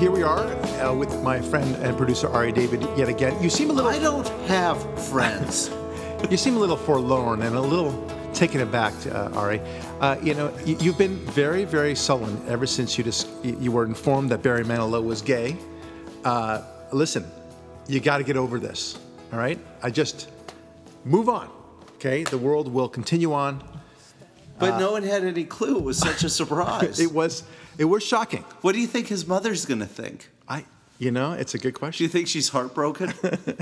Uh, 0.00 0.02
uh, 0.02 0.06
here 0.06 0.10
we 0.10 0.22
are 0.22 0.46
uh, 0.80 0.94
with 0.94 1.22
my 1.22 1.40
friend 1.40 1.76
and 1.76 1.96
producer 1.96 2.28
Ari 2.28 2.52
David 2.52 2.82
yet 2.96 3.08
again. 3.08 3.40
You 3.42 3.50
seem 3.50 3.68
a 3.70 3.72
little. 3.72 3.90
I 3.90 3.98
don't 3.98 4.26
have 4.48 4.78
friends. 5.08 5.70
you 6.30 6.36
seem 6.36 6.56
a 6.56 6.58
little 6.58 6.76
forlorn 6.76 7.42
and 7.42 7.54
a 7.54 7.60
little 7.60 7.92
taken 8.32 8.62
aback, 8.62 8.94
uh, 9.06 9.30
Ari. 9.34 9.60
Uh, 10.00 10.16
you 10.22 10.34
know, 10.34 10.56
you, 10.64 10.76
you've 10.80 10.96
been 10.96 11.16
very, 11.32 11.64
very 11.64 11.94
sullen 11.94 12.42
ever 12.48 12.66
since 12.66 12.96
you 12.96 13.04
just 13.04 13.28
you 13.44 13.70
were 13.70 13.84
informed 13.84 14.30
that 14.30 14.42
Barry 14.42 14.64
Manilow 14.64 15.04
was 15.04 15.20
gay. 15.20 15.56
Uh, 16.24 16.62
listen, 16.92 17.26
you 17.86 18.00
got 18.00 18.18
to 18.18 18.24
get 18.24 18.36
over 18.36 18.58
this. 18.58 18.98
All 19.32 19.38
right, 19.38 19.58
I 19.82 19.90
just 19.90 20.30
move 21.04 21.28
on. 21.28 21.50
Okay, 21.96 22.24
the 22.24 22.38
world 22.38 22.72
will 22.72 22.88
continue 22.88 23.34
on. 23.34 23.62
But 24.58 24.78
no 24.78 24.92
one 24.92 25.02
had 25.02 25.24
any 25.24 25.44
clue. 25.44 25.78
It 25.78 25.84
was 25.84 25.98
such 25.98 26.22
a 26.24 26.28
surprise. 26.28 27.00
It 27.06 27.12
was 27.12 27.44
it 27.80 27.86
was 27.86 28.02
shocking. 28.04 28.44
what 28.60 28.72
do 28.72 28.80
you 28.80 28.86
think 28.86 29.08
his 29.08 29.26
mother's 29.26 29.64
going 29.64 29.80
to 29.80 29.86
think? 29.86 30.28
I, 30.46 30.66
you 30.98 31.10
know, 31.10 31.32
it's 31.32 31.54
a 31.54 31.58
good 31.58 31.74
question. 31.74 32.04
Do 32.04 32.04
question. 32.04 32.04
you 32.04 32.08
think 32.08 32.28
she's 32.28 32.50
heartbroken? 32.50 33.14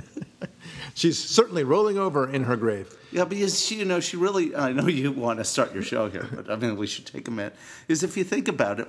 She's 0.94 1.16
certainly 1.16 1.62
rolling 1.62 1.96
over 1.96 2.28
in 2.28 2.42
her 2.44 2.56
grave. 2.56 2.92
yeah, 3.12 3.24
because 3.24 3.64
she, 3.64 3.76
you 3.76 3.84
know, 3.84 4.00
she 4.00 4.16
really. 4.16 4.56
I 4.56 4.72
know 4.72 4.88
you 4.88 5.12
want 5.12 5.38
to 5.38 5.44
start 5.44 5.72
your 5.72 5.84
show 5.84 6.10
here, 6.10 6.26
but 6.34 6.50
I 6.50 6.56
mean, 6.56 6.76
we 6.76 6.88
should 6.88 7.06
take 7.06 7.28
a 7.28 7.30
minute. 7.30 7.54
Is 7.86 8.02
if 8.02 8.16
you 8.16 8.24
think 8.24 8.48
about 8.48 8.80
it, 8.80 8.88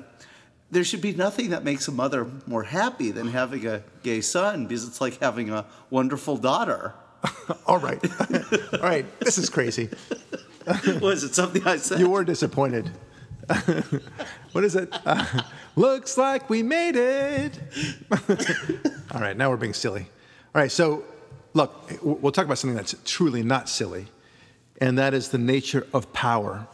there 0.72 0.84
should 0.84 1.02
be 1.02 1.14
nothing 1.14 1.52
that 1.52 1.64
makes 1.64 1.88
a 1.88 1.92
mother 1.92 2.26
more 2.48 2.64
happy 2.64 3.12
than 3.12 3.28
having 3.28 3.68
a 3.68 3.84
gay 4.02 4.22
son, 4.22 4.66
because 4.66 4.88
it's 4.88 5.00
like 5.00 5.20
having 5.20 5.52
a 5.52 5.66
wonderful 5.92 6.36
daughter. 6.38 6.96
All 7.68 7.78
right, 7.78 8.00
all 8.74 8.80
right. 8.80 9.06
This 9.20 9.38
is 9.38 9.50
crazy. 9.50 9.90
Was 11.02 11.24
it 11.26 11.36
something 11.36 11.68
I 11.68 11.76
said? 11.76 12.00
You 12.00 12.10
were 12.10 12.24
disappointed. 12.24 12.90
What 14.52 14.64
is 14.64 14.76
it? 14.76 14.90
Uh, 15.06 15.42
looks 15.76 16.18
like 16.18 16.50
we 16.50 16.64
made 16.64 16.96
it. 16.96 17.60
All 19.12 19.22
right, 19.22 19.36
now 19.36 19.50
we're 19.50 19.58
being 19.58 19.74
silly. 19.74 20.02
All 20.56 20.62
right, 20.62 20.72
so 20.72 21.04
look, 21.54 21.90
we'll 22.02 22.32
talk 22.32 22.46
about 22.46 22.58
something 22.58 22.76
that's 22.76 22.96
truly 23.06 23.44
not 23.44 23.70
silly, 23.70 24.08
and 24.82 24.98
that 24.98 25.14
is 25.14 25.30
the 25.30 25.38
nature 25.38 25.88
of 25.94 26.12
power. 26.14 26.68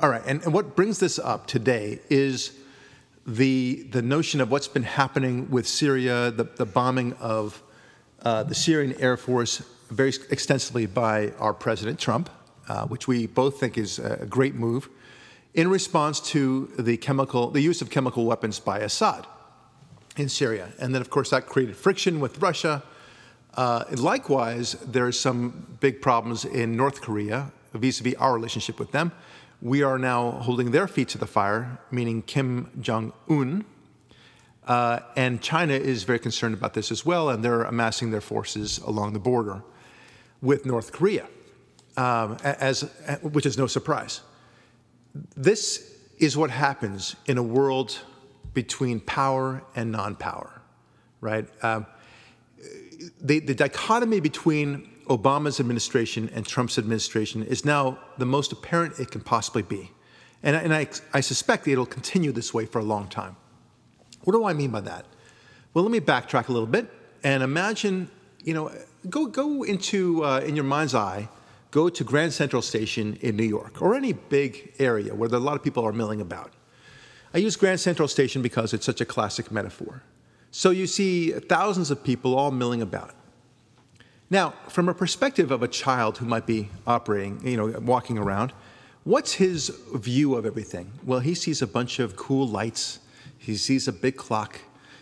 All 0.00 0.10
right, 0.10 0.22
and, 0.26 0.42
and 0.42 0.52
what 0.52 0.76
brings 0.76 0.98
this 0.98 1.18
up 1.18 1.46
today 1.46 2.00
is 2.10 2.56
the, 3.26 3.86
the 3.90 4.02
notion 4.02 4.40
of 4.40 4.50
what's 4.50 4.68
been 4.68 4.82
happening 4.82 5.50
with 5.50 5.66
Syria, 5.66 6.30
the, 6.30 6.44
the 6.44 6.66
bombing 6.66 7.14
of 7.14 7.62
uh, 8.22 8.42
the 8.42 8.54
Syrian 8.54 8.94
Air 9.00 9.16
Force 9.16 9.62
very 9.90 10.12
extensively 10.30 10.86
by 10.86 11.30
our 11.38 11.54
President 11.54 11.98
Trump, 11.98 12.30
uh, 12.68 12.86
which 12.86 13.06
we 13.08 13.26
both 13.26 13.60
think 13.60 13.78
is 13.78 13.98
a 13.98 14.26
great 14.26 14.54
move, 14.54 14.88
in 15.56 15.68
response 15.68 16.20
to 16.20 16.70
the 16.78 16.98
chemical, 16.98 17.50
the 17.50 17.62
use 17.62 17.80
of 17.80 17.88
chemical 17.90 18.26
weapons 18.26 18.60
by 18.60 18.78
Assad 18.80 19.26
in 20.16 20.28
Syria. 20.28 20.68
And 20.78 20.94
then, 20.94 21.00
of 21.00 21.08
course, 21.08 21.30
that 21.30 21.46
created 21.46 21.76
friction 21.76 22.20
with 22.20 22.40
Russia. 22.42 22.82
Uh, 23.54 23.84
likewise, 23.92 24.72
there 24.72 25.06
are 25.06 25.12
some 25.12 25.66
big 25.80 26.02
problems 26.02 26.44
in 26.44 26.76
North 26.76 27.00
Korea 27.00 27.50
vis 27.72 28.00
a 28.00 28.04
vis 28.04 28.14
our 28.14 28.34
relationship 28.34 28.78
with 28.78 28.92
them. 28.92 29.12
We 29.62 29.82
are 29.82 29.98
now 29.98 30.32
holding 30.32 30.72
their 30.72 30.86
feet 30.86 31.08
to 31.08 31.18
the 31.18 31.26
fire, 31.26 31.78
meaning 31.90 32.20
Kim 32.22 32.70
Jong 32.80 33.14
un. 33.28 33.64
Uh, 34.66 35.00
and 35.16 35.40
China 35.40 35.72
is 35.72 36.04
very 36.04 36.18
concerned 36.18 36.54
about 36.54 36.74
this 36.74 36.92
as 36.92 37.06
well, 37.06 37.30
and 37.30 37.42
they're 37.42 37.62
amassing 37.62 38.10
their 38.10 38.20
forces 38.20 38.78
along 38.78 39.14
the 39.14 39.18
border 39.18 39.62
with 40.42 40.66
North 40.66 40.92
Korea, 40.92 41.26
um, 41.96 42.36
as, 42.42 42.82
which 43.22 43.46
is 43.46 43.56
no 43.56 43.66
surprise. 43.66 44.20
This 45.36 45.94
is 46.18 46.36
what 46.36 46.50
happens 46.50 47.16
in 47.26 47.38
a 47.38 47.42
world 47.42 47.98
between 48.54 49.00
power 49.00 49.62
and 49.74 49.92
non 49.92 50.16
power, 50.16 50.62
right? 51.20 51.46
Um, 51.62 51.86
the, 53.20 53.40
the 53.40 53.54
dichotomy 53.54 54.20
between 54.20 54.88
Obama's 55.08 55.60
administration 55.60 56.30
and 56.34 56.46
Trump's 56.46 56.78
administration 56.78 57.42
is 57.42 57.64
now 57.64 57.98
the 58.18 58.26
most 58.26 58.52
apparent 58.52 58.98
it 58.98 59.10
can 59.10 59.20
possibly 59.20 59.62
be. 59.62 59.90
And, 60.42 60.56
and 60.56 60.74
I, 60.74 60.88
I 61.12 61.20
suspect 61.20 61.68
it'll 61.68 61.86
continue 61.86 62.32
this 62.32 62.52
way 62.52 62.66
for 62.66 62.78
a 62.78 62.84
long 62.84 63.08
time. 63.08 63.36
What 64.24 64.32
do 64.32 64.44
I 64.44 64.52
mean 64.52 64.70
by 64.70 64.80
that? 64.80 65.06
Well, 65.72 65.84
let 65.84 65.92
me 65.92 66.00
backtrack 66.00 66.48
a 66.48 66.52
little 66.52 66.66
bit 66.66 66.90
and 67.22 67.42
imagine, 67.42 68.10
you 68.42 68.54
know, 68.54 68.72
go, 69.08 69.26
go 69.26 69.62
into, 69.62 70.24
uh, 70.24 70.40
in 70.40 70.56
your 70.56 70.64
mind's 70.64 70.94
eye, 70.94 71.28
go 71.76 71.90
to 71.90 72.04
Grand 72.04 72.32
Central 72.32 72.62
Station 72.62 73.18
in 73.20 73.36
New 73.36 73.50
York 73.58 73.82
or 73.82 73.94
any 73.94 74.14
big 74.14 74.72
area 74.78 75.14
where 75.14 75.28
a 75.28 75.38
lot 75.38 75.56
of 75.56 75.62
people 75.62 75.84
are 75.84 75.92
milling 75.92 76.22
about. 76.22 76.54
I 77.34 77.38
use 77.46 77.54
Grand 77.54 77.80
Central 77.80 78.08
Station 78.08 78.40
because 78.40 78.72
it's 78.72 78.86
such 78.86 79.02
a 79.02 79.04
classic 79.04 79.52
metaphor. 79.52 80.02
So 80.50 80.70
you 80.70 80.86
see 80.86 81.32
thousands 81.32 81.90
of 81.90 82.02
people 82.02 82.34
all 82.34 82.50
milling 82.50 82.80
about. 82.80 83.14
Now, 84.30 84.54
from 84.68 84.88
a 84.88 84.94
perspective 84.94 85.50
of 85.50 85.62
a 85.62 85.68
child 85.68 86.16
who 86.16 86.24
might 86.24 86.46
be 86.46 86.70
operating, 86.86 87.46
you 87.46 87.58
know, 87.58 87.78
walking 87.80 88.16
around, 88.16 88.54
what's 89.04 89.34
his 89.34 89.68
view 89.94 90.34
of 90.34 90.46
everything? 90.46 90.90
Well, 91.04 91.20
he 91.20 91.34
sees 91.34 91.60
a 91.60 91.66
bunch 91.66 91.98
of 91.98 92.16
cool 92.16 92.48
lights, 92.48 93.00
he 93.36 93.54
sees 93.54 93.86
a 93.86 93.92
big 93.92 94.16
clock, 94.16 94.60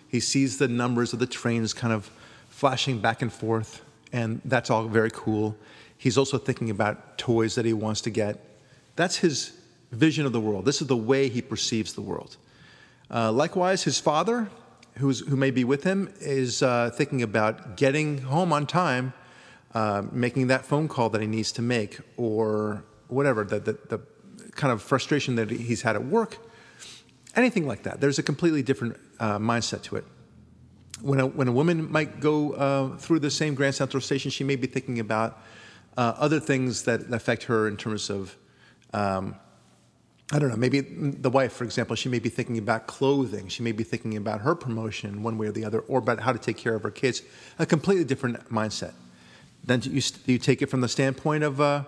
he 0.09 0.19
sees 0.19 0.59
the 0.59 0.67
numbers 0.67 1.13
of 1.13 1.21
the 1.21 1.29
trains 1.29 1.73
kind 1.73 1.93
of 1.93 2.11
flashing 2.49 2.99
back 2.99 3.23
and 3.23 3.33
forth, 3.33 3.81
and 4.13 4.41
that's 4.45 4.71
all 4.71 4.89
very 4.89 5.13
cool. 5.13 5.57
He's 6.05 6.19
also 6.19 6.37
thinking 6.37 6.69
about 6.69 7.17
toys 7.17 7.55
that 7.55 7.65
he 7.65 7.73
wants 7.73 8.03
to 8.03 8.11
get. 8.11 8.39
That's 8.95 9.17
his 9.17 9.59
vision 9.91 10.27
of 10.27 10.35
the 10.35 10.41
world. 10.41 10.67
This 10.67 10.83
is 10.83 10.87
the 10.87 10.99
way 10.99 11.31
he 11.31 11.41
perceives 11.41 11.95
the 11.95 12.03
world. 12.03 12.37
Uh, 13.11 13.33
likewise, 13.33 13.85
his 13.85 13.99
father, 13.99 14.51
who's, 14.99 15.21
who 15.21 15.35
may 15.35 15.51
be 15.51 15.65
with 15.65 15.83
him, 15.83 16.13
is 16.21 16.63
uh, 16.63 16.91
thinking 16.91 17.23
about 17.23 17.79
getting 17.79 18.19
home 18.19 18.53
on 18.53 18.67
time, 18.67 19.15
uh, 19.73 20.03
making 20.13 20.49
that 20.49 20.67
phone 20.67 20.89
call 20.89 21.09
that 21.09 21.23
he 21.23 21.27
needs 21.27 21.53
to 21.53 21.63
make, 21.63 21.99
or 22.19 22.85
whatever, 23.09 23.43
the, 23.43 23.61
the, 23.61 23.73
the 23.89 24.01
kind 24.51 24.75
of 24.75 24.83
frustration 24.83 25.37
that 25.37 25.49
he's 25.49 25.81
had 25.81 25.97
at 25.97 26.05
work, 26.05 26.37
anything 27.35 27.67
like 27.67 27.85
that. 27.85 28.03
There's 28.03 28.19
a 28.19 28.23
completely 28.23 28.63
different 28.63 29.01
uh, 29.21 29.39
mindset 29.39 29.81
to 29.85 29.97
it. 29.97 30.05
When 31.01 31.19
a, 31.19 31.27
when 31.27 31.49
a 31.49 31.53
woman 31.53 31.91
might 31.91 32.21
go 32.21 32.53
uh, 32.53 32.99
through 32.99 33.21
the 33.21 33.31
same 33.31 33.55
Grand 33.55 33.75
Central 33.75 34.03
Station, 34.03 34.31
she 34.31 34.45
may 34.45 34.57
be 34.57 34.67
thinking 34.67 35.01
about 35.01 35.41
uh, 35.97 36.15
other 36.17 36.41
things 36.41 36.83
that 36.85 37.13
affect 37.13 37.45
her 37.45 37.69
in 37.69 37.77
terms 37.77 38.11
of, 38.11 38.37
um, 38.93 39.37
I 40.33 40.39
don't 40.39 40.49
know, 40.49 40.57
maybe 40.57 40.81
the 40.81 41.31
wife, 41.31 41.53
for 41.53 41.65
example, 41.65 41.95
she 41.97 42.09
may 42.09 42.19
be 42.19 42.31
thinking 42.31 42.59
about 42.59 42.87
clothing. 42.87 43.49
She 43.49 43.63
may 43.63 43.73
be 43.73 43.85
thinking 43.85 44.17
about 44.17 44.41
her 44.41 44.55
promotion 44.55 45.23
one 45.23 45.39
way 45.39 45.47
or 45.47 45.53
the 45.53 45.65
other, 45.65 45.81
or 45.81 45.99
about 45.99 46.21
how 46.21 46.33
to 46.33 46.39
take 46.39 46.57
care 46.57 46.75
of 46.75 46.83
her 46.83 46.91
kids. 46.91 47.23
A 47.59 47.67
completely 47.67 48.05
different 48.05 48.49
mindset. 48.51 48.95
Then 49.65 49.81
you, 49.85 50.03
you 50.27 50.39
take 50.39 50.63
it 50.63 50.67
from 50.67 50.81
the 50.81 50.89
standpoint 50.89 51.45
of 51.45 51.61
uh, 51.61 51.85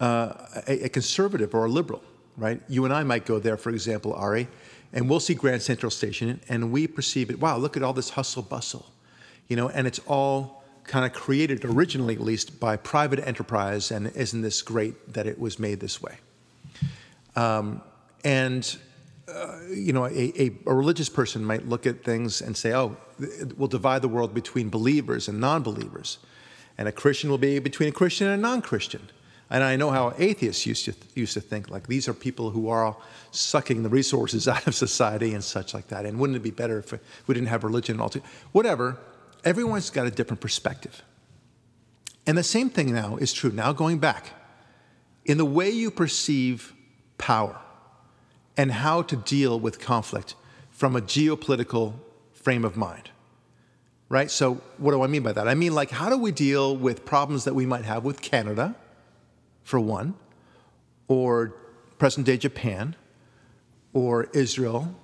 uh, 0.00 0.32
a, 0.66 0.84
a 0.84 0.88
conservative 0.88 1.54
or 1.54 1.66
a 1.66 1.68
liberal, 1.68 2.02
right? 2.36 2.60
You 2.68 2.84
and 2.84 2.92
I 2.92 3.02
might 3.02 3.24
go 3.24 3.38
there, 3.38 3.56
for 3.56 3.70
example, 3.70 4.12
Ari, 4.14 4.48
and 4.92 5.08
we'll 5.08 5.20
see 5.20 5.34
Grand 5.34 5.62
Central 5.62 5.90
Station, 5.90 6.40
and 6.48 6.72
we 6.72 6.86
perceive 6.86 7.30
it. 7.30 7.38
Wow, 7.38 7.58
look 7.58 7.76
at 7.76 7.82
all 7.82 7.92
this 7.92 8.10
hustle 8.10 8.42
bustle, 8.42 8.86
you 9.48 9.56
know, 9.56 9.68
and 9.68 9.86
it's 9.86 10.00
all 10.06 10.57
kind 10.88 11.04
of 11.04 11.12
created 11.12 11.64
originally, 11.64 12.14
at 12.14 12.20
least, 12.20 12.58
by 12.58 12.76
private 12.76 13.20
enterprise. 13.20 13.90
And 13.90 14.08
isn't 14.16 14.42
this 14.42 14.62
great 14.62 15.12
that 15.12 15.26
it 15.26 15.38
was 15.38 15.58
made 15.58 15.80
this 15.80 16.02
way? 16.02 16.16
Um, 17.36 17.82
and 18.24 18.76
uh, 19.32 19.58
you 19.70 19.92
know, 19.92 20.06
a, 20.06 20.32
a, 20.40 20.50
a, 20.66 20.74
religious 20.74 21.08
person 21.08 21.44
might 21.44 21.68
look 21.68 21.86
at 21.86 22.02
things 22.02 22.40
and 22.40 22.56
say, 22.56 22.72
"Oh, 22.72 22.96
we'll 23.56 23.68
divide 23.68 24.02
the 24.02 24.08
world 24.08 24.32
between 24.32 24.70
believers 24.70 25.28
and 25.28 25.38
non-believers, 25.38 26.18
and 26.78 26.88
a 26.88 26.92
Christian 26.92 27.28
will 27.28 27.38
be 27.38 27.58
between 27.58 27.90
a 27.90 27.92
Christian 27.92 28.26
and 28.28 28.38
a 28.38 28.42
non-Christian." 28.42 29.10
And 29.50 29.64
I 29.64 29.76
know 29.76 29.90
how 29.90 30.14
atheists 30.18 30.66
used 30.66 30.86
to 30.86 30.94
used 31.14 31.34
to 31.34 31.40
think 31.40 31.70
like 31.70 31.86
these 31.86 32.08
are 32.08 32.14
people 32.14 32.50
who 32.50 32.68
are 32.68 32.96
sucking 33.30 33.82
the 33.82 33.88
resources 33.88 34.48
out 34.54 34.66
of 34.66 34.74
society 34.74 35.34
and 35.34 35.44
such 35.44 35.74
like 35.74 35.88
that. 35.88 36.06
And 36.06 36.18
wouldn't 36.18 36.36
it 36.36 36.42
be 36.42 36.50
better 36.50 36.78
if 36.78 36.92
we 37.26 37.34
didn't 37.34 37.48
have 37.48 37.64
religion 37.64 37.94
and 37.94 38.02
all? 38.02 38.12
Whatever. 38.52 38.98
Everyone's 39.44 39.90
got 39.90 40.06
a 40.06 40.10
different 40.10 40.40
perspective. 40.40 41.02
And 42.26 42.36
the 42.36 42.42
same 42.42 42.68
thing 42.70 42.92
now 42.92 43.16
is 43.16 43.32
true. 43.32 43.50
Now 43.50 43.72
going 43.72 43.98
back, 43.98 44.32
in 45.24 45.38
the 45.38 45.44
way 45.44 45.70
you 45.70 45.90
perceive 45.90 46.74
power 47.16 47.58
and 48.56 48.72
how 48.72 49.02
to 49.02 49.16
deal 49.16 49.58
with 49.58 49.78
conflict 49.78 50.34
from 50.70 50.96
a 50.96 51.00
geopolitical 51.00 51.94
frame 52.32 52.64
of 52.64 52.76
mind. 52.76 53.10
Right? 54.08 54.30
So, 54.30 54.54
what 54.78 54.92
do 54.92 55.02
I 55.02 55.06
mean 55.06 55.22
by 55.22 55.32
that? 55.32 55.46
I 55.46 55.54
mean, 55.54 55.74
like, 55.74 55.90
how 55.90 56.08
do 56.08 56.16
we 56.16 56.32
deal 56.32 56.74
with 56.74 57.04
problems 57.04 57.44
that 57.44 57.54
we 57.54 57.66
might 57.66 57.84
have 57.84 58.04
with 58.04 58.22
Canada, 58.22 58.74
for 59.62 59.78
one, 59.78 60.14
or 61.08 61.54
present 61.98 62.26
day 62.26 62.38
Japan, 62.38 62.96
or 63.92 64.24
Israel, 64.32 64.94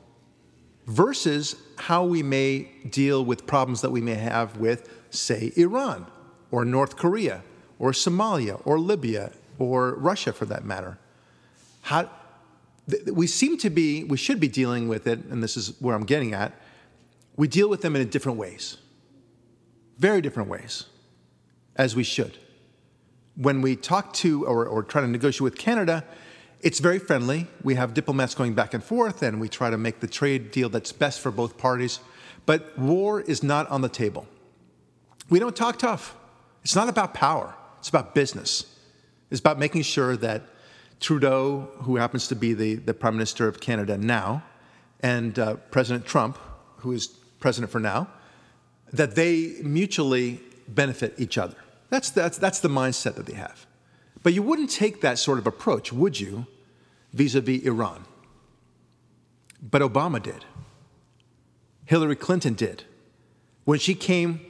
versus 0.86 1.56
how 1.78 2.04
we 2.04 2.22
may 2.22 2.68
deal 2.88 3.24
with 3.24 3.46
problems 3.46 3.80
that 3.80 3.90
we 3.90 4.00
may 4.00 4.14
have 4.14 4.56
with, 4.58 4.88
say, 5.10 5.52
Iran, 5.56 6.06
or 6.50 6.64
North 6.64 6.96
Korea, 6.96 7.42
or 7.78 7.92
Somalia, 7.92 8.60
or 8.64 8.78
Libya, 8.78 9.32
or 9.58 9.94
Russia 9.94 10.32
for 10.32 10.44
that 10.46 10.64
matter. 10.64 10.98
How, 11.82 12.10
th- 12.88 13.06
we 13.06 13.26
seem 13.26 13.56
to 13.58 13.70
be, 13.70 14.04
we 14.04 14.16
should 14.16 14.40
be 14.40 14.48
dealing 14.48 14.88
with 14.88 15.06
it, 15.06 15.20
and 15.30 15.42
this 15.42 15.56
is 15.56 15.80
where 15.80 15.94
I'm 15.94 16.04
getting 16.04 16.34
at. 16.34 16.52
We 17.36 17.48
deal 17.48 17.68
with 17.68 17.82
them 17.82 17.96
in 17.96 18.08
different 18.08 18.38
ways, 18.38 18.76
very 19.98 20.20
different 20.20 20.48
ways, 20.48 20.84
as 21.76 21.96
we 21.96 22.04
should. 22.04 22.38
When 23.36 23.62
we 23.62 23.74
talk 23.74 24.12
to 24.14 24.46
or, 24.46 24.66
or 24.66 24.82
try 24.84 25.00
to 25.00 25.08
negotiate 25.08 25.40
with 25.40 25.58
Canada, 25.58 26.04
it's 26.64 26.80
very 26.80 26.98
friendly. 26.98 27.46
We 27.62 27.74
have 27.74 27.92
diplomats 27.92 28.34
going 28.34 28.54
back 28.54 28.72
and 28.72 28.82
forth, 28.82 29.22
and 29.22 29.38
we 29.38 29.50
try 29.50 29.68
to 29.68 29.76
make 29.76 30.00
the 30.00 30.06
trade 30.06 30.50
deal 30.50 30.70
that's 30.70 30.92
best 30.92 31.20
for 31.20 31.30
both 31.30 31.58
parties. 31.58 32.00
But 32.46 32.76
war 32.78 33.20
is 33.20 33.42
not 33.42 33.68
on 33.68 33.82
the 33.82 33.88
table. 33.90 34.26
We 35.28 35.38
don't 35.38 35.54
talk 35.54 35.78
tough. 35.78 36.16
It's 36.62 36.74
not 36.74 36.88
about 36.88 37.12
power, 37.12 37.54
it's 37.78 37.90
about 37.90 38.14
business. 38.14 38.64
It's 39.30 39.40
about 39.40 39.58
making 39.58 39.82
sure 39.82 40.16
that 40.16 40.42
Trudeau, 41.00 41.68
who 41.82 41.96
happens 41.96 42.28
to 42.28 42.36
be 42.36 42.54
the, 42.54 42.76
the 42.76 42.94
Prime 42.94 43.14
Minister 43.14 43.46
of 43.46 43.60
Canada 43.60 43.98
now, 43.98 44.42
and 45.00 45.38
uh, 45.38 45.56
President 45.70 46.06
Trump, 46.06 46.38
who 46.78 46.92
is 46.92 47.08
president 47.40 47.70
for 47.70 47.80
now, 47.80 48.08
that 48.92 49.16
they 49.16 49.56
mutually 49.62 50.40
benefit 50.68 51.14
each 51.18 51.36
other. 51.36 51.56
That's, 51.90 52.08
that's, 52.10 52.38
that's 52.38 52.60
the 52.60 52.68
mindset 52.68 53.16
that 53.16 53.26
they 53.26 53.34
have. 53.34 53.66
But 54.22 54.32
you 54.32 54.42
wouldn't 54.42 54.70
take 54.70 55.02
that 55.02 55.18
sort 55.18 55.38
of 55.38 55.46
approach, 55.46 55.92
would 55.92 56.18
you, 56.18 56.46
vis 57.14 57.34
a 57.34 57.40
vis 57.40 57.62
Iran? 57.62 58.04
But 59.62 59.80
Obama 59.80 60.22
did. 60.22 60.44
Hillary 61.86 62.16
Clinton 62.16 62.54
did. 62.54 62.84
When 63.64 63.78
she 63.78 63.94
came 63.94 64.40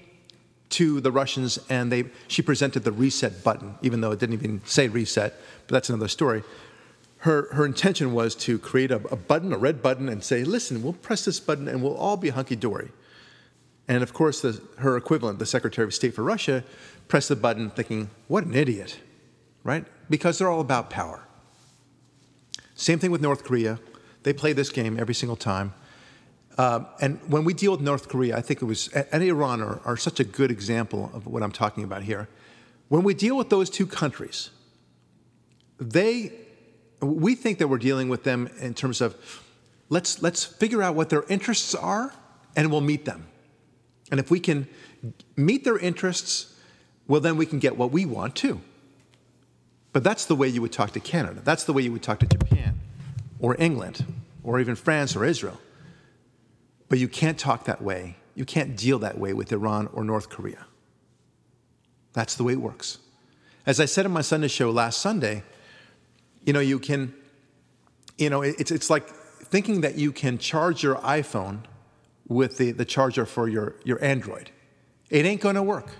to 0.70 1.00
the 1.00 1.12
Russians 1.12 1.58
and 1.68 1.92
they, 1.92 2.04
she 2.26 2.42
presented 2.42 2.82
the 2.82 2.90
reset 2.90 3.44
button, 3.44 3.76
even 3.82 4.00
though 4.00 4.10
it 4.10 4.18
didn't 4.18 4.34
even 4.34 4.60
say 4.64 4.88
reset, 4.88 5.34
but 5.66 5.74
that's 5.74 5.88
another 5.88 6.08
story. 6.08 6.42
Her, 7.18 7.48
her 7.52 7.64
intention 7.64 8.12
was 8.12 8.34
to 8.36 8.58
create 8.58 8.90
a, 8.90 8.96
a 9.08 9.16
button, 9.16 9.52
a 9.52 9.56
red 9.56 9.82
button, 9.82 10.08
and 10.08 10.22
say, 10.22 10.42
listen, 10.42 10.82
we'll 10.82 10.92
press 10.94 11.24
this 11.24 11.38
button 11.38 11.68
and 11.68 11.82
we'll 11.82 11.96
all 11.96 12.16
be 12.16 12.30
hunky 12.30 12.56
dory. 12.56 12.90
And 13.86 14.02
of 14.02 14.12
course, 14.12 14.40
the, 14.40 14.60
her 14.78 14.96
equivalent, 14.96 15.38
the 15.38 15.46
Secretary 15.46 15.86
of 15.86 15.94
State 15.94 16.14
for 16.14 16.24
Russia, 16.24 16.64
pressed 17.08 17.28
the 17.28 17.36
button 17.36 17.70
thinking, 17.70 18.10
what 18.28 18.44
an 18.44 18.54
idiot, 18.54 18.98
right? 19.62 19.84
Because 20.10 20.38
they're 20.38 20.48
all 20.48 20.60
about 20.60 20.90
power. 20.90 21.22
Same 22.74 22.98
thing 22.98 23.10
with 23.10 23.20
North 23.20 23.44
Korea. 23.44 23.78
They 24.22 24.32
play 24.32 24.52
this 24.52 24.70
game 24.70 24.98
every 24.98 25.14
single 25.14 25.36
time. 25.36 25.74
Um, 26.56 26.86
and 27.00 27.20
when 27.28 27.44
we 27.44 27.52
deal 27.54 27.72
with 27.72 27.80
North 27.80 28.08
Korea, 28.08 28.36
I 28.36 28.40
think 28.40 28.62
it 28.62 28.64
was, 28.64 28.88
and 28.88 29.22
Iran 29.22 29.60
are, 29.60 29.80
are 29.84 29.96
such 29.96 30.20
a 30.20 30.24
good 30.24 30.50
example 30.50 31.10
of 31.12 31.26
what 31.26 31.42
I'm 31.42 31.52
talking 31.52 31.82
about 31.82 32.02
here. 32.02 32.28
When 32.88 33.02
we 33.02 33.14
deal 33.14 33.36
with 33.36 33.50
those 33.50 33.70
two 33.70 33.86
countries, 33.86 34.50
they, 35.78 36.32
we 37.00 37.34
think 37.34 37.58
that 37.58 37.68
we're 37.68 37.78
dealing 37.78 38.08
with 38.08 38.22
them 38.22 38.48
in 38.60 38.74
terms 38.74 39.00
of 39.00 39.16
let's, 39.88 40.22
let's 40.22 40.44
figure 40.44 40.82
out 40.82 40.94
what 40.94 41.10
their 41.10 41.24
interests 41.24 41.74
are 41.74 42.14
and 42.56 42.70
we'll 42.70 42.80
meet 42.80 43.04
them. 43.04 43.26
And 44.10 44.20
if 44.20 44.30
we 44.30 44.38
can 44.38 44.68
meet 45.36 45.64
their 45.64 45.78
interests, 45.78 46.54
well, 47.08 47.20
then 47.20 47.36
we 47.36 47.46
can 47.46 47.58
get 47.58 47.76
what 47.76 47.90
we 47.90 48.06
want 48.06 48.36
too. 48.36 48.60
But 49.94 50.02
that's 50.02 50.24
the 50.24 50.34
way 50.34 50.48
you 50.48 50.60
would 50.60 50.72
talk 50.72 50.90
to 50.90 51.00
Canada. 51.00 51.40
That's 51.44 51.62
the 51.64 51.72
way 51.72 51.82
you 51.82 51.92
would 51.92 52.02
talk 52.02 52.18
to 52.18 52.26
Japan 52.26 52.80
or 53.38 53.54
England 53.60 54.04
or 54.42 54.58
even 54.58 54.74
France 54.74 55.14
or 55.14 55.24
Israel. 55.24 55.58
But 56.88 56.98
you 56.98 57.06
can't 57.06 57.38
talk 57.38 57.66
that 57.66 57.80
way. 57.80 58.16
You 58.34 58.44
can't 58.44 58.76
deal 58.76 58.98
that 58.98 59.18
way 59.18 59.32
with 59.32 59.52
Iran 59.52 59.88
or 59.92 60.02
North 60.02 60.30
Korea. 60.30 60.66
That's 62.12 62.34
the 62.34 62.42
way 62.42 62.54
it 62.54 62.60
works. 62.60 62.98
As 63.66 63.78
I 63.78 63.84
said 63.84 64.04
in 64.04 64.10
my 64.10 64.20
Sunday 64.20 64.48
show 64.48 64.68
last 64.72 65.00
Sunday, 65.00 65.44
you 66.44 66.52
know, 66.52 66.60
you 66.60 66.80
can, 66.80 67.14
you 68.18 68.28
know, 68.30 68.42
it's, 68.42 68.72
it's 68.72 68.90
like 68.90 69.08
thinking 69.08 69.82
that 69.82 69.94
you 69.94 70.10
can 70.10 70.38
charge 70.38 70.82
your 70.82 70.96
iPhone 70.96 71.60
with 72.26 72.58
the, 72.58 72.72
the 72.72 72.84
charger 72.84 73.26
for 73.26 73.48
your, 73.48 73.76
your 73.84 74.02
Android. 74.04 74.50
It 75.08 75.24
ain't 75.24 75.40
to 75.40 75.62
work. 75.62 75.90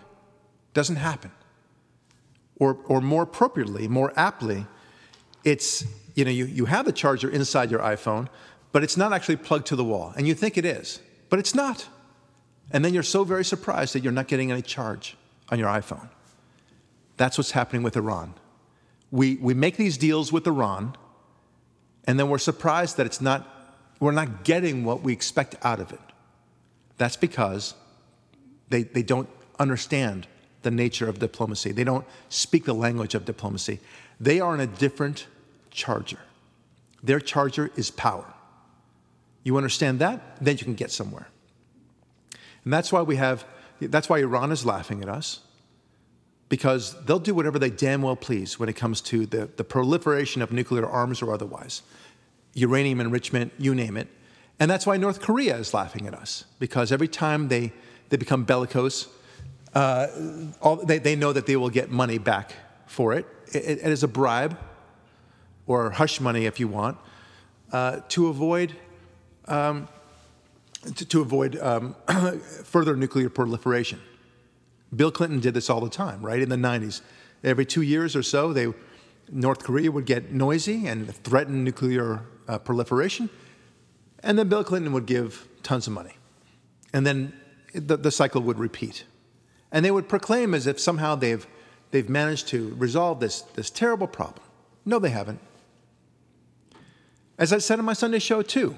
Doesn't 0.72 0.96
happen. 0.96 1.30
Or, 2.58 2.78
or 2.86 3.00
more 3.00 3.24
appropriately, 3.24 3.88
more 3.88 4.12
aptly, 4.16 4.66
it's, 5.42 5.84
you 6.14 6.24
know, 6.24 6.30
you, 6.30 6.44
you 6.44 6.66
have 6.66 6.86
the 6.86 6.92
charger 6.92 7.28
inside 7.28 7.70
your 7.70 7.80
iPhone, 7.80 8.28
but 8.70 8.84
it's 8.84 8.96
not 8.96 9.12
actually 9.12 9.36
plugged 9.36 9.66
to 9.66 9.76
the 9.76 9.84
wall. 9.84 10.12
And 10.16 10.28
you 10.28 10.34
think 10.34 10.56
it 10.56 10.64
is, 10.64 11.00
but 11.30 11.38
it's 11.38 11.54
not. 11.54 11.88
And 12.70 12.84
then 12.84 12.94
you're 12.94 13.02
so 13.02 13.24
very 13.24 13.44
surprised 13.44 13.94
that 13.94 14.02
you're 14.02 14.12
not 14.12 14.28
getting 14.28 14.52
any 14.52 14.62
charge 14.62 15.16
on 15.50 15.58
your 15.58 15.68
iPhone. 15.68 16.08
That's 17.16 17.38
what's 17.38 17.52
happening 17.52 17.82
with 17.82 17.96
Iran. 17.96 18.34
We, 19.10 19.36
we 19.36 19.54
make 19.54 19.76
these 19.76 19.96
deals 19.96 20.32
with 20.32 20.46
Iran, 20.46 20.96
and 22.04 22.18
then 22.18 22.28
we're 22.28 22.38
surprised 22.38 22.96
that 22.96 23.06
it's 23.06 23.20
not, 23.20 23.48
we're 24.00 24.12
not 24.12 24.44
getting 24.44 24.84
what 24.84 25.02
we 25.02 25.12
expect 25.12 25.56
out 25.62 25.80
of 25.80 25.92
it. 25.92 26.00
That's 26.98 27.16
because 27.16 27.74
they, 28.68 28.84
they 28.84 29.02
don't 29.02 29.28
understand 29.58 30.26
the 30.64 30.70
nature 30.70 31.08
of 31.08 31.20
diplomacy. 31.20 31.70
They 31.70 31.84
don't 31.84 32.04
speak 32.28 32.64
the 32.64 32.74
language 32.74 33.14
of 33.14 33.24
diplomacy. 33.24 33.78
They 34.18 34.40
are 34.40 34.54
in 34.54 34.60
a 34.60 34.66
different 34.66 35.26
charger. 35.70 36.18
Their 37.02 37.20
charger 37.20 37.70
is 37.76 37.90
power. 37.90 38.26
You 39.44 39.56
understand 39.56 39.98
that? 40.00 40.38
Then 40.40 40.56
you 40.58 40.64
can 40.64 40.74
get 40.74 40.90
somewhere. 40.90 41.28
And 42.64 42.72
that's 42.72 42.90
why 42.90 43.02
we 43.02 43.16
have, 43.16 43.44
that's 43.80 44.08
why 44.08 44.18
Iran 44.18 44.50
is 44.50 44.64
laughing 44.64 45.02
at 45.02 45.08
us, 45.08 45.40
because 46.48 46.96
they'll 47.04 47.18
do 47.18 47.34
whatever 47.34 47.58
they 47.58 47.70
damn 47.70 48.02
well 48.02 48.16
please 48.16 48.58
when 48.58 48.68
it 48.68 48.76
comes 48.76 49.00
to 49.02 49.26
the, 49.26 49.50
the 49.56 49.64
proliferation 49.64 50.40
of 50.40 50.50
nuclear 50.50 50.86
arms 50.86 51.20
or 51.20 51.32
otherwise, 51.32 51.82
uranium 52.54 53.00
enrichment, 53.00 53.52
you 53.58 53.74
name 53.74 53.96
it. 53.96 54.08
And 54.58 54.70
that's 54.70 54.86
why 54.86 54.96
North 54.96 55.20
Korea 55.20 55.56
is 55.56 55.74
laughing 55.74 56.06
at 56.06 56.14
us, 56.14 56.44
because 56.58 56.92
every 56.92 57.08
time 57.08 57.48
they, 57.48 57.72
they 58.08 58.16
become 58.16 58.44
bellicose, 58.44 59.08
uh, 59.74 60.06
all, 60.60 60.76
they, 60.76 60.98
they 60.98 61.16
know 61.16 61.32
that 61.32 61.46
they 61.46 61.56
will 61.56 61.70
get 61.70 61.90
money 61.90 62.18
back 62.18 62.54
for 62.86 63.12
it. 63.12 63.26
It, 63.52 63.78
it 63.78 63.86
is 63.86 64.02
a 64.02 64.08
bribe, 64.08 64.58
or 65.66 65.90
hush 65.90 66.20
money 66.20 66.46
if 66.46 66.60
you 66.60 66.68
want, 66.68 66.98
uh, 67.72 68.00
to 68.10 68.28
avoid 68.28 68.76
um, 69.46 69.88
to, 70.96 71.04
to, 71.06 71.20
avoid 71.20 71.58
um, 71.60 71.96
further 72.64 72.96
nuclear 72.96 73.28
proliferation. 73.28 74.00
Bill 74.94 75.10
Clinton 75.10 75.40
did 75.40 75.54
this 75.54 75.70
all 75.70 75.80
the 75.80 75.90
time, 75.90 76.22
right? 76.22 76.40
In 76.40 76.48
the 76.48 76.56
90s. 76.56 77.00
Every 77.42 77.66
two 77.66 77.82
years 77.82 78.14
or 78.14 78.22
so, 78.22 78.52
they, 78.52 78.72
North 79.30 79.64
Korea 79.64 79.90
would 79.90 80.06
get 80.06 80.32
noisy 80.32 80.86
and 80.86 81.14
threaten 81.14 81.64
nuclear 81.64 82.22
uh, 82.48 82.58
proliferation. 82.58 83.28
And 84.22 84.38
then 84.38 84.48
Bill 84.48 84.64
Clinton 84.64 84.92
would 84.92 85.06
give 85.06 85.46
tons 85.62 85.86
of 85.86 85.92
money. 85.92 86.16
And 86.92 87.06
then 87.06 87.32
the, 87.74 87.96
the 87.96 88.10
cycle 88.10 88.40
would 88.42 88.58
repeat. 88.58 89.04
And 89.74 89.84
they 89.84 89.90
would 89.90 90.08
proclaim 90.08 90.54
as 90.54 90.66
if 90.66 90.80
somehow 90.80 91.14
they've, 91.16 91.46
they've 91.90 92.08
managed 92.08 92.48
to 92.48 92.74
resolve 92.78 93.20
this, 93.20 93.42
this 93.42 93.68
terrible 93.68 94.06
problem. 94.06 94.46
No, 94.86 94.98
they 94.98 95.10
haven't. 95.10 95.40
As 97.36 97.52
I 97.52 97.58
said 97.58 97.78
in 97.78 97.84
my 97.84 97.92
Sunday 97.92 98.20
show, 98.20 98.40
too, 98.40 98.76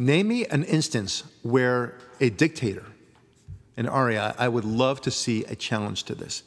Name 0.00 0.28
me 0.28 0.46
an 0.46 0.62
instance 0.62 1.24
where 1.42 1.98
a 2.20 2.30
dictator, 2.30 2.84
and 3.76 3.88
Ari, 3.88 4.16
I 4.16 4.46
would 4.46 4.64
love 4.64 5.00
to 5.02 5.10
see 5.10 5.44
a 5.46 5.56
challenge 5.56 6.04
to 6.04 6.14
this. 6.14 6.44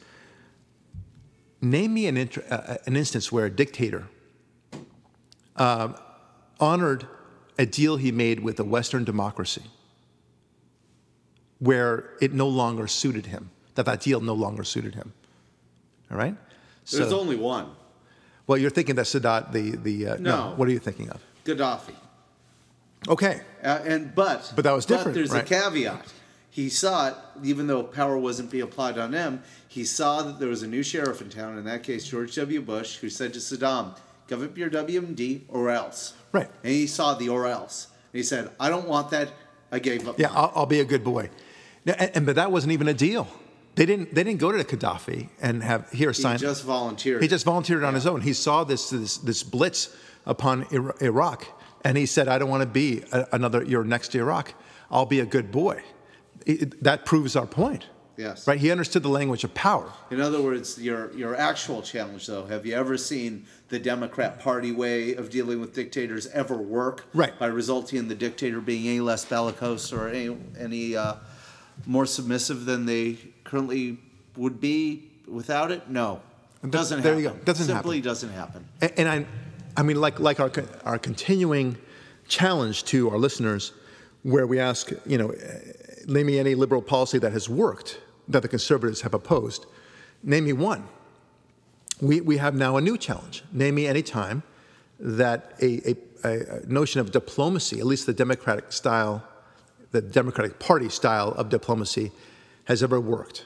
Name 1.60 1.92
me 1.92 2.06
an, 2.06 2.16
uh, 2.16 2.54
uh, 2.54 2.76
an 2.86 2.96
instance 2.96 3.30
where 3.30 3.44
a 3.44 3.50
dictator 3.50 4.08
uh, 5.56 5.92
honored 6.58 7.06
a 7.58 7.66
deal 7.66 7.98
he 7.98 8.10
made 8.10 8.40
with 8.40 8.58
a 8.58 8.64
Western 8.64 9.04
democracy 9.04 9.62
where 11.58 12.14
it 12.22 12.32
no 12.32 12.48
longer 12.48 12.86
suited 12.86 13.26
him, 13.26 13.50
that 13.74 13.86
that 13.86 14.00
deal 14.00 14.20
no 14.20 14.34
longer 14.34 14.64
suited 14.64 14.94
him. 14.94 15.12
All 16.10 16.18
right? 16.18 16.36
So, 16.84 16.98
There's 16.98 17.12
only 17.12 17.36
one. 17.36 17.70
Well, 18.46 18.58
you're 18.58 18.70
thinking 18.70 18.96
that 18.96 19.06
Sadat, 19.06 19.52
the, 19.52 19.76
the 19.76 20.08
uh, 20.08 20.16
no. 20.16 20.50
no. 20.50 20.54
What 20.56 20.68
are 20.68 20.72
you 20.72 20.78
thinking 20.78 21.08
of? 21.10 21.22
Gaddafi. 21.44 21.94
Okay. 23.08 23.40
Uh, 23.62 23.80
and 23.84 24.14
but 24.14 24.52
but 24.54 24.64
that 24.64 24.72
was 24.72 24.86
different. 24.86 25.08
But 25.08 25.14
there's 25.14 25.30
right? 25.30 25.42
a 25.42 25.46
caveat. 25.46 26.12
He 26.50 26.68
saw 26.68 27.08
it, 27.08 27.14
even 27.42 27.66
though 27.66 27.82
power 27.82 28.18
wasn't 28.18 28.50
being 28.50 28.62
applied 28.62 28.98
on 28.98 29.12
him. 29.12 29.42
He 29.68 29.84
saw 29.84 30.22
that 30.22 30.38
there 30.38 30.50
was 30.50 30.62
a 30.62 30.66
new 30.66 30.82
sheriff 30.82 31.22
in 31.22 31.30
town. 31.30 31.56
In 31.56 31.64
that 31.64 31.82
case, 31.82 32.06
George 32.06 32.34
W. 32.34 32.60
Bush, 32.60 32.96
who 32.96 33.08
said 33.08 33.32
to 33.32 33.38
Saddam, 33.38 33.96
"Give 34.28 34.42
up 34.42 34.56
your 34.56 34.68
WMD 34.70 35.42
or 35.48 35.70
else." 35.70 36.14
Right. 36.30 36.48
And 36.62 36.72
he 36.72 36.86
saw 36.86 37.14
the 37.14 37.28
or 37.28 37.46
else. 37.46 37.88
And 38.12 38.18
he 38.18 38.22
said, 38.22 38.50
"I 38.60 38.68
don't 38.68 38.86
want 38.86 39.10
that. 39.10 39.30
I 39.70 39.78
gave 39.78 40.06
up." 40.06 40.18
Yeah, 40.18 40.30
I'll, 40.30 40.52
I'll, 40.54 40.66
be 40.66 40.80
a 40.80 40.84
good 40.84 41.02
boy. 41.02 41.30
Now, 41.84 41.94
and, 41.98 42.10
and, 42.14 42.26
but 42.26 42.36
that 42.36 42.52
wasn't 42.52 42.72
even 42.72 42.86
a 42.86 42.94
deal. 42.94 43.26
They 43.74 43.86
didn't. 43.86 44.14
They 44.14 44.22
didn't 44.22 44.40
go 44.40 44.52
to 44.52 44.62
Gaddafi 44.62 45.28
and 45.40 45.62
have 45.62 45.90
here 45.92 46.12
sign. 46.12 46.38
He 46.38 46.42
just 46.42 46.64
volunteered. 46.64 47.22
He 47.22 47.28
just 47.28 47.44
volunteered 47.44 47.84
on 47.84 47.94
his 47.94 48.06
own. 48.06 48.20
He 48.20 48.32
saw 48.32 48.64
this 48.64 48.90
this, 48.90 49.16
this 49.18 49.42
blitz 49.42 49.96
upon 50.26 50.66
Iraq 51.00 51.46
and 51.84 51.96
he 51.96 52.06
said, 52.06 52.28
I 52.28 52.38
don't 52.38 52.48
want 52.48 52.62
to 52.62 52.68
be 52.68 53.02
another, 53.32 53.64
your 53.64 53.84
next 53.84 54.14
Iraq. 54.14 54.54
I'll 54.90 55.06
be 55.06 55.20
a 55.20 55.26
good 55.26 55.50
boy. 55.50 55.82
It, 56.46 56.82
that 56.82 57.04
proves 57.04 57.36
our 57.36 57.46
point. 57.46 57.86
Yes. 58.16 58.46
Right? 58.46 58.60
He 58.60 58.70
understood 58.70 59.02
the 59.02 59.08
language 59.08 59.42
of 59.42 59.54
power. 59.54 59.90
In 60.10 60.20
other 60.20 60.42
words, 60.42 60.78
your 60.78 61.12
your 61.14 61.34
actual 61.34 61.80
challenge, 61.80 62.26
though, 62.26 62.44
have 62.44 62.66
you 62.66 62.74
ever 62.74 62.98
seen 62.98 63.46
the 63.68 63.78
Democrat 63.78 64.38
Party 64.38 64.70
way 64.70 65.14
of 65.14 65.30
dealing 65.30 65.60
with 65.60 65.74
dictators 65.74 66.26
ever 66.28 66.56
work? 66.56 67.06
Right. 67.14 67.36
By 67.38 67.46
resulting 67.46 67.98
in 67.98 68.08
the 68.08 68.14
dictator 68.14 68.60
being 68.60 68.86
any 68.86 69.00
less 69.00 69.24
bellicose 69.24 69.94
or 69.94 70.08
any 70.08 70.36
any 70.58 70.94
uh, 70.94 71.14
more 71.86 72.04
submissive 72.04 72.66
than 72.66 72.84
they 72.84 73.16
currently 73.52 73.98
would 74.38 74.60
be 74.60 75.10
without 75.28 75.70
it? 75.70 75.86
No. 75.90 76.22
It 76.64 76.70
doesn't 76.70 77.02
there 77.02 77.12
happen. 77.12 77.24
you 77.24 77.30
go. 77.30 77.44
Doesn't 77.44 77.66
Simply 77.66 77.98
happen. 77.98 78.08
doesn't 78.08 78.32
happen. 78.32 78.64
And, 78.80 78.92
and 78.96 79.08
I, 79.08 79.26
I 79.76 79.82
mean, 79.82 80.00
like, 80.00 80.18
like 80.20 80.40
our, 80.40 80.50
our 80.84 80.98
continuing 80.98 81.76
challenge 82.28 82.84
to 82.84 83.10
our 83.10 83.18
listeners, 83.18 83.72
where 84.22 84.46
we 84.46 84.58
ask, 84.58 84.90
you 85.04 85.18
know, 85.18 85.34
name 86.06 86.26
me 86.26 86.38
any 86.38 86.54
liberal 86.54 86.80
policy 86.80 87.18
that 87.18 87.32
has 87.32 87.46
worked 87.48 88.00
that 88.28 88.40
the 88.40 88.48
conservatives 88.48 89.02
have 89.02 89.12
opposed. 89.12 89.66
Name 90.22 90.44
me 90.46 90.54
one. 90.54 90.88
We, 92.00 92.22
we 92.22 92.38
have 92.38 92.54
now 92.54 92.78
a 92.78 92.80
new 92.80 92.96
challenge. 92.96 93.44
Name 93.52 93.74
me 93.74 93.86
any 93.86 94.02
time 94.02 94.44
that 94.98 95.52
a, 95.60 95.90
a, 95.90 95.96
a 96.24 96.66
notion 96.66 97.00
of 97.02 97.10
diplomacy, 97.10 97.80
at 97.80 97.86
least 97.86 98.06
the 98.06 98.14
Democratic 98.14 98.72
style, 98.72 99.22
the 99.90 100.00
Democratic 100.00 100.58
Party 100.58 100.88
style 100.88 101.32
of 101.32 101.50
diplomacy, 101.50 102.12
has 102.72 102.82
ever 102.82 103.00
worked. 103.00 103.44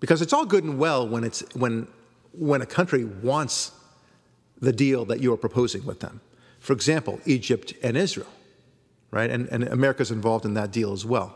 Because 0.00 0.20
it's 0.20 0.32
all 0.32 0.44
good 0.44 0.64
and 0.64 0.78
well 0.78 1.06
when, 1.06 1.24
it's, 1.24 1.42
when, 1.54 1.86
when 2.32 2.60
a 2.60 2.66
country 2.66 3.04
wants 3.04 3.72
the 4.60 4.72
deal 4.72 5.04
that 5.04 5.20
you 5.20 5.32
are 5.32 5.36
proposing 5.36 5.84
with 5.84 6.00
them. 6.00 6.20
For 6.58 6.72
example, 6.72 7.20
Egypt 7.26 7.74
and 7.82 7.96
Israel, 7.96 8.28
right? 9.10 9.30
And, 9.30 9.48
and 9.48 9.64
America's 9.64 10.10
involved 10.10 10.44
in 10.44 10.54
that 10.54 10.70
deal 10.70 10.92
as 10.92 11.04
well. 11.04 11.34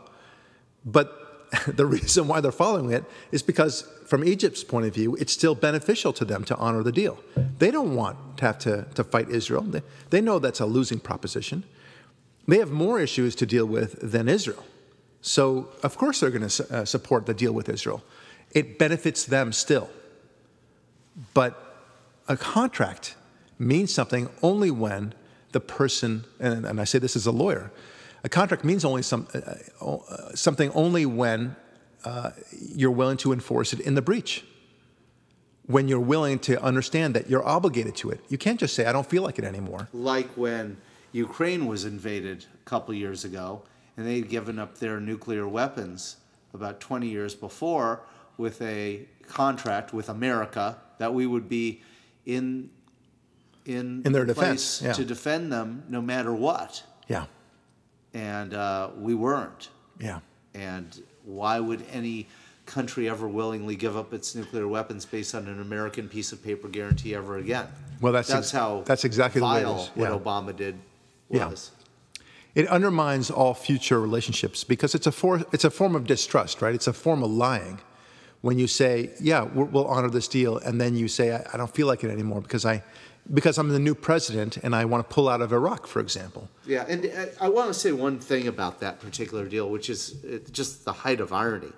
But 0.83 1.15
the 1.67 1.85
reason 1.85 2.27
why 2.27 2.41
they're 2.41 2.51
following 2.51 2.91
it 2.91 3.03
is 3.31 3.41
because, 3.43 3.87
from 4.07 4.23
Egypt's 4.23 4.63
point 4.63 4.85
of 4.85 4.93
view, 4.93 5.15
it's 5.15 5.33
still 5.33 5.55
beneficial 5.55 6.13
to 6.13 6.25
them 6.25 6.43
to 6.45 6.55
honor 6.57 6.83
the 6.83 6.91
deal. 6.91 7.19
They 7.59 7.71
don't 7.71 7.95
want 7.95 8.37
to 8.37 8.45
have 8.45 8.59
to, 8.59 8.87
to 8.95 9.03
fight 9.03 9.29
Israel. 9.29 9.61
They, 9.61 9.81
they 10.09 10.21
know 10.21 10.39
that's 10.39 10.59
a 10.59 10.65
losing 10.65 10.99
proposition. 10.99 11.63
They 12.47 12.57
have 12.57 12.71
more 12.71 12.99
issues 12.99 13.35
to 13.35 13.45
deal 13.45 13.65
with 13.65 13.99
than 14.01 14.27
Israel. 14.27 14.63
So, 15.21 15.69
of 15.83 15.97
course, 15.97 16.19
they're 16.19 16.29
going 16.29 16.43
to 16.43 16.49
su- 16.49 16.65
uh, 16.71 16.85
support 16.85 17.25
the 17.25 17.33
deal 17.33 17.51
with 17.51 17.69
Israel. 17.69 18.03
It 18.51 18.79
benefits 18.79 19.25
them 19.25 19.51
still. 19.51 19.89
But 21.33 21.53
a 22.27 22.37
contract 22.37 23.15
means 23.57 23.93
something 23.93 24.29
only 24.41 24.71
when 24.71 25.13
the 25.51 25.59
person, 25.59 26.23
and, 26.39 26.65
and 26.65 26.79
I 26.79 26.83
say 26.85 26.99
this 26.99 27.15
as 27.15 27.25
a 27.25 27.31
lawyer, 27.31 27.71
a 28.23 28.29
contract 28.29 28.63
means 28.63 28.85
only 28.85 29.01
some, 29.01 29.27
uh, 29.33 29.85
uh, 29.85 30.35
something 30.35 30.71
only 30.71 31.05
when 31.05 31.55
uh, 32.05 32.31
you're 32.51 32.91
willing 32.91 33.17
to 33.17 33.33
enforce 33.33 33.73
it 33.73 33.79
in 33.81 33.95
the 33.95 34.01
breach. 34.01 34.45
When 35.65 35.87
you're 35.87 35.99
willing 35.99 36.39
to 36.39 36.61
understand 36.63 37.13
that 37.13 37.29
you're 37.29 37.45
obligated 37.45 37.95
to 37.97 38.09
it. 38.09 38.21
You 38.29 38.37
can't 38.37 38.59
just 38.59 38.73
say, 38.73 38.85
I 38.85 38.91
don't 38.91 39.07
feel 39.07 39.21
like 39.21 39.37
it 39.37 39.45
anymore. 39.45 39.87
Like 39.93 40.29
when 40.35 40.77
Ukraine 41.11 41.67
was 41.67 41.85
invaded 41.85 42.45
a 42.53 42.69
couple 42.69 42.93
years 42.95 43.23
ago, 43.23 43.61
and 43.99 44.07
they'd 44.07 44.29
given 44.29 44.57
up 44.57 44.77
their 44.77 45.01
nuclear 45.01 45.45
weapons 45.45 46.15
about 46.53 46.79
20 46.79 47.05
years 47.09 47.35
before 47.35 47.99
with 48.37 48.61
a 48.61 49.01
contract 49.27 49.93
with 49.93 50.07
America 50.07 50.77
that 50.99 51.13
we 51.13 51.27
would 51.27 51.49
be 51.49 51.81
in 52.25 52.69
in, 53.65 54.01
In 54.05 54.13
their 54.13 54.25
place 54.25 54.35
defense, 54.79 54.81
yeah. 54.81 54.93
to 54.93 55.03
defend 55.05 55.51
them 55.51 55.83
no 55.89 56.01
matter 56.01 56.33
what, 56.33 56.81
Yeah, 57.09 57.25
and 58.13 58.53
uh, 58.53 58.89
we 58.97 59.13
weren't. 59.13 59.67
yeah. 59.99 60.21
And 60.55 61.03
why 61.25 61.59
would 61.59 61.83
any 61.91 62.27
country 62.65 63.07
ever 63.09 63.27
willingly 63.27 63.75
give 63.75 63.95
up 63.97 64.13
its 64.13 64.33
nuclear 64.33 64.67
weapons 64.67 65.05
based 65.05 65.35
on 65.35 65.45
an 65.47 65.61
American 65.61 66.07
piece 66.09 66.31
of 66.31 66.41
paper 66.43 66.67
guarantee 66.69 67.13
ever 67.13 67.37
again? 67.37 67.67
Well, 68.01 68.13
that's 68.13 68.29
that's 68.29 68.47
ex- 68.47 68.51
how 68.51 68.81
that's 68.85 69.03
exactly 69.03 69.39
the 69.41 69.45
way 69.47 69.59
it 69.61 69.65
vile 69.65 69.81
is, 69.83 69.89
what. 69.89 70.09
Obama 70.23 70.55
did 70.55 70.79
Yeah. 71.29 71.49
It 72.55 72.67
undermines 72.67 73.29
all 73.29 73.53
future 73.53 73.99
relationships 73.99 74.63
because 74.63 74.95
it's 74.95 75.07
a, 75.07 75.11
for, 75.11 75.43
it's 75.51 75.63
a 75.63 75.69
form 75.69 75.95
of 75.95 76.05
distrust, 76.07 76.61
right? 76.61 76.73
It's 76.73 76.87
a 76.87 76.93
form 76.93 77.23
of 77.23 77.31
lying. 77.31 77.79
When 78.41 78.57
you 78.57 78.67
say, 78.67 79.11
yeah, 79.19 79.43
we'll, 79.43 79.67
we'll 79.67 79.87
honor 79.87 80.09
this 80.09 80.27
deal, 80.27 80.57
and 80.57 80.79
then 80.79 80.95
you 80.95 81.07
say, 81.07 81.35
I, 81.35 81.45
I 81.53 81.57
don't 81.57 81.73
feel 81.73 81.87
like 81.87 82.03
it 82.03 82.09
anymore 82.09 82.41
because, 82.41 82.65
I, 82.65 82.81
because 83.33 83.57
I'm 83.57 83.69
the 83.69 83.79
new 83.79 83.93
president 83.93 84.57
and 84.57 84.75
I 84.75 84.85
want 84.85 85.07
to 85.07 85.13
pull 85.13 85.27
out 85.27 85.41
of 85.41 85.51
Iraq, 85.51 85.87
for 85.87 85.99
example. 85.99 86.49
Yeah, 86.65 86.85
and 86.87 87.05
uh, 87.05 87.25
I 87.41 87.49
want 87.49 87.67
to 87.67 87.73
say 87.73 87.91
one 87.91 88.17
thing 88.17 88.47
about 88.47 88.79
that 88.79 88.99
particular 88.99 89.45
deal, 89.45 89.69
which 89.69 89.89
is 89.89 90.23
uh, 90.23 90.39
just 90.51 90.85
the 90.85 90.93
height 90.93 91.19
of 91.19 91.33
irony. 91.33 91.71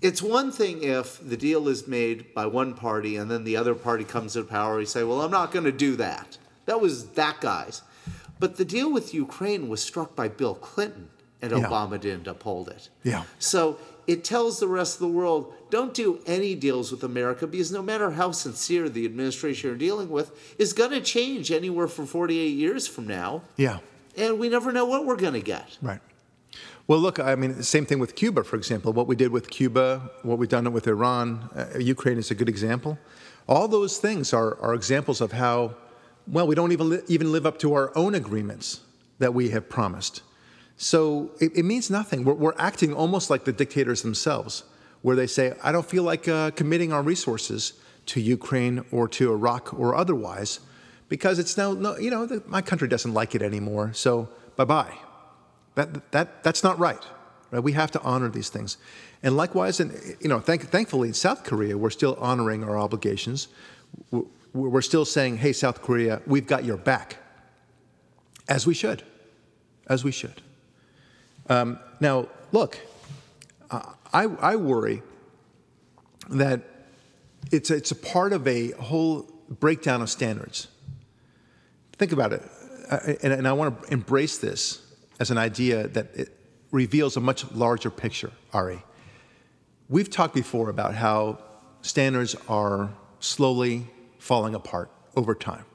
It's 0.00 0.22
one 0.22 0.52
thing 0.52 0.82
if 0.82 1.18
the 1.26 1.36
deal 1.36 1.68
is 1.68 1.88
made 1.88 2.34
by 2.34 2.46
one 2.46 2.74
party 2.74 3.16
and 3.16 3.30
then 3.30 3.44
the 3.44 3.56
other 3.56 3.74
party 3.74 4.04
comes 4.04 4.34
to 4.34 4.44
power. 4.44 4.78
You 4.78 4.86
say, 4.86 5.02
"Well, 5.02 5.22
I'm 5.22 5.30
not 5.30 5.50
going 5.50 5.64
to 5.64 5.72
do 5.72 5.96
that." 5.96 6.36
That 6.66 6.80
was 6.80 7.08
that 7.10 7.40
guy's. 7.40 7.80
But 8.40 8.56
the 8.56 8.64
deal 8.64 8.92
with 8.92 9.14
Ukraine 9.14 9.68
was 9.68 9.82
struck 9.82 10.14
by 10.16 10.28
Bill 10.28 10.54
Clinton, 10.54 11.08
and 11.40 11.50
Yeah. 11.52 11.58
Obama 11.68 12.00
didn't 12.00 12.26
uphold 12.26 12.68
it. 12.68 12.88
Yeah. 13.02 13.24
So 13.38 13.78
it 14.06 14.24
tells 14.24 14.58
the 14.60 14.68
rest 14.68 14.94
of 14.96 15.00
the 15.00 15.08
world 15.20 15.52
don't 15.70 15.94
do 15.94 16.20
any 16.26 16.54
deals 16.54 16.90
with 16.92 17.02
America 17.04 17.46
because 17.46 17.72
no 17.72 17.82
matter 17.82 18.10
how 18.12 18.32
sincere 18.32 18.88
the 18.88 19.04
administration 19.06 19.68
you're 19.68 19.78
dealing 19.78 20.10
with 20.10 20.30
is 20.58 20.72
going 20.72 20.90
to 20.90 21.00
change 21.00 21.50
anywhere 21.50 21.88
from 21.88 22.06
48 22.06 22.48
years 22.48 22.86
from 22.86 23.06
now. 23.06 23.42
Yeah, 23.56 23.78
And 24.16 24.38
we 24.38 24.48
never 24.48 24.72
know 24.72 24.84
what 24.86 25.06
we're 25.06 25.16
going 25.16 25.32
to 25.34 25.40
get. 25.40 25.78
right. 25.82 26.00
Well, 26.86 26.98
look, 26.98 27.18
I 27.18 27.34
mean, 27.34 27.62
same 27.62 27.86
thing 27.86 27.98
with 27.98 28.14
Cuba, 28.14 28.44
for 28.44 28.56
example. 28.56 28.92
What 28.92 29.06
we 29.06 29.16
did 29.16 29.30
with 29.32 29.48
Cuba, 29.48 30.10
what 30.22 30.36
we've 30.38 30.50
done 30.50 30.70
with 30.70 30.86
Iran, 30.86 31.48
uh, 31.56 31.78
Ukraine 31.78 32.18
is 32.18 32.30
a 32.30 32.34
good 32.34 32.48
example. 32.48 32.98
All 33.48 33.68
those 33.68 33.96
things 33.96 34.34
are, 34.34 34.60
are 34.60 34.74
examples 34.74 35.22
of 35.22 35.32
how, 35.32 35.74
well, 36.26 36.46
we 36.46 36.54
don't 36.54 36.72
even, 36.72 36.88
li- 36.90 37.02
even 37.08 37.32
live 37.32 37.46
up 37.46 37.58
to 37.58 37.74
our 37.74 37.96
own 37.96 38.14
agreements 38.14 38.80
that 39.18 39.34
we 39.34 39.50
have 39.50 39.68
promised. 39.68 40.22
So 40.76 41.30
it, 41.40 41.56
it 41.56 41.64
means 41.64 41.90
nothing. 41.90 42.24
We're, 42.24 42.34
we're 42.34 42.58
acting 42.58 42.94
almost 42.94 43.30
like 43.30 43.44
the 43.44 43.52
dictators 43.52 44.02
themselves, 44.02 44.64
where 45.02 45.16
they 45.16 45.26
say, 45.26 45.54
I 45.62 45.70
don't 45.70 45.86
feel 45.86 46.02
like 46.02 46.26
uh, 46.26 46.50
committing 46.52 46.92
our 46.92 47.02
resources 47.02 47.74
to 48.06 48.20
Ukraine 48.20 48.84
or 48.90 49.06
to 49.08 49.32
Iraq 49.32 49.72
or 49.78 49.94
otherwise, 49.94 50.60
because 51.08 51.38
it's 51.38 51.56
now, 51.56 51.74
no, 51.74 51.96
you 51.98 52.10
know, 52.10 52.26
the, 52.26 52.42
my 52.46 52.62
country 52.62 52.88
doesn't 52.88 53.14
like 53.14 53.34
it 53.34 53.42
anymore, 53.42 53.92
so 53.92 54.28
bye 54.56 54.64
bye. 54.64 54.94
That, 55.74 56.12
that, 56.12 56.42
that's 56.42 56.62
not 56.62 56.78
right. 56.78 57.02
right. 57.50 57.62
We 57.62 57.72
have 57.72 57.90
to 57.92 58.00
honor 58.02 58.28
these 58.28 58.48
things. 58.48 58.78
And 59.22 59.36
likewise, 59.36 59.80
in, 59.80 60.16
you 60.20 60.28
know, 60.28 60.40
thank, 60.40 60.62
thankfully 60.70 61.08
in 61.08 61.14
South 61.14 61.44
Korea, 61.44 61.76
we're 61.76 61.90
still 61.90 62.16
honoring 62.20 62.62
our 62.62 62.78
obligations. 62.78 63.48
We're, 64.54 64.82
still 64.82 65.04
saying, 65.04 65.38
hey, 65.38 65.52
South 65.52 65.82
Korea, 65.82 66.22
we've 66.26 66.46
got 66.46 66.64
your 66.64 66.76
back. 66.76 67.16
As 68.48 68.66
we 68.66 68.72
should. 68.72 69.02
As 69.88 70.04
we 70.04 70.12
should. 70.12 70.40
Um, 71.48 71.80
now, 71.98 72.28
look, 72.52 72.78
uh, 73.70 73.82
I, 74.12 74.24
I 74.24 74.56
worry 74.56 75.02
that 76.30 76.62
it's 77.50 77.70
a, 77.70 77.74
it's 77.74 77.90
a 77.90 77.96
part 77.96 78.32
of 78.32 78.46
a 78.46 78.70
whole 78.72 79.28
breakdown 79.48 80.02
of 80.02 80.08
standards. 80.08 80.68
Think 81.94 82.12
about 82.12 82.32
it, 82.32 82.42
uh, 82.90 82.98
and, 83.22 83.32
and 83.32 83.48
I 83.48 83.52
want 83.52 83.82
to 83.82 83.92
embrace 83.92 84.38
this 84.38 84.86
as 85.18 85.30
an 85.30 85.38
idea 85.38 85.88
that 85.88 86.14
it 86.14 86.36
reveals 86.70 87.16
a 87.16 87.20
much 87.20 87.50
larger 87.52 87.90
picture, 87.90 88.30
Ari. 88.52 88.82
We've 89.88 90.10
talked 90.10 90.34
before 90.34 90.70
about 90.70 90.94
how 90.94 91.38
standards 91.82 92.36
are 92.48 92.90
slowly 93.20 93.88
falling 94.24 94.54
apart 94.54 94.90
over 95.16 95.34
time. 95.34 95.66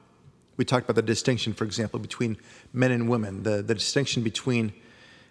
We 0.56 0.64
talked 0.64 0.84
about 0.84 0.96
the 0.96 1.02
distinction, 1.02 1.52
for 1.52 1.64
example, 1.64 2.00
between 2.00 2.36
men 2.72 2.90
and 2.90 3.08
women, 3.08 3.44
the, 3.44 3.62
the 3.62 3.74
distinction 3.74 4.24
between 4.24 4.72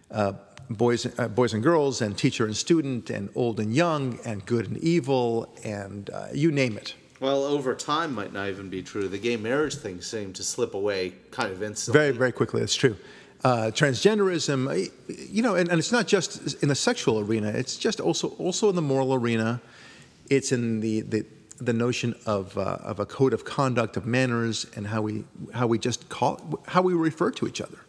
uh, 0.09 0.33
boys, 0.69 1.05
uh, 1.19 1.27
boys 1.27 1.53
and 1.53 1.61
girls, 1.61 2.01
and 2.01 2.17
teacher 2.17 2.45
and 2.45 2.55
student, 2.55 3.09
and 3.09 3.29
old 3.35 3.59
and 3.59 3.75
young, 3.75 4.19
and 4.23 4.45
good 4.45 4.69
and 4.69 4.77
evil, 4.77 5.53
and 5.65 6.09
uh, 6.09 6.27
you 6.33 6.49
name 6.49 6.77
it. 6.77 6.95
Well, 7.19 7.43
over 7.43 7.75
time 7.75 8.15
might 8.15 8.31
not 8.31 8.47
even 8.47 8.69
be 8.69 8.81
true. 8.81 9.09
The 9.09 9.19
gay 9.19 9.35
marriage 9.35 9.75
thing 9.75 9.99
seemed 9.99 10.35
to 10.37 10.43
slip 10.43 10.73
away 10.73 11.13
kind 11.29 11.51
of 11.51 11.61
instantly. 11.61 11.99
Very, 11.99 12.11
very 12.13 12.31
quickly, 12.31 12.61
that's 12.61 12.75
true. 12.75 12.95
Uh, 13.43 13.69
transgenderism, 13.73 14.59
uh, 14.69 14.89
you 15.29 15.43
know, 15.43 15.55
and, 15.55 15.69
and 15.69 15.77
it's 15.77 15.91
not 15.91 16.07
just 16.07 16.63
in 16.63 16.69
the 16.69 16.75
sexual 16.75 17.19
arena, 17.19 17.49
it's 17.49 17.75
just 17.75 17.99
also, 17.99 18.29
also 18.37 18.69
in 18.69 18.75
the 18.77 18.81
moral 18.81 19.13
arena. 19.13 19.61
It's 20.29 20.53
in 20.53 20.79
the, 20.79 21.01
the, 21.01 21.25
the 21.59 21.73
notion 21.73 22.15
of, 22.25 22.57
uh, 22.57 22.77
of 22.81 22.99
a 22.99 23.05
code 23.05 23.33
of 23.33 23.45
conduct, 23.45 23.97
of 23.97 24.05
manners, 24.05 24.65
and 24.75 24.87
how 24.87 25.01
we, 25.01 25.23
how 25.53 25.67
we 25.67 25.77
just 25.77 26.09
call, 26.09 26.61
how 26.67 26.81
we 26.81 26.93
refer 26.93 27.31
to 27.31 27.47
each 27.47 27.61
other. 27.61 27.79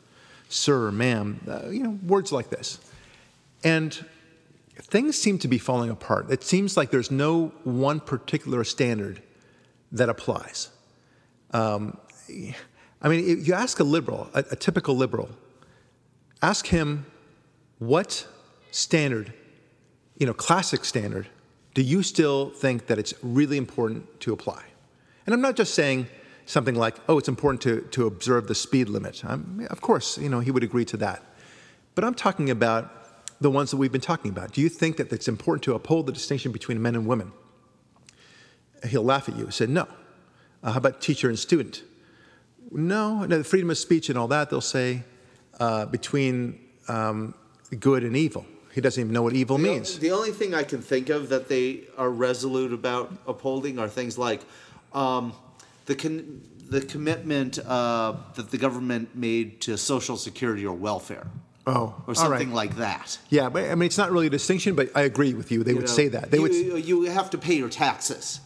Sir, 0.48 0.90
ma'am, 0.90 1.40
uh, 1.48 1.68
you 1.68 1.82
know, 1.82 1.98
words 2.06 2.32
like 2.32 2.50
this. 2.50 2.80
And 3.62 4.04
things 4.76 5.16
seem 5.16 5.38
to 5.38 5.48
be 5.48 5.58
falling 5.58 5.90
apart. 5.90 6.30
It 6.30 6.42
seems 6.42 6.76
like 6.76 6.90
there's 6.90 7.10
no 7.10 7.52
one 7.64 8.00
particular 8.00 8.64
standard 8.64 9.22
that 9.92 10.08
applies. 10.08 10.70
Um, 11.52 11.98
I 13.02 13.08
mean, 13.08 13.28
if 13.28 13.46
you 13.46 13.54
ask 13.54 13.80
a 13.80 13.84
liberal, 13.84 14.28
a, 14.34 14.44
a 14.50 14.56
typical 14.56 14.96
liberal, 14.96 15.28
ask 16.42 16.66
him 16.66 17.06
what 17.78 18.26
standard 18.70 19.32
you 20.20 20.26
know, 20.26 20.34
classic 20.34 20.84
standard, 20.84 21.26
do 21.80 21.86
you 21.86 22.02
still 22.02 22.50
think 22.50 22.88
that 22.88 22.98
it's 22.98 23.14
really 23.22 23.56
important 23.56 24.20
to 24.20 24.34
apply? 24.34 24.62
And 25.24 25.32
I'm 25.32 25.40
not 25.40 25.56
just 25.56 25.72
saying 25.72 26.08
something 26.44 26.74
like, 26.74 26.96
oh, 27.08 27.16
it's 27.16 27.26
important 27.26 27.62
to, 27.62 27.80
to 27.92 28.06
observe 28.06 28.48
the 28.48 28.54
speed 28.54 28.90
limit. 28.90 29.24
I'm, 29.24 29.66
of 29.70 29.80
course, 29.80 30.18
you 30.18 30.28
know, 30.28 30.40
he 30.40 30.50
would 30.50 30.62
agree 30.62 30.84
to 30.84 30.98
that. 30.98 31.22
But 31.94 32.04
I'm 32.04 32.12
talking 32.12 32.50
about 32.50 33.40
the 33.40 33.50
ones 33.50 33.70
that 33.70 33.78
we've 33.78 33.90
been 33.90 34.02
talking 34.02 34.30
about. 34.30 34.52
Do 34.52 34.60
you 34.60 34.68
think 34.68 34.98
that 34.98 35.10
it's 35.10 35.26
important 35.26 35.62
to 35.62 35.74
uphold 35.74 36.04
the 36.04 36.12
distinction 36.12 36.52
between 36.52 36.82
men 36.82 36.94
and 36.94 37.06
women? 37.06 37.32
He'll 38.86 39.02
laugh 39.02 39.30
at 39.30 39.36
you. 39.38 39.46
He 39.46 39.52
said, 39.52 39.70
no. 39.70 39.88
Uh, 40.62 40.72
how 40.72 40.76
about 40.76 41.00
teacher 41.00 41.30
and 41.30 41.38
student? 41.38 41.82
No, 42.70 43.24
no, 43.24 43.38
the 43.38 43.42
freedom 43.44 43.70
of 43.70 43.78
speech 43.78 44.10
and 44.10 44.18
all 44.18 44.28
that, 44.28 44.50
they'll 44.50 44.60
say 44.60 45.02
uh, 45.58 45.86
between 45.86 46.60
um, 46.88 47.32
good 47.78 48.04
and 48.04 48.14
evil. 48.18 48.44
He 48.72 48.80
doesn't 48.80 49.00
even 49.00 49.12
know 49.12 49.22
what 49.22 49.34
evil 49.34 49.58
means. 49.58 49.98
The 49.98 50.12
only 50.12 50.30
thing 50.30 50.54
I 50.54 50.62
can 50.62 50.80
think 50.80 51.08
of 51.08 51.28
that 51.30 51.48
they 51.48 51.84
are 51.98 52.10
resolute 52.10 52.72
about 52.72 53.12
upholding 53.26 53.78
are 53.78 53.88
things 53.88 54.16
like 54.16 54.42
um, 54.92 55.32
the 55.86 55.94
con- 55.96 56.42
the 56.68 56.80
commitment 56.80 57.58
uh, 57.58 58.14
that 58.36 58.50
the 58.50 58.58
government 58.58 59.14
made 59.16 59.60
to 59.62 59.76
social 59.76 60.16
security 60.16 60.64
or 60.64 60.74
welfare. 60.74 61.26
Oh, 61.66 61.94
or 62.06 62.14
something 62.14 62.52
like 62.52 62.76
that. 62.76 63.18
Yeah, 63.28 63.48
but 63.50 63.64
I 63.70 63.74
mean, 63.74 63.86
it's 63.86 63.98
not 63.98 64.10
really 64.10 64.28
a 64.28 64.30
distinction, 64.30 64.74
but 64.74 64.90
I 64.94 65.02
agree 65.02 65.34
with 65.34 65.52
you. 65.52 65.62
They 65.62 65.72
You 65.72 65.76
would 65.76 65.86
know, 65.86 65.92
say 65.92 66.08
that. 66.08 66.30
They 66.30 66.38
you, 66.38 66.72
would. 66.72 66.84
you 66.86 67.02
have 67.02 67.30
to 67.30 67.38
pay 67.38 67.54
your 67.54 67.68
taxes. 67.68 68.40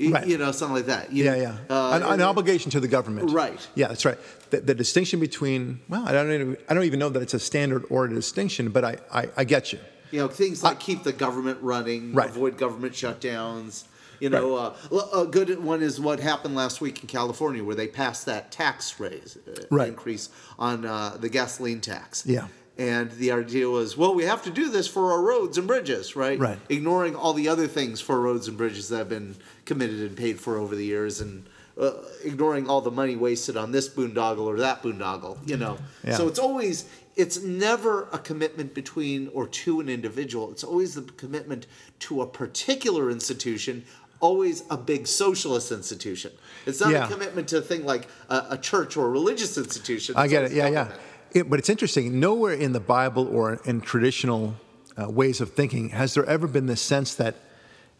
Y- 0.00 0.10
Right. 0.10 0.26
You 0.26 0.38
know, 0.38 0.52
something 0.52 0.76
like 0.76 0.86
that. 0.86 1.12
You- 1.12 1.24
Yeah, 1.24 1.34
yeah. 1.36 1.56
uh, 1.68 1.90
an, 1.94 2.02
an 2.02 2.22
obligation 2.22 2.70
to 2.72 2.80
the 2.80 2.88
government. 2.88 3.30
Right. 3.32 3.66
Yeah, 3.74 3.88
that's 3.88 4.04
right. 4.04 4.18
The, 4.50 4.60
the 4.60 4.74
distinction 4.74 5.18
between 5.20 5.80
well, 5.88 6.06
I 6.06 6.12
don't 6.12 6.30
even, 6.32 6.56
I 6.68 6.74
don't 6.74 6.84
even 6.84 6.98
know 7.00 7.08
that 7.08 7.20
it's 7.22 7.34
a 7.34 7.38
standard 7.40 7.84
or 7.90 8.04
a 8.04 8.08
distinction, 8.14 8.68
but 8.70 8.84
I, 8.84 8.96
I, 9.12 9.28
I 9.38 9.44
get 9.44 9.72
you. 9.72 9.78
You 10.10 10.20
know, 10.20 10.28
things 10.28 10.62
like 10.62 10.78
keep 10.80 11.02
the 11.02 11.12
government 11.12 11.58
running, 11.60 12.12
Right. 12.14 12.30
avoid 12.30 12.56
government 12.56 12.94
shutdowns. 12.94 13.84
You 14.20 14.30
know, 14.30 14.56
uh, 14.56 14.74
l- 14.90 15.10
a 15.22 15.26
good 15.26 15.62
one 15.62 15.80
is 15.82 16.00
what 16.00 16.18
happened 16.18 16.54
last 16.56 16.80
week 16.80 17.02
in 17.02 17.06
California, 17.08 17.62
where 17.62 17.76
they 17.76 17.86
passed 17.86 18.26
that 18.26 18.50
tax 18.50 18.98
raise 18.98 19.36
uh, 19.46 19.62
Right. 19.70 19.88
increase 19.88 20.28
on 20.58 20.84
uh, 20.84 21.16
the 21.20 21.28
gasoline 21.28 21.80
tax. 21.80 22.24
Yeah. 22.26 22.46
And 22.78 23.10
the 23.12 23.32
idea 23.32 23.68
was, 23.68 23.96
well, 23.96 24.14
we 24.14 24.24
have 24.24 24.42
to 24.44 24.50
do 24.50 24.70
this 24.70 24.86
for 24.88 25.10
our 25.12 25.20
roads 25.20 25.58
and 25.58 25.66
bridges, 25.66 26.14
right? 26.16 26.38
Right. 26.38 26.58
Ignoring 26.68 27.16
all 27.16 27.32
the 27.32 27.48
other 27.48 27.66
things 27.66 28.00
for 28.00 28.20
roads 28.20 28.46
and 28.48 28.56
bridges 28.56 28.88
that 28.88 28.98
have 28.98 29.08
been 29.08 29.34
committed 29.68 30.00
and 30.00 30.16
paid 30.16 30.36
for 30.40 30.56
over 30.62 30.74
the 30.74 30.84
years, 30.94 31.20
and 31.20 31.46
uh, 31.80 31.92
ignoring 32.24 32.68
all 32.68 32.80
the 32.80 32.90
money 33.02 33.16
wasted 33.16 33.56
on 33.56 33.70
this 33.70 33.88
boondoggle 33.88 34.46
or 34.52 34.56
that 34.58 34.82
boondoggle. 34.82 35.36
You 35.50 35.58
know. 35.62 35.78
Yeah. 36.02 36.16
So 36.16 36.26
it's 36.30 36.40
always 36.48 36.76
it's 37.14 37.42
never 37.42 38.08
a 38.12 38.18
commitment 38.18 38.74
between 38.74 39.28
or 39.36 39.46
to 39.62 39.80
an 39.80 39.88
individual. 39.88 40.50
It's 40.52 40.64
always 40.64 40.94
the 40.94 41.02
commitment 41.02 41.66
to 42.06 42.22
a 42.22 42.26
particular 42.26 43.10
institution, 43.10 43.84
always 44.20 44.62
a 44.70 44.76
big 44.76 45.06
socialist 45.06 45.72
institution. 45.72 46.30
It's 46.66 46.80
not 46.80 46.90
Yeah. 46.90 47.06
a 47.06 47.08
commitment 47.14 47.48
to 47.48 47.58
a 47.58 47.60
thing 47.70 47.84
like 47.84 48.04
a, 48.28 48.38
a 48.50 48.58
church 48.58 48.96
or 48.96 49.06
a 49.06 49.10
religious 49.10 49.58
institution. 49.58 50.14
I 50.16 50.28
get 50.28 50.42
it. 50.46 50.52
Yeah, 50.52 50.68
yeah. 50.68 50.88
It, 51.32 51.50
but 51.50 51.58
it's 51.58 51.68
interesting. 51.68 52.20
Nowhere 52.20 52.54
in 52.54 52.72
the 52.72 52.80
Bible 52.80 53.26
or 53.36 53.60
in 53.64 53.80
traditional 53.80 54.54
uh, 54.96 55.10
ways 55.20 55.40
of 55.40 55.48
thinking 55.52 55.90
has 55.90 56.14
there 56.14 56.24
ever 56.24 56.46
been 56.46 56.66
this 56.66 56.80
sense 56.80 57.14
that, 57.22 57.34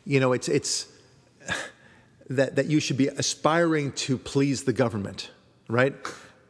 you 0.05 0.19
know, 0.21 0.33
it's 0.33 0.49
it's 0.49 0.87
that 2.31 2.57
that 2.57 2.67
you 2.67 2.81
should 2.81 2.97
be 2.97 3.09
aspiring 3.09 3.93
to 3.93 4.19
please 4.19 4.65
the 4.65 4.73
government, 4.73 5.31
right? 5.69 5.95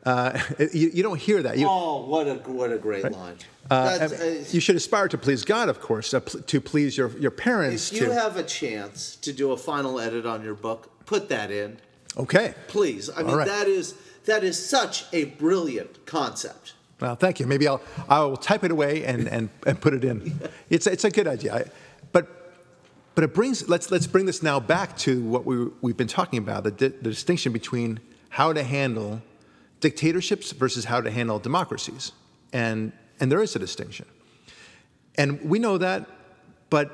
Uh, 0.05 0.39
you, 0.73 0.91
you 0.95 1.03
don't 1.03 1.21
hear 1.21 1.43
that. 1.43 1.59
You, 1.59 1.67
Oh, 1.69 2.07
what 2.07 2.27
a 2.27 2.35
what 2.51 2.73
a 2.73 2.79
great 2.79 3.11
line! 3.11 3.37
uh, 3.71 3.99
That's, 3.99 4.21
I 4.21 4.25
mean, 4.25 4.45
you 4.51 4.61
should 4.61 4.77
aspire 4.77 5.09
to 5.09 5.19
please 5.19 5.45
God, 5.45 5.69
of 5.69 5.81
course, 5.81 6.15
uh, 6.15 6.21
pl- 6.21 6.41
to 6.41 6.61
please 6.61 6.97
your 6.97 7.11
your 7.19 7.31
parents. 7.31 7.93
if 7.93 8.01
you 8.01 8.07
to, 8.07 8.15
have 8.15 8.37
a 8.37 8.43
chance 8.43 9.17
to 9.17 9.33
do 9.33 9.53
a 9.53 9.57
final 9.57 10.01
edit 10.01 10.25
on 10.25 10.43
your 10.43 10.55
book, 10.55 11.05
put 11.07 11.29
that 11.29 11.51
in, 11.51 11.79
okay. 12.17 12.55
please. 12.69 13.11
I 13.15 13.23
mean, 13.23 13.37
right. 13.37 13.47
that 13.47 13.67
is 13.67 13.95
that 14.25 14.45
is 14.45 14.65
such 14.65 15.05
a 15.13 15.25
brilliant 15.25 16.07
concept. 16.07 16.75
Well, 17.01 17.15
thank 17.15 17.39
you. 17.39 17.47
Maybe 17.47 17.69
I'll 17.69 17.81
I 18.09 18.21
will 18.21 18.37
type 18.37 18.65
it 18.65 18.71
away 18.71 19.05
and, 19.05 19.29
and, 19.29 19.51
and 19.67 19.81
put 19.81 19.95
it 19.95 20.05
in. 20.05 20.41
It's 20.71 20.87
it's 20.87 21.05
a 21.05 21.11
good 21.11 21.27
idea. 21.27 21.55
I, 21.55 21.65
but 23.19 23.25
it 23.25 23.35
brings 23.35 23.69
let's 23.69 23.91
let's 23.91 24.07
bring 24.07 24.27
this 24.27 24.45
now 24.45 24.61
back 24.61 24.97
to 24.97 25.21
what 25.25 25.45
we 25.45 25.67
we've 25.81 25.97
been 25.97 26.07
talking 26.07 26.39
about 26.39 26.63
the, 26.63 26.71
di- 26.71 26.87
the 26.87 27.11
distinction 27.11 27.53
between 27.53 27.99
how 28.29 28.53
to 28.53 28.63
handle 28.63 29.21
dictatorships 29.81 30.53
versus 30.53 30.85
how 30.85 31.01
to 31.01 31.11
handle 31.11 31.41
democracies, 31.41 32.13
and 32.53 32.93
and 33.19 33.33
there 33.33 33.43
is 33.43 33.57
a 33.57 33.59
distinction, 33.59 34.07
and 35.17 35.43
we 35.43 35.59
know 35.59 35.79
that, 35.79 36.09
but 36.71 36.93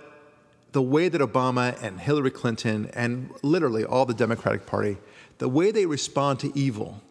the 0.72 0.80
way 0.80 1.10
that 1.10 1.20
Obama 1.20 1.76
and 1.82 2.00
Hillary 2.00 2.30
Clinton 2.30 2.90
and 2.94 3.28
literally 3.42 3.84
all 3.84 4.06
the 4.06 4.14
Democratic 4.14 4.64
Party, 4.64 4.96
the 5.36 5.48
way 5.50 5.72
they 5.72 5.84
respond 5.84 6.40
to 6.40 6.58
evil 6.58 7.02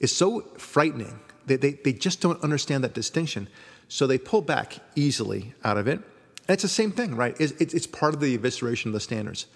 is 0.00 0.16
so 0.16 0.40
frightening. 0.56 1.20
They, 1.44 1.56
they, 1.56 1.72
they 1.72 1.92
just 1.92 2.22
don't 2.22 2.42
understand 2.42 2.84
that 2.84 2.94
distinction. 2.94 3.48
So 3.88 4.06
they 4.06 4.16
pull 4.16 4.40
back 4.40 4.78
easily 4.94 5.52
out 5.62 5.76
of 5.76 5.86
it. 5.86 6.00
And 6.48 6.54
it's 6.54 6.62
the 6.62 6.68
same 6.68 6.92
thing, 6.92 7.16
right? 7.16 7.36
It's, 7.40 7.52
it's, 7.74 7.86
part 7.86 8.14
of 8.14 8.20
the 8.20 8.36
evisceration 8.36 8.86
of 8.86 8.92
the 8.92 9.00
standards. 9.00 9.46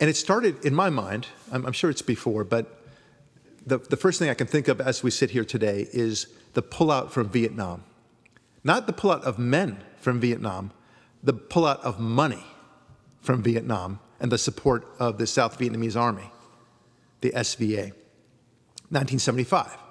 And 0.00 0.10
it 0.10 0.16
started, 0.16 0.64
in 0.64 0.74
my 0.74 0.90
mind, 0.90 1.28
I'm, 1.52 1.64
I'm 1.66 1.72
sure 1.72 1.88
it's 1.88 2.02
before, 2.02 2.42
but 2.42 2.82
the, 3.64 3.78
the 3.78 3.96
first 3.96 4.18
thing 4.18 4.28
I 4.28 4.34
can 4.34 4.46
think 4.46 4.68
of 4.68 4.80
as 4.80 5.02
we 5.02 5.10
sit 5.10 5.30
here 5.30 5.44
today 5.44 5.86
is 5.92 6.26
the 6.54 6.62
pullout 6.62 7.10
from 7.10 7.28
Vietnam. 7.28 7.84
Not 8.64 8.86
the 8.86 8.92
pullout 8.92 9.22
of 9.22 9.38
men 9.38 9.82
from 9.98 10.20
Vietnam, 10.20 10.72
the 11.22 11.34
pullout 11.34 11.80
of 11.80 12.00
money 12.00 12.44
from 13.20 13.42
Vietnam 13.42 14.00
and 14.20 14.32
the 14.32 14.38
support 14.38 14.86
of 14.98 15.18
the 15.18 15.26
South 15.26 15.58
Vietnamese 15.58 15.98
Army, 15.98 16.30
the 17.20 17.30
SVA. 17.30 17.92
1975. 18.90 19.85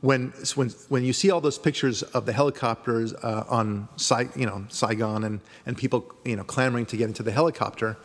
When, 0.00 0.32
when, 0.54 0.70
when 0.88 1.04
you 1.04 1.12
see 1.12 1.30
all 1.30 1.42
those 1.42 1.58
pictures 1.58 2.02
of 2.02 2.24
the 2.24 2.32
helicopters 2.32 3.12
uh, 3.12 3.44
on 3.48 3.88
Sai, 3.96 4.28
you 4.34 4.46
know, 4.46 4.64
Saigon 4.68 5.24
and, 5.24 5.40
and 5.66 5.76
people 5.76 6.10
you 6.24 6.36
know, 6.36 6.44
clamoring 6.44 6.86
to 6.86 6.96
get 6.96 7.08
into 7.08 7.22
the 7.22 7.32
helicopter, 7.32 7.98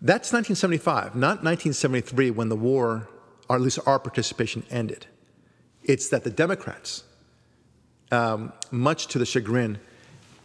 that's 0.00 0.32
1975, 0.32 1.14
not 1.14 1.42
1973 1.42 2.30
when 2.30 2.48
the 2.48 2.56
war, 2.56 3.08
or 3.48 3.56
at 3.56 3.62
least 3.62 3.78
our 3.86 3.98
participation, 3.98 4.64
ended. 4.70 5.06
It's 5.82 6.08
that 6.08 6.24
the 6.24 6.30
Democrats, 6.30 7.04
um, 8.12 8.52
much 8.70 9.08
to 9.08 9.18
the 9.18 9.26
chagrin 9.26 9.78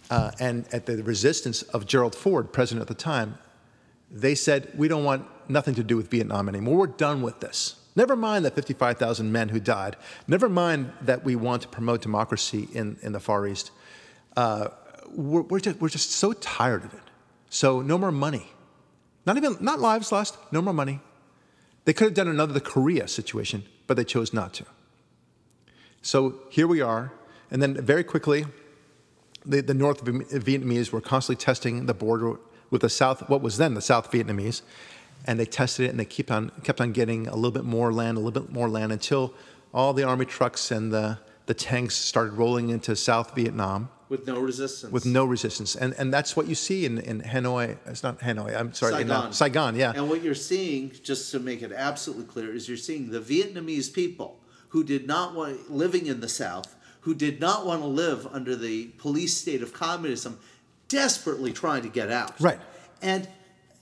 uh, 0.10 0.32
and 0.40 0.66
at 0.74 0.86
the 0.86 1.04
resistance 1.04 1.62
of 1.64 1.86
Gerald 1.86 2.16
Ford, 2.16 2.52
president 2.52 2.82
at 2.82 2.88
the 2.88 3.02
time, 3.04 3.38
they 4.10 4.36
said, 4.36 4.72
We 4.76 4.88
don't 4.88 5.04
want 5.04 5.26
nothing 5.50 5.76
to 5.76 5.84
do 5.84 5.98
with 5.98 6.10
Vietnam 6.10 6.48
anymore. 6.48 6.78
We're 6.78 6.88
done 6.88 7.22
with 7.22 7.40
this. 7.40 7.76
Never 7.96 8.16
mind 8.16 8.44
the 8.44 8.52
55,000 8.52 9.32
men 9.32 9.50
who 9.50 9.60
died. 9.60 9.96
Never 10.28 10.50
mind 10.50 10.92
that 11.02 11.24
we 11.24 11.36
want 11.36 11.62
to 11.62 11.68
promote 11.68 12.02
democracy 12.02 12.68
in, 12.74 12.98
in 13.02 13.12
the 13.12 13.20
Far 13.20 13.48
East. 13.48 13.72
Uh, 14.36 14.70
we're, 15.12 15.42
we're, 15.42 15.60
just, 15.60 15.80
we're 15.80 15.90
just 15.90 16.12
so 16.12 16.34
tired 16.34 16.84
of 16.84 16.94
it. 16.94 17.00
So, 17.50 17.82
no 17.82 18.00
more 18.00 18.12
money. 18.12 18.48
Not 19.26 19.38
even, 19.38 19.58
not 19.62 19.80
lives 19.80 20.12
lost, 20.12 20.38
no 20.52 20.62
more 20.62 20.74
money. 20.74 21.02
They 21.86 21.94
could 21.94 22.06
have 22.06 22.14
done 22.16 22.28
another 22.28 22.52
the 22.52 22.62
Korea 22.62 23.08
situation, 23.08 23.64
but 23.86 23.96
they 23.96 24.04
chose 24.04 24.34
not 24.34 24.54
to. 24.56 24.66
So, 26.02 26.40
here 26.50 26.66
we 26.66 26.82
are. 26.82 27.12
And 27.52 27.62
then, 27.62 27.76
very 27.76 28.04
quickly, 28.04 28.46
the, 29.46 29.62
the 29.62 29.76
North 29.76 30.04
Vietnamese 30.04 30.92
were 30.92 31.02
constantly 31.02 31.42
testing 31.44 31.86
the 31.86 31.94
border 31.94 32.38
with 32.72 32.82
the 32.82 32.90
South, 32.90 33.30
what 33.30 33.42
was 33.42 33.58
then 33.58 33.76
the 33.76 33.82
South 33.82 34.12
Vietnamese, 34.12 34.64
and 35.26 35.40
they 35.40 35.46
tested 35.46 35.86
it 35.86 35.90
and 35.90 36.00
they 36.00 36.06
keep 36.06 36.32
on, 36.32 36.52
kept 36.64 36.82
on 36.82 36.92
getting 36.92 37.28
a 37.28 37.36
little 37.36 37.52
bit 37.52 37.64
more 37.64 37.94
land, 37.94 38.18
a 38.18 38.20
little 38.20 38.42
bit 38.42 38.52
more 38.52 38.70
land 38.70 38.92
until 38.92 39.34
all 39.74 39.94
the 39.94 40.04
army 40.04 40.26
trucks 40.26 40.72
and 40.72 40.92
the, 40.92 41.18
the 41.46 41.54
tanks 41.54 41.96
started 41.96 42.34
rolling 42.34 42.70
into 42.70 42.96
South 42.96 43.36
Vietnam 43.36 43.90
with 44.10 44.28
no 44.28 44.40
resistance. 44.40 44.94
with 44.94 45.06
no 45.06 45.26
resistance. 45.26 45.76
And, 45.76 45.96
and 45.98 46.14
that's 46.14 46.36
what 46.36 46.48
you 46.48 46.56
see 46.56 46.86
in, 46.86 47.00
in 47.00 47.22
Hanoi. 47.22 47.78
It's 47.88 48.04
not 48.04 48.20
Hanoi, 48.20 48.56
I'm 48.56 48.74
sorry, 48.74 49.02
in 49.02 49.10
uh, 49.10 49.32
Saigon. 49.32 49.34
Saigon, 49.34 49.76
yeah. 49.76 49.94
And 49.96 50.08
what 50.10 50.22
you're 50.22 50.36
seeing, 50.36 50.92
just 51.04 51.32
to 51.32 51.40
make 51.40 51.64
it 51.64 51.72
absolutely 51.72 52.26
clear, 52.26 52.54
is 52.54 52.68
you're 52.68 52.78
seeing 52.78 53.10
the 53.10 53.20
Vietnamese 53.20 53.92
people 53.92 54.40
who 54.70 54.84
did 54.84 55.08
not 55.08 55.34
want 55.34 55.72
living 55.72 56.06
in 56.06 56.20
the 56.20 56.30
South, 56.30 56.76
who 57.02 57.16
did 57.16 57.40
not 57.40 57.66
want 57.66 57.82
to 57.82 57.88
live 57.88 58.28
under 58.28 58.56
the 58.56 58.88
police 58.98 59.36
state 59.36 59.64
of 59.64 59.74
communism, 59.74 60.38
desperately 60.88 61.52
trying 61.52 61.82
to 61.82 61.90
get 61.90 62.12
out. 62.12 62.40
Right. 62.40 62.60
And 63.02 63.28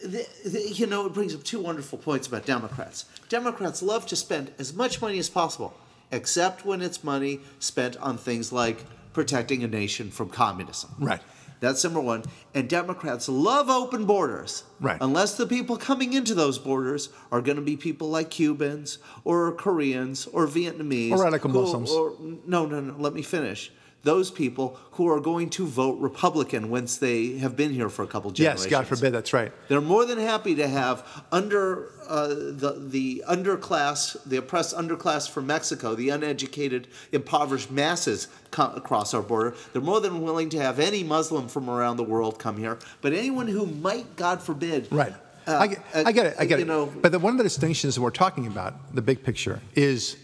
the, 0.04 0.28
the, 0.46 0.70
you 0.74 0.88
know, 0.88 1.06
it 1.06 1.14
brings 1.14 1.34
up 1.36 1.44
two 1.44 1.60
wonderful 1.60 1.98
points 1.98 2.28
about 2.28 2.46
Democrats. 2.46 3.06
Democrats 3.30 3.82
love 3.82 4.06
to 4.08 4.16
spend 4.16 4.52
as 4.60 4.74
much 4.74 5.02
money 5.02 5.20
as 5.20 5.30
possible, 5.30 5.74
except 6.12 6.66
when 6.66 6.82
it's 6.82 7.04
money 7.04 7.40
spent 7.60 7.98
on 7.98 8.18
things 8.18 8.52
like 8.52 8.86
protecting 9.14 9.64
a 9.64 9.68
nation 9.68 10.12
from 10.12 10.30
communism. 10.30 10.92
Right. 11.00 11.22
That's 11.60 11.84
number 11.84 12.02
one. 12.02 12.24
And 12.56 12.68
Democrats 12.68 13.30
love 13.30 13.70
open 13.70 14.06
borders. 14.06 14.64
Right. 14.80 14.98
Unless 15.00 15.36
the 15.36 15.46
people 15.46 15.78
coming 15.78 16.14
into 16.14 16.34
those 16.34 16.58
borders 16.58 17.10
are 17.32 17.40
going 17.40 17.58
to 17.58 17.62
be 17.62 17.78
people 17.78 18.10
like 18.10 18.32
Cubans 18.32 18.98
or 19.24 19.52
Koreans 19.52 20.26
or 20.26 20.48
Vietnamese. 20.48 21.12
Or 21.12 21.24
radical 21.24 21.52
Muslims. 21.52 21.92
Or, 21.92 22.16
no, 22.48 22.66
no, 22.66 22.80
no. 22.80 22.96
Let 22.98 23.14
me 23.14 23.22
finish. 23.22 23.72
Those 24.04 24.32
people 24.32 24.80
who 24.94 25.08
are 25.08 25.20
going 25.20 25.50
to 25.52 25.66
vote 25.68 26.00
Republican 26.00 26.70
once 26.72 26.98
they 26.98 27.38
have 27.38 27.56
been 27.56 27.72
here 27.72 27.88
for 27.88 28.02
a 28.04 28.08
couple 28.08 28.32
generations. 28.32 28.66
Yes, 28.66 28.72
God 28.72 28.88
forbid, 28.88 29.12
that's 29.14 29.32
right. 29.32 29.52
They're 29.68 29.80
more 29.80 30.06
than 30.06 30.18
happy 30.18 30.56
to 30.56 30.68
have 30.68 31.06
under 31.32 31.92
uh, 32.08 32.28
the 32.28 32.76
the 32.90 33.24
underclass, 33.30 34.18
the 34.26 34.38
oppressed 34.38 34.76
underclass 34.76 35.30
from 35.30 35.48
Mexico, 35.48 35.94
the 35.96 36.10
uneducated, 36.10 36.88
impoverished 37.12 37.70
masses 37.70 38.28
come 38.50 38.76
across 38.76 39.14
our 39.14 39.22
border. 39.22 39.54
They're 39.72 39.82
more 39.84 40.02
than 40.02 40.22
willing 40.22 40.50
to 40.50 40.60
have 40.60 40.80
any 40.80 41.04
Muslim 41.04 41.48
from 41.48 41.70
around 41.70 41.98
the 41.98 42.04
world 42.04 42.40
come 42.40 42.58
here, 42.58 42.80
but 43.02 43.14
anyone 43.14 43.48
who 43.48 43.66
might, 43.68 44.16
God 44.16 44.42
forbid, 44.42 44.88
Right. 44.92 45.14
uh, 45.48 45.58
I, 45.58 45.68
get, 45.68 45.80
uh, 45.94 46.04
I 46.08 46.12
get 46.12 46.26
it. 46.26 46.36
I 46.40 46.46
get 46.46 46.58
you 46.60 46.66
it. 46.66 46.68
know, 46.68 46.86
but 46.88 47.12
the, 47.12 47.20
one 47.20 47.34
of 47.34 47.38
the 47.38 47.44
distinctions 47.44 47.96
that 47.96 48.02
we're 48.02 48.10
talking 48.10 48.48
about, 48.48 48.96
the 48.96 49.02
big 49.04 49.24
picture, 49.24 49.62
is 49.76 50.18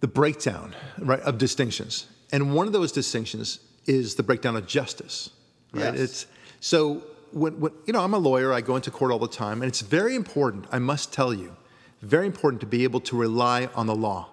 the 0.00 0.08
breakdown, 0.08 0.74
right, 0.98 1.20
of 1.20 1.38
distinctions. 1.38 2.06
And 2.32 2.54
one 2.54 2.66
of 2.66 2.72
those 2.72 2.92
distinctions 2.92 3.60
is 3.86 4.14
the 4.14 4.22
breakdown 4.22 4.56
of 4.56 4.66
justice. 4.66 5.30
Right. 5.72 5.94
Yes. 5.94 6.00
It's 6.00 6.26
so 6.60 7.02
when, 7.32 7.60
when 7.60 7.72
you 7.86 7.92
know 7.92 8.00
I'm 8.00 8.14
a 8.14 8.18
lawyer. 8.18 8.52
I 8.52 8.60
go 8.60 8.76
into 8.76 8.90
court 8.90 9.12
all 9.12 9.18
the 9.18 9.28
time, 9.28 9.62
and 9.62 9.68
it's 9.68 9.80
very 9.80 10.14
important. 10.14 10.66
I 10.70 10.78
must 10.78 11.12
tell 11.12 11.32
you, 11.32 11.56
very 12.02 12.26
important 12.26 12.60
to 12.60 12.66
be 12.66 12.84
able 12.84 13.00
to 13.00 13.16
rely 13.16 13.68
on 13.74 13.86
the 13.86 13.94
law, 13.94 14.28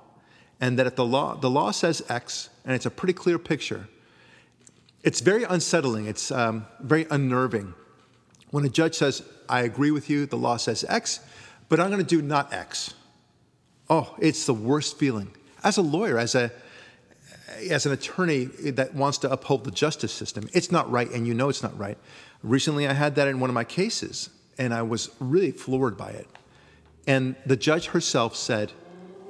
and 0.60 0.78
that 0.80 0.88
if 0.88 0.96
the 0.96 1.06
law 1.06 1.36
the 1.36 1.50
law 1.50 1.72
says 1.72 2.04
X, 2.10 2.50
and 2.66 2.76
it's 2.76 2.86
a 2.86 2.92
pretty 2.92 3.14
clear 3.14 3.38
picture. 3.40 3.88
It's 5.04 5.22
very 5.22 5.44
unsettling. 5.44 6.06
It's 6.06 6.32
um, 6.32 6.66
very 6.82 7.06
unnerving 7.10 7.74
when 8.52 8.66
a 8.66 8.70
judge 8.70 8.96
says, 8.96 9.24
I 9.50 9.62
agree 9.62 9.92
with 9.92 10.10
you, 10.10 10.26
the 10.26 10.38
law 10.38 10.58
says 10.58 10.86
X, 10.88 11.20
but 11.70 11.80
I'm 11.80 11.90
going 11.92 12.04
to 12.04 12.08
do 12.08 12.22
not 12.22 12.54
X. 12.54 12.94
Oh, 13.90 14.16
it's 14.20 14.46
the 14.46 14.54
worst 14.54 14.98
feeling. 14.98 15.32
As 15.64 15.78
a 15.78 15.82
lawyer, 15.82 16.18
as 16.18 16.36
a 16.36 16.52
as 17.70 17.86
an 17.86 17.92
attorney 17.92 18.46
that 18.46 18.94
wants 18.94 19.18
to 19.20 19.32
uphold 19.32 19.64
the 19.64 19.72
justice 19.72 20.14
system, 20.14 20.50
it's 20.54 20.72
not 20.72 20.90
right, 20.92 21.10
and 21.12 21.26
you 21.26 21.34
know 21.34 21.50
it's 21.50 21.64
not 21.64 21.78
right. 21.78 21.98
Recently, 22.44 22.88
I 22.88 22.94
had 22.94 23.16
that 23.16 23.28
in 23.28 23.40
one 23.40 23.50
of 23.50 23.54
my 23.54 23.64
cases, 23.64 24.30
and 24.58 24.74
I 24.74 24.82
was 24.82 25.10
really 25.20 25.52
floored 25.52 25.98
by 25.98 26.10
it. 26.10 26.28
And 27.08 27.36
the 27.46 27.56
judge 27.56 27.88
herself 27.88 28.36
said, 28.36 28.72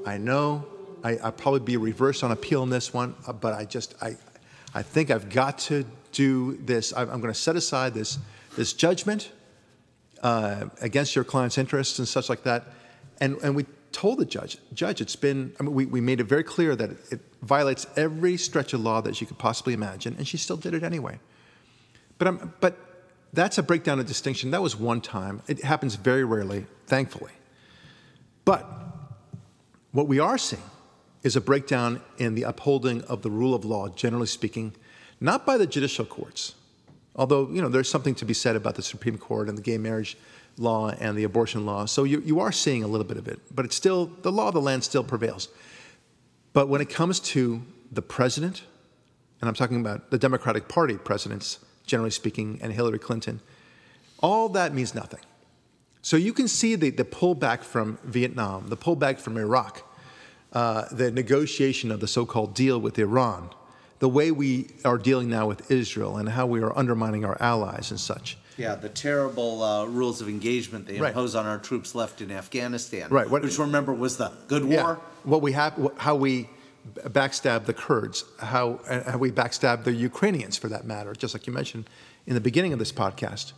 I 0.05 0.17
know 0.17 0.65
I, 1.03 1.17
I'll 1.17 1.31
probably 1.31 1.59
be 1.59 1.77
reversed 1.77 2.23
on 2.23 2.31
appeal 2.31 2.63
in 2.63 2.69
this 2.69 2.93
one, 2.93 3.15
uh, 3.27 3.33
but 3.33 3.53
I 3.53 3.65
just, 3.65 3.95
I, 4.01 4.17
I 4.73 4.81
think 4.81 5.11
I've 5.11 5.29
got 5.29 5.59
to 5.59 5.85
do 6.11 6.57
this. 6.57 6.93
I'm 6.95 7.07
going 7.07 7.33
to 7.33 7.39
set 7.39 7.55
aside 7.55 7.93
this, 7.93 8.17
this 8.55 8.73
judgment 8.73 9.31
uh, 10.23 10.65
against 10.81 11.15
your 11.15 11.23
client's 11.23 11.57
interests 11.57 11.99
and 11.99 12.07
such 12.07 12.29
like 12.29 12.43
that. 12.43 12.65
And, 13.21 13.37
and 13.43 13.55
we 13.55 13.65
told 13.91 14.19
the 14.19 14.25
judge, 14.25 14.57
Judge, 14.73 15.01
it's 15.01 15.15
been, 15.15 15.53
I 15.59 15.63
mean, 15.63 15.73
we, 15.73 15.85
we 15.85 16.01
made 16.01 16.19
it 16.19 16.25
very 16.25 16.43
clear 16.43 16.75
that 16.75 16.91
it, 16.91 16.97
it 17.11 17.19
violates 17.41 17.87
every 17.95 18.37
stretch 18.37 18.73
of 18.73 18.81
law 18.81 19.01
that 19.01 19.15
she 19.15 19.25
could 19.25 19.37
possibly 19.37 19.73
imagine, 19.73 20.15
and 20.17 20.27
she 20.27 20.37
still 20.37 20.57
did 20.57 20.73
it 20.73 20.83
anyway. 20.83 21.19
But, 22.17 22.27
I'm, 22.27 22.53
but 22.59 22.77
that's 23.33 23.57
a 23.57 23.63
breakdown 23.63 23.99
of 23.99 24.05
distinction. 24.05 24.51
That 24.51 24.61
was 24.61 24.75
one 24.75 25.01
time. 25.01 25.41
It 25.47 25.63
happens 25.63 25.95
very 25.95 26.23
rarely, 26.23 26.65
thankfully. 26.87 27.31
But 28.45 28.65
what 29.91 30.07
we 30.07 30.19
are 30.19 30.37
seeing 30.37 30.63
is 31.23 31.35
a 31.35 31.41
breakdown 31.41 32.01
in 32.17 32.35
the 32.35 32.43
upholding 32.43 33.01
of 33.03 33.21
the 33.21 33.29
rule 33.29 33.53
of 33.53 33.65
law, 33.65 33.89
generally 33.89 34.27
speaking, 34.27 34.75
not 35.19 35.45
by 35.45 35.57
the 35.57 35.67
judicial 35.67 36.05
courts, 36.05 36.55
although 37.15 37.49
you 37.49 37.61
know 37.61 37.69
there's 37.69 37.89
something 37.89 38.15
to 38.15 38.25
be 38.25 38.33
said 38.33 38.55
about 38.55 38.75
the 38.75 38.83
Supreme 38.83 39.17
Court 39.17 39.49
and 39.49 39.57
the 39.57 39.61
gay 39.61 39.77
marriage 39.77 40.17
law 40.57 40.89
and 40.89 41.17
the 41.17 41.23
abortion 41.23 41.65
law. 41.65 41.85
So 41.85 42.03
you, 42.03 42.21
you 42.25 42.39
are 42.39 42.51
seeing 42.51 42.83
a 42.83 42.87
little 42.87 43.05
bit 43.05 43.17
of 43.17 43.27
it, 43.27 43.39
but 43.53 43.65
it's 43.65 43.75
still 43.75 44.11
the 44.21 44.31
law 44.31 44.47
of 44.47 44.53
the 44.53 44.61
land 44.61 44.83
still 44.83 45.03
prevails. 45.03 45.49
But 46.53 46.67
when 46.67 46.81
it 46.81 46.89
comes 46.89 47.19
to 47.19 47.61
the 47.91 48.01
president, 48.01 48.63
and 49.41 49.47
I'm 49.47 49.53
talking 49.53 49.79
about 49.79 50.09
the 50.09 50.17
Democratic 50.17 50.67
Party 50.67 50.97
presidents, 50.97 51.59
generally 51.85 52.11
speaking, 52.11 52.59
and 52.61 52.73
Hillary 52.73 52.99
Clinton, 52.99 53.39
all 54.19 54.49
that 54.49 54.73
means 54.73 54.95
nothing. 54.95 55.19
So 56.01 56.17
you 56.17 56.33
can 56.33 56.47
see 56.47 56.75
the, 56.75 56.89
the 56.89 57.03
pullback 57.03 57.61
from 57.63 57.99
Vietnam, 58.03 58.69
the 58.69 58.77
pullback 58.77 59.19
from 59.19 59.37
Iraq, 59.37 59.83
uh, 60.53 60.85
the 60.91 61.11
negotiation 61.11 61.91
of 61.91 61.99
the 61.99 62.07
so 62.07 62.25
called 62.25 62.55
deal 62.55 62.79
with 62.79 62.97
Iran, 62.97 63.49
the 63.99 64.09
way 64.09 64.31
we 64.31 64.69
are 64.85 64.97
dealing 64.97 65.29
now 65.29 65.47
with 65.47 65.69
Israel, 65.69 66.17
and 66.17 66.29
how 66.29 66.45
we 66.45 66.61
are 66.61 66.75
undermining 66.77 67.25
our 67.25 67.37
allies 67.41 67.91
and 67.91 67.99
such. 67.99 68.37
Yeah, 68.57 68.75
the 68.75 68.89
terrible 68.89 69.61
uh, 69.63 69.85
rules 69.85 70.19
of 70.21 70.27
engagement 70.27 70.87
they 70.87 70.99
Right. 70.99 71.09
impose 71.09 71.35
on 71.35 71.45
our 71.45 71.59
troops 71.59 71.93
left 71.95 72.21
in 72.21 72.31
Afghanistan. 72.31 73.09
Right, 73.09 73.29
what- 73.29 73.43
which 73.43 73.57
remember 73.59 73.93
was 73.93 74.17
the 74.17 74.31
good 74.47 74.63
war. 74.63 74.71
Yeah. 74.71 74.95
What 75.23 75.41
we 75.41 75.51
have, 75.53 75.73
how 75.97 76.15
we 76.15 76.49
backstab 76.95 77.65
the 77.65 77.73
Kurds, 77.73 78.23
how, 78.39 78.79
how 79.05 79.17
we 79.17 79.31
backstab 79.31 79.83
the 79.83 79.93
Ukrainians, 79.93 80.57
for 80.57 80.69
that 80.69 80.85
matter, 80.85 81.13
just 81.13 81.33
like 81.35 81.45
you 81.45 81.53
mentioned 81.53 81.89
in 82.25 82.33
the 82.33 82.41
beginning 82.41 82.73
of 82.73 82.79
this 82.79 82.91
podcast. 82.91 83.53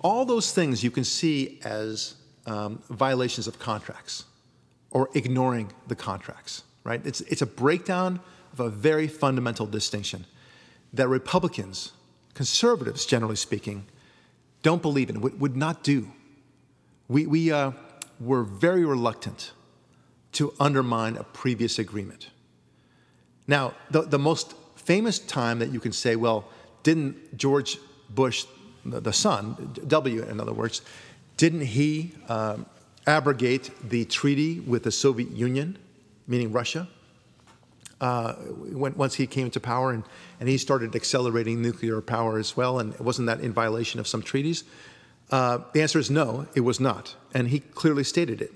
All 0.00 0.24
those 0.24 0.52
things 0.52 0.84
you 0.84 0.90
can 0.90 1.04
see 1.04 1.58
as 1.64 2.14
um, 2.46 2.82
violations 2.90 3.46
of 3.48 3.58
contracts 3.58 4.24
or 4.90 5.08
ignoring 5.14 5.72
the 5.88 5.96
contracts, 5.96 6.62
right? 6.84 7.00
It's, 7.04 7.22
it's 7.22 7.42
a 7.42 7.46
breakdown 7.46 8.20
of 8.52 8.60
a 8.60 8.68
very 8.70 9.08
fundamental 9.08 9.66
distinction 9.66 10.26
that 10.92 11.08
Republicans, 11.08 11.92
conservatives 12.34 13.04
generally 13.06 13.36
speaking, 13.36 13.86
don't 14.66 14.82
believe 14.82 15.10
in, 15.10 15.20
would, 15.20 15.56
not 15.56 15.84
do. 15.84 16.10
We, 17.06 17.24
we 17.24 17.52
uh, 17.52 17.70
were 18.18 18.42
very 18.42 18.84
reluctant 18.84 19.52
to 20.32 20.52
undermine 20.58 21.16
a 21.16 21.22
previous 21.22 21.78
agreement. 21.78 22.30
Now, 23.46 23.74
the, 23.92 24.02
the 24.02 24.18
most 24.18 24.54
famous 24.74 25.20
time 25.20 25.60
that 25.60 25.68
you 25.72 25.78
can 25.78 25.92
say, 25.92 26.16
well, 26.16 26.48
didn't 26.82 27.38
George 27.38 27.78
Bush, 28.10 28.44
the, 28.84 29.00
the 29.00 29.12
son, 29.12 29.72
W 29.86 30.24
in 30.24 30.40
other 30.40 30.52
words, 30.52 30.82
didn't 31.36 31.66
he 31.66 32.10
um, 32.28 32.66
abrogate 33.06 33.70
the 33.88 34.04
treaty 34.06 34.58
with 34.58 34.82
the 34.82 34.90
Soviet 34.90 35.30
Union, 35.30 35.78
meaning 36.26 36.50
Russia, 36.50 36.88
uh, 38.00 38.34
when, 38.34 38.94
once 38.94 39.14
he 39.14 39.26
came 39.26 39.46
into 39.46 39.60
power 39.60 39.90
and, 39.90 40.04
and 40.40 40.48
he 40.48 40.58
started 40.58 40.94
accelerating 40.94 41.62
nuclear 41.62 42.00
power 42.00 42.38
as 42.38 42.56
well? 42.56 42.78
And 42.78 42.98
wasn't 42.98 43.26
that 43.26 43.40
in 43.40 43.52
violation 43.52 44.00
of 44.00 44.06
some 44.06 44.22
treaties? 44.22 44.64
Uh, 45.30 45.58
the 45.72 45.82
answer 45.82 45.98
is 45.98 46.10
no, 46.10 46.46
it 46.54 46.60
was 46.60 46.78
not. 46.78 47.16
And 47.34 47.48
he 47.48 47.60
clearly 47.60 48.04
stated 48.04 48.40
it. 48.40 48.52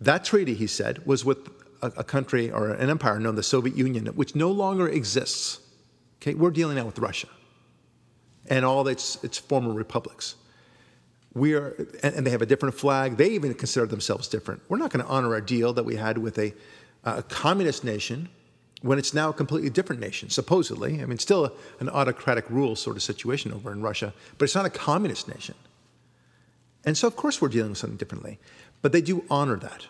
That 0.00 0.24
treaty, 0.24 0.54
he 0.54 0.66
said, 0.66 1.04
was 1.06 1.24
with 1.24 1.48
a, 1.82 1.86
a 1.98 2.04
country 2.04 2.50
or 2.50 2.70
an 2.70 2.90
empire 2.90 3.18
known 3.18 3.34
as 3.34 3.36
the 3.36 3.42
Soviet 3.42 3.76
Union, 3.76 4.06
which 4.08 4.34
no 4.34 4.50
longer 4.50 4.88
exists. 4.88 5.60
Okay, 6.20 6.34
we're 6.34 6.50
dealing 6.50 6.76
now 6.76 6.86
with 6.86 6.98
Russia 6.98 7.28
and 8.48 8.64
all 8.64 8.86
its, 8.88 9.22
its 9.24 9.38
former 9.38 9.72
republics. 9.72 10.36
We 11.34 11.54
are, 11.54 11.74
and, 12.02 12.14
and 12.14 12.26
they 12.26 12.30
have 12.30 12.42
a 12.42 12.46
different 12.46 12.74
flag. 12.74 13.16
They 13.16 13.30
even 13.30 13.52
consider 13.54 13.86
themselves 13.86 14.28
different. 14.28 14.62
We're 14.68 14.78
not 14.78 14.90
going 14.90 15.04
to 15.04 15.10
honor 15.10 15.34
a 15.34 15.44
deal 15.44 15.72
that 15.74 15.84
we 15.84 15.96
had 15.96 16.18
with 16.18 16.38
a, 16.38 16.54
a 17.04 17.22
communist 17.24 17.84
nation 17.84 18.28
when 18.82 18.98
it's 18.98 19.14
now 19.14 19.30
a 19.30 19.32
completely 19.32 19.70
different 19.70 20.00
nation, 20.00 20.28
supposedly. 20.30 21.02
I 21.02 21.06
mean, 21.06 21.18
still 21.18 21.52
an 21.80 21.88
autocratic 21.88 22.48
rule 22.50 22.76
sort 22.76 22.96
of 22.96 23.02
situation 23.02 23.52
over 23.52 23.72
in 23.72 23.80
Russia, 23.80 24.12
but 24.38 24.44
it's 24.44 24.54
not 24.54 24.66
a 24.66 24.70
communist 24.70 25.28
nation. 25.28 25.54
And 26.84 26.96
so, 26.96 27.06
of 27.06 27.16
course, 27.16 27.40
we're 27.40 27.48
dealing 27.48 27.70
with 27.70 27.78
something 27.78 27.96
differently. 27.96 28.38
But 28.82 28.92
they 28.92 29.00
do 29.00 29.24
honor 29.28 29.56
that. 29.56 29.86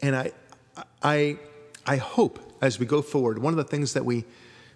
And 0.00 0.16
I, 0.16 0.32
I, 1.02 1.38
I 1.86 1.96
hope 1.96 2.40
as 2.60 2.78
we 2.78 2.86
go 2.86 3.02
forward, 3.02 3.38
one 3.38 3.52
of 3.52 3.58
the 3.58 3.64
things 3.64 3.92
that 3.92 4.04
we, 4.04 4.24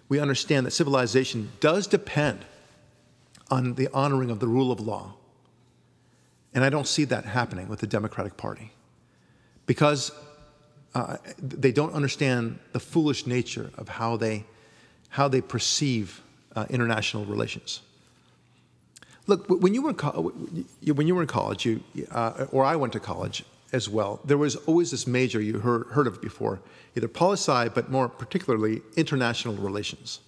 we 0.07 0.19
understand 0.19 0.65
that 0.65 0.71
civilization 0.71 1.51
does 1.59 1.87
depend 1.87 2.45
on 3.49 3.73
the 3.73 3.89
honoring 3.93 4.29
of 4.29 4.39
the 4.39 4.47
rule 4.47 4.71
of 4.71 4.79
law. 4.79 5.13
And 6.53 6.63
I 6.63 6.69
don't 6.69 6.87
see 6.87 7.05
that 7.05 7.25
happening 7.25 7.67
with 7.67 7.79
the 7.79 7.87
Democratic 7.87 8.37
Party 8.37 8.71
because 9.65 10.11
uh, 10.93 11.17
they 11.41 11.71
don't 11.71 11.93
understand 11.93 12.59
the 12.73 12.79
foolish 12.79 13.25
nature 13.25 13.71
of 13.77 13.87
how 13.87 14.17
they, 14.17 14.43
how 15.09 15.27
they 15.27 15.41
perceive 15.41 16.21
uh, 16.55 16.65
international 16.69 17.25
relations. 17.25 17.81
Look, 19.27 19.47
when 19.49 19.73
you 19.73 19.81
were 19.83 19.89
in, 19.89 19.95
co- 19.95 20.33
when 20.83 21.07
you 21.07 21.15
were 21.15 21.21
in 21.21 21.27
college, 21.27 21.65
you, 21.65 21.83
uh, 22.11 22.47
or 22.51 22.65
I 22.65 22.75
went 22.75 22.93
to 22.93 22.99
college 22.99 23.45
as 23.71 23.87
well, 23.87 24.19
there 24.25 24.37
was 24.37 24.55
always 24.67 24.91
this 24.91 25.07
major 25.07 25.39
you 25.39 25.59
heard, 25.59 25.87
heard 25.87 26.07
of 26.07 26.21
before, 26.21 26.59
either 26.97 27.07
poli 27.07 27.33
sci, 27.33 27.69
but 27.69 27.89
more 27.89 28.09
particularly 28.09 28.81
international 28.97 29.55
relations. 29.55 30.19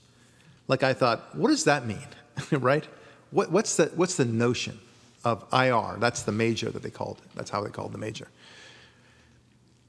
Like 0.67 0.83
I 0.83 0.93
thought, 0.93 1.35
what 1.35 1.49
does 1.49 1.65
that 1.65 1.85
mean, 1.85 2.07
right? 2.51 2.87
What, 3.31 3.51
what's, 3.51 3.75
the, 3.75 3.87
what's 3.95 4.15
the 4.15 4.25
notion 4.25 4.79
of 5.25 5.43
IR? 5.51 5.97
That's 5.99 6.23
the 6.23 6.31
major 6.31 6.69
that 6.69 6.83
they 6.83 6.91
called 6.91 7.17
it. 7.17 7.29
That's 7.35 7.49
how 7.49 7.61
they 7.61 7.69
called 7.69 7.91
the 7.91 7.97
major. 7.97 8.27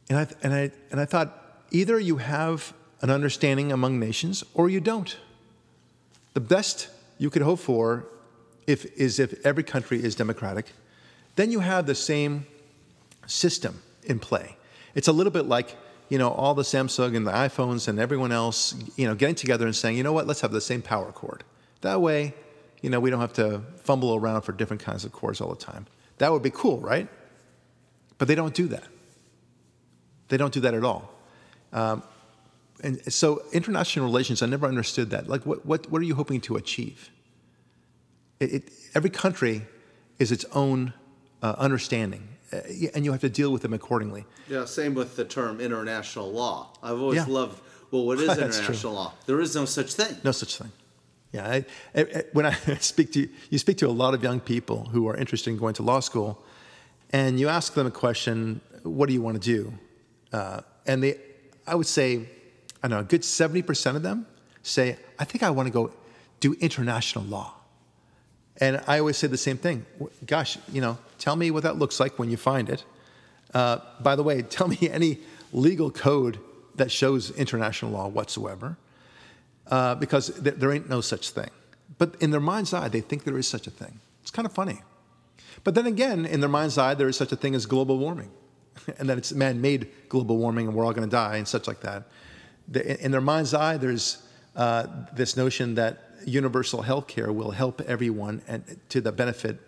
And 0.09 0.19
I, 0.19 0.27
and, 0.43 0.55
I, 0.55 0.71
and 0.91 1.01
I 1.01 1.05
thought, 1.05 1.65
either 1.71 1.99
you 1.99 2.19
have 2.19 2.73
an 3.01 3.11
understanding 3.11 3.73
among 3.73 3.99
nations 3.99 4.45
or 4.55 4.69
you 4.69 4.81
don't. 4.81 5.17
The 6.35 6.41
best 6.41 6.89
you 7.19 7.31
could 7.31 7.43
hope 7.43 7.61
for 7.61 8.07
if, 8.67 8.85
is 8.99 9.19
if 9.19 9.45
every 9.47 9.63
country 9.63 10.03
is 10.03 10.15
democratic, 10.15 10.73
then 11.37 11.51
you 11.51 11.61
have 11.61 11.87
the 11.87 11.95
same 11.95 12.47
system 13.27 13.83
in 14.05 14.19
play. 14.19 14.57
It's 14.95 15.09
a 15.09 15.13
little 15.13 15.33
bit 15.33 15.47
like 15.47 15.77
you 16.09 16.19
know, 16.19 16.31
all 16.31 16.55
the 16.55 16.63
Samsung 16.63 17.17
and 17.17 17.27
the 17.27 17.33
iPhones 17.33 17.89
and 17.89 17.99
everyone 17.99 18.33
else, 18.33 18.75
you 18.97 19.07
know, 19.07 19.15
getting 19.15 19.35
together 19.35 19.67
and 19.67 19.75
saying, 19.75 19.97
you 19.97 20.03
know 20.03 20.13
what, 20.13 20.27
let's 20.27 20.43
have 20.43 20.53
the 20.53 20.61
same 20.61 20.83
power 20.83 21.11
cord. 21.13 21.45
That 21.81 22.01
way, 22.01 22.35
you 22.83 22.91
know, 22.91 23.01
we 23.01 23.11
don't 23.11 23.21
have 23.21 23.33
to 23.35 23.63
fumble 23.83 24.15
around 24.15 24.43
for 24.43 24.53
different 24.53 24.83
kinds 24.83 25.05
of 25.05 25.13
cords 25.13 25.41
all 25.41 25.49
the 25.49 25.57
time. 25.57 25.87
That 26.19 26.31
would 26.31 26.43
be 26.43 26.51
cool, 26.51 26.79
right? 26.79 27.09
But 28.19 28.29
they 28.29 28.35
don't 28.35 28.55
do 28.55 28.69
that. 28.69 28.85
They 30.29 30.37
don't 30.37 30.53
do 30.53 30.61
that 30.61 30.75
at 30.75 30.85
all. 30.85 31.11
Um, 31.73 32.03
and 32.83 33.01
so 33.13 33.43
international 33.53 34.07
relations, 34.07 34.43
I 34.43 34.47
never 34.47 34.67
understood 34.67 35.11
that. 35.11 35.29
Like, 35.29 35.47
what, 35.47 35.65
what, 35.65 35.91
what 35.91 36.01
are 36.03 36.05
you 36.05 36.15
hoping 36.15 36.41
to 36.43 36.57
achieve? 36.57 37.11
It, 38.41 38.53
it, 38.53 38.71
every 38.95 39.11
country 39.11 39.63
is 40.19 40.33
its 40.33 40.45
own 40.53 40.93
uh, 41.43 41.55
understanding, 41.59 42.29
uh, 42.53 42.59
and 42.95 43.05
you 43.05 43.13
have 43.13 43.21
to 43.21 43.29
deal 43.29 43.53
with 43.53 43.63
them 43.63 43.73
accordingly. 43.73 44.25
Yeah, 44.49 44.65
same 44.65 44.95
with 44.95 45.17
the 45.17 45.25
term 45.25 45.61
international 45.61 46.31
law. 46.33 46.71
I've 46.83 47.01
always 47.01 47.17
Yeah. 47.27 47.33
loved, 47.33 47.61
well, 47.91 48.05
what 48.07 48.19
is 48.21 48.37
international 48.37 48.93
law? 48.95 49.13
There 49.27 49.41
is 49.41 49.55
no 49.55 49.65
such 49.65 49.95
thing. 49.95 50.17
No 50.25 50.33
such 50.33 50.59
thing. 50.59 50.73
Yeah, 51.33 51.49
I, 51.51 51.65
I, 51.95 52.25
when 52.33 52.47
I 52.47 52.53
speak 52.81 53.13
to 53.13 53.21
you, 53.21 53.29
you 53.51 53.59
speak 53.59 53.79
to 53.79 53.89
a 53.89 53.91
lot 53.91 54.15
of 54.15 54.23
young 54.23 54.41
people 54.41 54.85
who 54.93 55.09
are 55.09 55.17
interested 55.17 55.51
in 55.51 55.57
going 55.57 55.75
to 55.75 55.83
law 55.83 56.01
school, 56.01 56.43
and 57.11 57.39
you 57.41 57.49
ask 57.49 57.75
them 57.75 57.87
a 57.87 57.91
question, 57.91 58.61
"What 58.83 59.07
do 59.09 59.13
you 59.15 59.23
want 59.23 59.41
to 59.43 59.47
do?" 59.57 59.73
Uh, 60.35 60.63
and 60.87 61.01
they, 61.01 61.17
I 61.65 61.77
would 61.77 61.87
say, 61.87 62.29
I 62.83 62.89
know, 62.89 62.99
a 62.99 63.05
good 63.05 63.25
seventy 63.25 63.63
percent 63.63 63.97
of 63.97 64.03
them 64.03 64.27
say, 64.63 64.97
"I 65.19 65.25
think 65.25 65.45
I 65.45 65.51
want 65.51 65.69
to 65.69 65.73
go 65.73 65.93
do 66.41 66.55
international 66.61 67.25
law." 67.25 67.55
And 68.61 68.83
I 68.89 68.99
always 68.99 69.17
say 69.17 69.29
the 69.29 69.37
same 69.37 69.59
thing. 69.59 69.87
Gosh, 70.27 70.59
you 70.73 70.81
know, 70.81 70.99
tell 71.19 71.37
me 71.37 71.51
what 71.53 71.63
that 71.63 71.77
looks 71.77 72.01
like 72.01 72.19
when 72.19 72.31
you 72.31 72.37
find 72.37 72.69
it. 72.69 72.85
Uh, 73.53 73.79
by 74.01 74.17
the 74.17 74.25
way, 74.25 74.43
tell 74.57 74.67
me 74.67 74.79
any 74.91 75.19
legal 75.53 75.91
code 75.91 76.41
that 76.75 76.91
shows 76.91 77.31
international 77.31 77.93
law 77.93 78.09
whatsoever 78.09 78.77
uh, 79.71 79.95
because 79.95 80.31
th- 80.43 80.57
there 80.57 80.73
ain't 80.73 80.89
no 80.89 81.01
such 81.01 81.31
thing. 81.31 81.51
But 81.99 82.17
in 82.21 82.33
their 82.33 82.41
mind's 82.41 82.75
eye, 82.75 82.89
they 82.89 83.01
think 83.01 83.23
there 83.23 83.39
is 83.39 83.47
such 83.47 83.69
a 83.69 83.71
thing. 83.71 84.01
It's 84.23 84.33
kind 84.33 84.47
of 84.47 84.53
funny. 84.53 84.81
But 85.63 85.77
then 85.77 85.87
again, 85.87 86.27
in 86.27 86.41
their 86.41 86.49
mind's 86.49 86.77
eye, 86.77 86.95
there 86.95 87.09
is 87.09 87.17
such 87.17 87.31
a 87.31 87.37
thing 87.37 87.55
as 87.55 87.67
global 87.67 87.99
warming, 87.99 88.31
and 88.99 89.09
that 89.09 89.19
it's 89.19 89.33
man-made 89.33 89.89
global 90.09 90.37
warming, 90.37 90.67
and 90.67 90.77
we're 90.77 90.85
all 90.85 90.93
going 90.93 91.09
to 91.09 91.15
die, 91.15 91.37
and 91.37 91.47
such 91.47 91.67
like 91.67 91.81
that. 91.81 92.05
The, 92.69 93.05
in 93.05 93.11
their 93.11 93.21
mind's 93.21 93.55
eye, 93.55 93.77
there's 93.77 94.23
uh, 94.57 94.87
this 95.15 95.37
notion 95.37 95.75
that 95.75 95.99
universal 96.27 96.83
health 96.83 97.07
care 97.07 97.33
will 97.33 97.51
help 97.51 97.81
everyone 97.83 98.41
and 98.49 98.79
to 98.89 99.01
the 99.01 99.13
benefit 99.13 99.61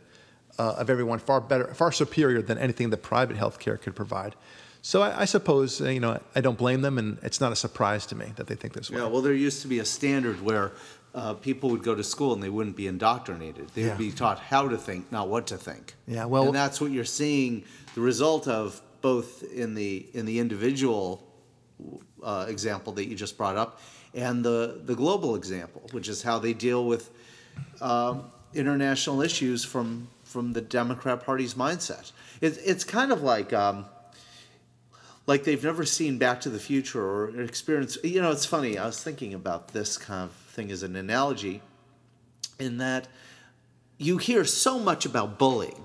uh, 0.59 0.77
of 0.79 0.89
everyone 0.89 1.19
far 1.19 1.41
better, 1.41 1.75
far 1.75 1.93
superior 1.93 2.41
than 2.41 2.57
anything 2.59 2.91
that 2.91 2.99
private 3.03 3.37
health 3.37 3.59
care 3.59 3.77
could 3.77 3.95
provide. 3.95 4.35
So 4.81 5.03
I, 5.03 5.23
I 5.23 5.25
suppose 5.27 5.81
uh, 5.81 5.89
you 5.89 6.01
know 6.01 6.21
I 6.35 6.41
don't 6.41 6.57
blame 6.57 6.81
them, 6.83 6.97
and 6.97 7.19
it's 7.23 7.41
not 7.41 7.53
a 7.53 7.57
surprise 7.57 8.07
to 8.07 8.15
me 8.15 8.33
that 8.37 8.47
they 8.47 8.55
think 8.55 8.73
this 8.73 8.91
way. 8.91 8.99
Yeah, 8.99 9.07
well, 9.09 9.21
there 9.21 9.35
used 9.35 9.61
to 9.63 9.69
be 9.69 9.81
a 9.81 9.85
standard 9.85 10.41
where 10.41 10.73
uh, 11.15 11.35
people 11.35 11.71
would 11.71 11.83
go 11.83 11.95
to 11.95 12.05
school 12.05 12.33
and 12.35 12.43
they 12.43 12.49
wouldn't 12.51 12.77
be 12.77 12.87
indoctrinated. 12.87 13.69
They 13.75 13.83
Yeah. 13.83 13.89
would 13.89 13.99
be 13.99 14.13
taught 14.13 14.39
how 14.39 14.69
to 14.69 14.77
think, 14.77 15.11
not 15.11 15.29
what 15.29 15.47
to 15.49 15.57
think. 15.57 15.95
Yeah, 16.07 16.27
well- 16.27 16.45
and 16.47 16.55
that's 16.55 16.81
what 16.81 16.91
you're 16.91 17.05
seeing 17.05 17.65
the 17.95 18.01
result 18.03 18.47
of 18.47 18.81
both 19.07 19.45
in 19.63 19.77
the 19.77 20.05
in 20.15 20.27
the 20.27 20.39
individual 20.41 21.23
uh, 22.25 22.47
example 22.49 22.93
that 22.95 23.07
you 23.09 23.15
just 23.15 23.37
brought 23.39 23.57
up, 23.57 23.81
and 24.15 24.45
the 24.45 24.81
the 24.85 24.97
global 24.97 25.37
example, 25.37 25.83
which 25.93 26.09
is 26.09 26.23
how 26.23 26.41
they 26.41 26.53
deal 26.53 26.83
with 26.93 27.05
um, 27.81 28.25
international 28.53 29.23
issues 29.23 29.65
from 29.65 30.09
from 30.25 30.55
the 30.55 30.61
Democrat 30.61 31.25
Party's 31.25 31.55
mindset. 31.55 32.11
It, 32.41 32.59
it's 32.65 32.85
kind 32.85 33.13
of 33.13 33.23
like. 33.23 33.53
Um, 33.53 33.87
like 35.29 35.43
they've 35.43 35.65
never 35.65 35.85
seen 35.85 36.19
Back 36.19 36.41
to 36.43 36.51
the 36.51 36.61
Future 36.61 37.05
or 37.05 37.41
experienced. 37.41 38.05
You 38.05 38.23
know, 38.23 38.31
it's 38.31 38.47
funny. 38.47 38.79
I 38.79 38.87
was 38.87 39.03
thinking 39.03 39.35
about 39.35 39.63
this 39.73 39.99
kind 39.99 40.23
of 40.31 40.33
thing 40.55 40.71
as 40.71 40.85
an 40.85 40.95
analogy, 40.95 41.63
in 42.61 42.79
that 42.79 43.09
you 43.99 44.19
hear 44.19 44.45
so 44.45 44.79
much 44.79 45.05
about 45.05 45.37
bullying, 45.37 45.85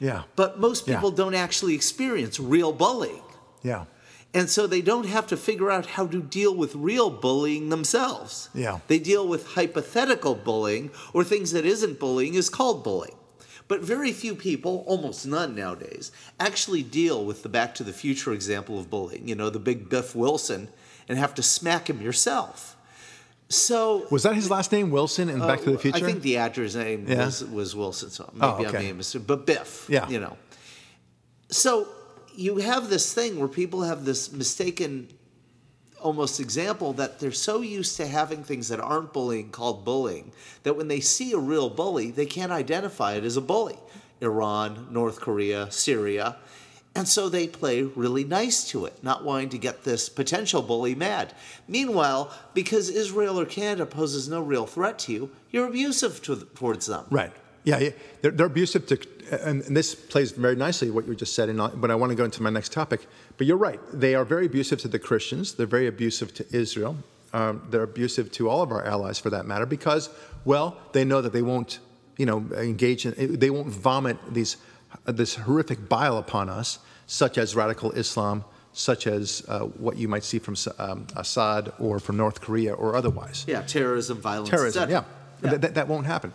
Yeah, 0.00 0.22
but 0.34 0.58
most 0.58 0.88
Yeah. 0.88 0.94
people 0.96 1.10
don't 1.10 1.34
actually 1.34 1.74
experience 1.74 2.40
real 2.40 2.72
bullying. 2.72 3.22
yeah, 3.62 3.84
And 4.32 4.48
so 4.48 4.66
they 4.66 4.80
don't 4.80 5.06
have 5.06 5.26
to 5.26 5.36
figure 5.36 5.70
out 5.70 5.86
how 5.96 6.06
to 6.06 6.22
deal 6.22 6.54
with 6.54 6.74
real 6.76 7.10
bullying 7.10 7.68
themselves. 7.68 8.48
Yeah. 8.54 8.78
They 8.88 8.98
deal 9.00 9.26
with 9.28 9.44
hypothetical 9.58 10.34
bullying 10.36 10.90
or 11.12 11.24
things 11.24 11.50
that 11.52 11.66
isn't 11.66 11.98
bullying 11.98 12.34
is 12.34 12.48
called 12.48 12.82
bullying. 12.84 13.16
But 13.68 13.82
very 13.82 14.12
few 14.12 14.34
people, 14.34 14.84
almost 14.86 15.26
none 15.26 15.54
nowadays, 15.54 16.10
actually 16.38 16.82
deal 16.82 17.24
with 17.24 17.42
the 17.42 17.48
Back 17.48 17.74
to 17.76 17.84
the 17.84 17.92
Future 17.92 18.32
example 18.32 18.78
of 18.78 18.88
bullying. 18.88 19.28
You 19.28 19.34
know, 19.34 19.50
the 19.50 19.58
big 19.58 19.88
Biff 19.88 20.14
Wilson, 20.14 20.68
and 21.08 21.18
have 21.18 21.34
to 21.34 21.42
smack 21.42 21.90
him 21.90 22.00
yourself. 22.00 22.76
So 23.50 24.06
Was 24.10 24.22
that 24.22 24.36
his 24.36 24.48
last 24.48 24.70
name, 24.70 24.90
Wilson, 24.92 25.28
in 25.28 25.40
Back 25.40 25.58
to 25.62 25.70
the 25.70 25.74
uh, 25.74 25.78
Future? 25.78 25.96
I 25.98 26.00
think 26.00 26.22
the 26.22 26.36
actor's 26.36 26.76
name 26.76 27.04
Yeah. 27.08 27.24
was, 27.26 27.44
was 27.44 27.74
Wilson, 27.76 28.10
so 28.10 28.30
maybe 28.32 28.46
Oh, 28.46 28.56
I'm 28.60 28.66
okay. 28.66 28.78
being 28.78 28.96
mistaken. 28.96 29.26
But 29.26 29.44
Biff, 29.44 29.86
Yeah. 29.88 30.08
you 30.08 30.20
know. 30.20 30.36
So 31.50 31.88
you 32.36 32.58
have 32.58 32.88
this 32.88 33.12
thing 33.12 33.40
where 33.40 33.48
people 33.48 33.82
have 33.82 34.04
this 34.04 34.30
mistaken 34.32 35.08
almost 36.00 36.38
example 36.38 36.92
that 36.94 37.18
they're 37.18 37.32
so 37.32 37.60
used 37.60 37.96
to 37.96 38.06
having 38.06 38.44
things 38.44 38.68
that 38.68 38.78
aren't 38.80 39.12
bullying 39.12 39.50
called 39.50 39.84
bullying 39.84 40.32
that 40.62 40.76
when 40.76 40.86
they 40.88 41.00
see 41.00 41.32
a 41.32 41.36
real 41.38 41.68
bully, 41.68 42.10
they 42.12 42.24
can't 42.26 42.52
identify 42.52 43.14
it 43.14 43.24
as 43.24 43.36
a 43.36 43.40
bully. 43.40 43.76
Iran, 44.22 44.86
North 44.90 45.20
Korea, 45.20 45.70
Syria. 45.72 46.36
And 47.00 47.08
so 47.08 47.30
they 47.30 47.48
play 47.48 47.80
really 47.82 48.24
nice 48.24 48.68
to 48.72 48.84
it, 48.84 49.02
not 49.02 49.24
wanting 49.24 49.48
to 49.48 49.58
get 49.58 49.84
this 49.84 50.10
potential 50.10 50.60
bully 50.60 50.94
mad. 50.94 51.32
Meanwhile, 51.66 52.30
because 52.52 52.90
Israel 52.90 53.40
or 53.40 53.46
Canada 53.46 53.86
poses 53.86 54.28
no 54.28 54.42
real 54.42 54.66
threat 54.66 54.98
to 54.98 55.12
you, 55.12 55.30
you're 55.50 55.66
abusive 55.66 56.20
to, 56.24 56.46
towards 56.54 56.84
them. 56.84 57.06
Right. 57.10 57.32
Yeah, 57.64 57.78
yeah. 57.78 57.90
They're, 58.20 58.32
they're 58.32 58.52
abusive 58.54 58.86
to, 58.88 58.98
and, 59.40 59.62
this 59.62 59.94
plays 59.94 60.32
very 60.32 60.56
nicely 60.56 60.90
what 60.90 61.06
you 61.06 61.14
just 61.14 61.34
said, 61.34 61.48
and 61.48 61.58
I, 61.62 61.68
but 61.68 61.90
I 61.90 61.94
want 61.94 62.10
to 62.10 62.16
go 62.16 62.24
into 62.24 62.42
my 62.42 62.50
next 62.50 62.70
topic. 62.70 63.06
But 63.38 63.46
you're 63.46 63.56
right. 63.56 63.80
They 63.94 64.14
are 64.14 64.26
very 64.26 64.44
abusive 64.44 64.78
to 64.80 64.88
the 64.88 64.98
Christians. 64.98 65.54
They're 65.54 65.64
very 65.78 65.86
abusive 65.86 66.34
to 66.34 66.44
Israel. 66.54 66.98
Um, 67.32 67.66
they're 67.70 67.82
abusive 67.84 68.30
to 68.32 68.50
all 68.50 68.60
of 68.60 68.72
our 68.72 68.84
allies, 68.84 69.18
for 69.18 69.30
that 69.30 69.46
matter, 69.46 69.64
because, 69.64 70.10
well, 70.44 70.76
they 70.92 71.06
know 71.06 71.22
that 71.22 71.32
they 71.32 71.40
won't, 71.40 71.78
you 72.18 72.26
know, 72.26 72.44
engage 72.58 73.06
in, 73.06 73.38
they 73.38 73.48
won't 73.48 73.68
vomit 73.68 74.18
these, 74.34 74.58
this 75.06 75.36
horrific 75.36 75.88
bile 75.88 76.18
upon 76.18 76.50
us, 76.50 76.78
such 77.10 77.38
as 77.38 77.56
radical 77.56 77.90
Islam, 77.90 78.44
such 78.72 79.08
as 79.08 79.42
uh, 79.48 79.62
what 79.62 79.96
you 79.96 80.06
might 80.06 80.22
see 80.22 80.38
from 80.38 80.54
um, 80.78 81.08
Assad 81.16 81.72
or 81.80 81.98
from 81.98 82.16
North 82.16 82.40
Korea 82.40 82.72
or 82.72 82.94
otherwise 82.94 83.44
Yeah, 83.48 83.62
terrorism, 83.62 84.20
violence, 84.20 84.48
terrorism. 84.48 84.88
Yeah, 84.88 85.02
That, 85.40 85.60
that, 85.60 85.74
that 85.74 85.88
won't 85.88 86.06
happen. 86.06 86.32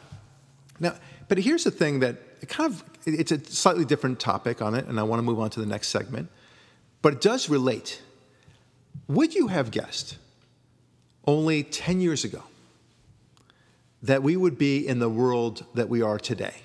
Now, 0.81 0.95
but 1.29 1.38
here's 1.38 1.63
the 1.63 1.71
thing 1.71 2.01
that 2.01 2.17
it 2.41 2.49
kind 2.49 2.73
of 2.73 2.83
it's 3.05 3.31
a 3.31 3.39
slightly 3.45 3.85
different 3.85 4.19
topic 4.19 4.61
on 4.61 4.75
it, 4.75 4.85
and 4.88 4.99
I 4.99 5.03
want 5.03 5.19
to 5.19 5.23
move 5.23 5.39
on 5.39 5.49
to 5.51 5.61
the 5.61 5.65
next 5.65 5.88
segment. 5.88 6.27
But 7.01 7.13
it 7.13 7.21
does 7.21 7.47
relate. 7.49 8.01
Would 9.07 9.33
you 9.33 9.47
have 9.47 9.71
guessed 9.71 10.17
only 11.25 11.63
10 11.63 12.01
years 12.01 12.25
ago 12.25 12.43
that 14.03 14.23
we 14.23 14.35
would 14.35 14.57
be 14.57 14.85
in 14.85 14.99
the 14.99 15.09
world 15.09 15.63
that 15.73 15.88
we 15.88 16.01
are 16.01 16.19
today? 16.19 16.55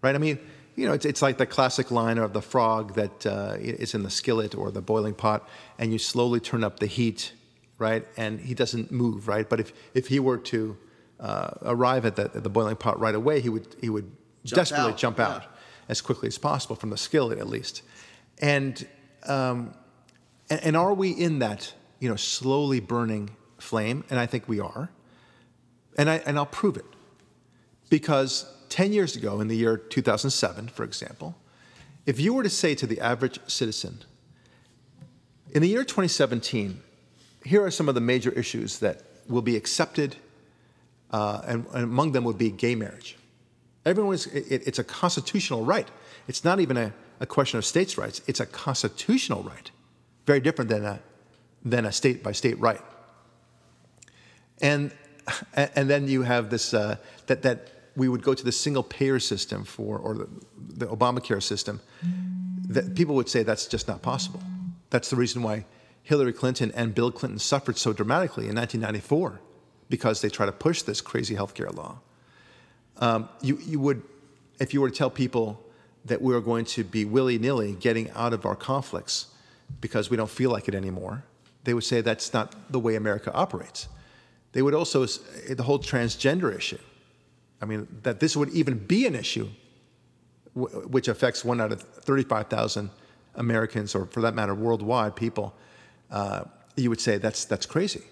Right? 0.00 0.14
I 0.14 0.18
mean, 0.18 0.38
you 0.80 0.86
know, 0.86 0.94
it's, 0.94 1.04
it's 1.04 1.20
like 1.20 1.36
the 1.36 1.44
classic 1.44 1.90
line 1.90 2.16
of 2.16 2.32
the 2.32 2.40
frog 2.40 2.94
that 2.94 3.26
uh, 3.26 3.56
is 3.58 3.94
in 3.94 4.02
the 4.02 4.08
skillet 4.10 4.54
or 4.54 4.70
the 4.70 4.80
boiling 4.80 5.12
pot, 5.12 5.46
and 5.78 5.92
you 5.92 5.98
slowly 5.98 6.40
turn 6.40 6.64
up 6.64 6.80
the 6.80 6.86
heat, 6.86 7.34
right? 7.76 8.06
And 8.16 8.40
he 8.40 8.54
doesn't 8.54 8.90
move, 8.90 9.28
right? 9.28 9.46
But 9.46 9.60
if, 9.60 9.74
if 9.92 10.08
he 10.08 10.18
were 10.20 10.38
to 10.38 10.78
uh, 11.20 11.50
arrive 11.62 12.06
at 12.06 12.16
the, 12.16 12.30
at 12.34 12.42
the 12.42 12.48
boiling 12.48 12.76
pot 12.76 12.98
right 12.98 13.14
away, 13.14 13.42
he 13.42 13.50
would, 13.50 13.76
he 13.78 13.90
would 13.90 14.10
Jump 14.44 14.56
desperately 14.56 14.92
out, 14.92 14.96
jump 14.96 15.18
yeah. 15.18 15.28
out 15.28 15.44
as 15.90 16.00
quickly 16.00 16.28
as 16.28 16.38
possible 16.38 16.76
from 16.76 16.88
the 16.88 16.96
skillet, 16.96 17.38
at 17.38 17.46
least. 17.46 17.82
And, 18.38 18.86
um, 19.26 19.74
and, 20.48 20.64
and 20.64 20.76
are 20.78 20.94
we 20.94 21.10
in 21.10 21.40
that, 21.40 21.74
you 21.98 22.08
know, 22.08 22.16
slowly 22.16 22.80
burning 22.80 23.28
flame? 23.58 24.04
And 24.08 24.18
I 24.18 24.24
think 24.24 24.48
we 24.48 24.60
are. 24.60 24.90
And, 25.98 26.08
I, 26.08 26.22
and 26.24 26.38
I'll 26.38 26.46
prove 26.46 26.78
it. 26.78 26.86
Because 27.90 28.46
10 28.80 28.94
years 28.94 29.14
ago, 29.14 29.42
in 29.42 29.48
the 29.48 29.56
year 29.58 29.76
2007, 29.76 30.68
for 30.68 30.84
example, 30.84 31.36
if 32.06 32.18
you 32.18 32.32
were 32.32 32.42
to 32.42 32.48
say 32.48 32.74
to 32.74 32.86
the 32.86 32.98
average 32.98 33.38
citizen, 33.46 33.98
in 35.50 35.60
the 35.60 35.68
year 35.68 35.84
2017, 35.84 36.80
here 37.44 37.62
are 37.62 37.70
some 37.70 37.90
of 37.90 37.94
the 37.94 38.00
major 38.00 38.30
issues 38.30 38.78
that 38.78 39.02
will 39.28 39.42
be 39.42 39.54
accepted, 39.54 40.16
uh, 41.10 41.42
and, 41.46 41.66
and 41.74 41.84
among 41.84 42.12
them 42.12 42.24
would 42.24 42.38
be 42.38 42.50
gay 42.50 42.74
marriage. 42.74 43.18
Everyone 43.84 44.14
is, 44.14 44.24
it, 44.28 44.62
it's 44.66 44.78
a 44.78 44.84
constitutional 44.84 45.62
right. 45.62 45.90
It's 46.26 46.42
not 46.42 46.58
even 46.58 46.78
a, 46.78 46.94
a 47.20 47.26
question 47.26 47.58
of 47.58 47.66
states' 47.66 47.98
rights, 47.98 48.22
it's 48.26 48.40
a 48.40 48.46
constitutional 48.46 49.42
right. 49.42 49.70
Very 50.24 50.40
different 50.40 50.70
than 50.70 50.86
a, 50.86 51.00
than 51.62 51.84
a 51.84 51.92
state 51.92 52.22
by 52.22 52.32
state 52.32 52.58
right. 52.58 52.80
And, 54.62 54.90
and 55.52 55.90
then 55.90 56.08
you 56.08 56.22
have 56.22 56.48
this, 56.48 56.72
uh, 56.72 56.96
that, 57.26 57.42
that 57.42 57.79
we 57.96 58.08
would 58.08 58.22
go 58.22 58.34
to 58.34 58.44
the 58.44 58.52
single 58.52 58.82
payer 58.82 59.18
system 59.18 59.64
for, 59.64 59.98
or 59.98 60.14
the, 60.14 60.28
the 60.56 60.86
Obamacare 60.86 61.42
system, 61.42 61.80
that 62.68 62.94
people 62.94 63.14
would 63.14 63.28
say 63.28 63.42
that's 63.42 63.66
just 63.66 63.88
not 63.88 64.02
possible. 64.02 64.40
That's 64.90 65.10
the 65.10 65.16
reason 65.16 65.42
why 65.42 65.64
Hillary 66.02 66.32
Clinton 66.32 66.72
and 66.74 66.94
Bill 66.94 67.10
Clinton 67.10 67.38
suffered 67.38 67.78
so 67.78 67.92
dramatically 67.92 68.48
in 68.48 68.54
1994 68.54 69.40
because 69.88 70.20
they 70.20 70.28
tried 70.28 70.46
to 70.46 70.52
push 70.52 70.82
this 70.82 71.00
crazy 71.00 71.34
healthcare 71.34 71.74
law. 71.74 71.98
Um, 72.98 73.28
you, 73.40 73.58
you 73.64 73.80
would, 73.80 74.02
if 74.60 74.72
you 74.72 74.80
were 74.80 74.90
to 74.90 74.96
tell 74.96 75.10
people 75.10 75.64
that 76.04 76.22
we 76.22 76.34
are 76.34 76.40
going 76.40 76.64
to 76.64 76.84
be 76.84 77.04
willy 77.04 77.38
nilly 77.38 77.74
getting 77.74 78.10
out 78.12 78.32
of 78.32 78.46
our 78.46 78.56
conflicts 78.56 79.26
because 79.80 80.10
we 80.10 80.16
don't 80.16 80.30
feel 80.30 80.50
like 80.50 80.68
it 80.68 80.74
anymore, 80.74 81.24
they 81.64 81.74
would 81.74 81.84
say 81.84 82.00
that's 82.00 82.32
not 82.32 82.72
the 82.72 82.78
way 82.78 82.94
America 82.94 83.32
operates. 83.32 83.88
They 84.52 84.62
would 84.62 84.74
also, 84.74 85.06
the 85.06 85.62
whole 85.62 85.78
transgender 85.78 86.54
issue, 86.54 86.78
I 87.60 87.66
mean, 87.66 87.86
that 88.02 88.20
this 88.20 88.36
would 88.36 88.50
even 88.50 88.78
be 88.78 89.06
an 89.06 89.14
issue, 89.14 89.48
which 90.54 91.08
affects 91.08 91.44
one 91.44 91.60
out 91.60 91.72
of 91.72 91.82
35,000 91.82 92.90
Americans, 93.34 93.94
or 93.94 94.06
for 94.06 94.20
that 94.22 94.34
matter, 94.34 94.54
worldwide 94.54 95.14
people, 95.14 95.54
uh, 96.10 96.44
you 96.76 96.88
would 96.88 97.00
say 97.00 97.18
that's, 97.18 97.44
that's 97.44 97.66
crazy. 97.66 98.02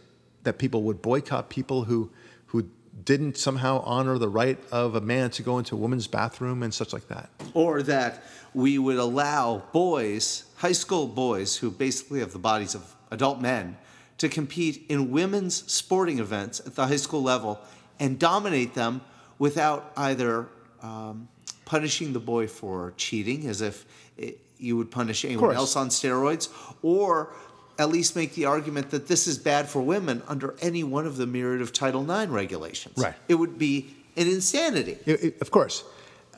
That 0.45 0.59
people 0.59 0.83
would 0.85 1.03
boycott 1.03 1.49
people 1.49 1.85
who, 1.85 2.11
who 2.47 2.69
didn't 3.05 3.37
somehow 3.37 3.83
honor 3.85 4.19
the 4.19 4.29
right 4.29 4.59
of 4.71 4.95
a 4.95 5.01
man 5.01 5.31
to 5.31 5.43
go 5.43 5.59
into 5.59 5.75
a 5.75 5.79
woman's 5.79 6.07
bathroom 6.07 6.63
and 6.63 6.73
such 6.73 6.93
like 6.93 7.09
that. 7.09 7.31
Or 7.55 7.83
that 7.83 8.23
we 8.55 8.79
would 8.79 8.97
allow 8.97 9.65
boys, 9.73 10.45
high 10.57 10.73
school 10.73 11.07
boys, 11.07 11.57
who 11.57 11.71
basically 11.71 12.21
have 12.21 12.33
the 12.33 12.39
bodies 12.39 12.75
of 12.75 12.95
adult 13.11 13.41
men, 13.41 13.77
to 14.19 14.29
compete 14.29 14.85
in 14.89 15.11
women's 15.11 15.71
sporting 15.71 16.19
events 16.19 16.61
at 16.61 16.75
the 16.75 16.87
high 16.87 16.97
school 16.97 17.23
level 17.23 17.61
and 18.01 18.19
dominate 18.19 18.75
them 18.75 19.01
without 19.39 19.93
either 19.97 20.49
um, 20.83 21.29
punishing 21.65 22.13
the 22.13 22.21
boy 22.21 22.47
for 22.47 22.93
cheating, 22.97 23.47
as 23.47 23.61
if 23.61 23.85
it, 24.17 24.39
you 24.59 24.77
would 24.77 24.91
punish 24.91 25.25
anyone 25.25 25.55
else 25.55 25.77
on 25.77 25.89
steroids, 25.89 26.49
or 26.83 27.33
at 27.79 27.89
least 27.91 28.17
make 28.17 28.35
the 28.35 28.45
argument 28.45 28.91
that 28.91 29.07
this 29.07 29.27
is 29.27 29.39
bad 29.39 29.69
for 29.69 29.81
women 29.81 30.23
under 30.27 30.55
any 30.61 30.83
one 30.83 31.07
of 31.07 31.17
the 31.17 31.27
myriad 31.27 31.63
of 31.63 31.73
Title 31.73 32.11
IX 32.11 32.31
regulations. 32.31 32.99
Right. 32.99 33.15
It 33.29 33.37
would 33.37 33.59
be 33.59 33.95
an 34.17 34.27
insanity. 34.27 34.99
It, 35.07 35.25
it, 35.25 35.41
of 35.41 35.51
course. 35.51 35.85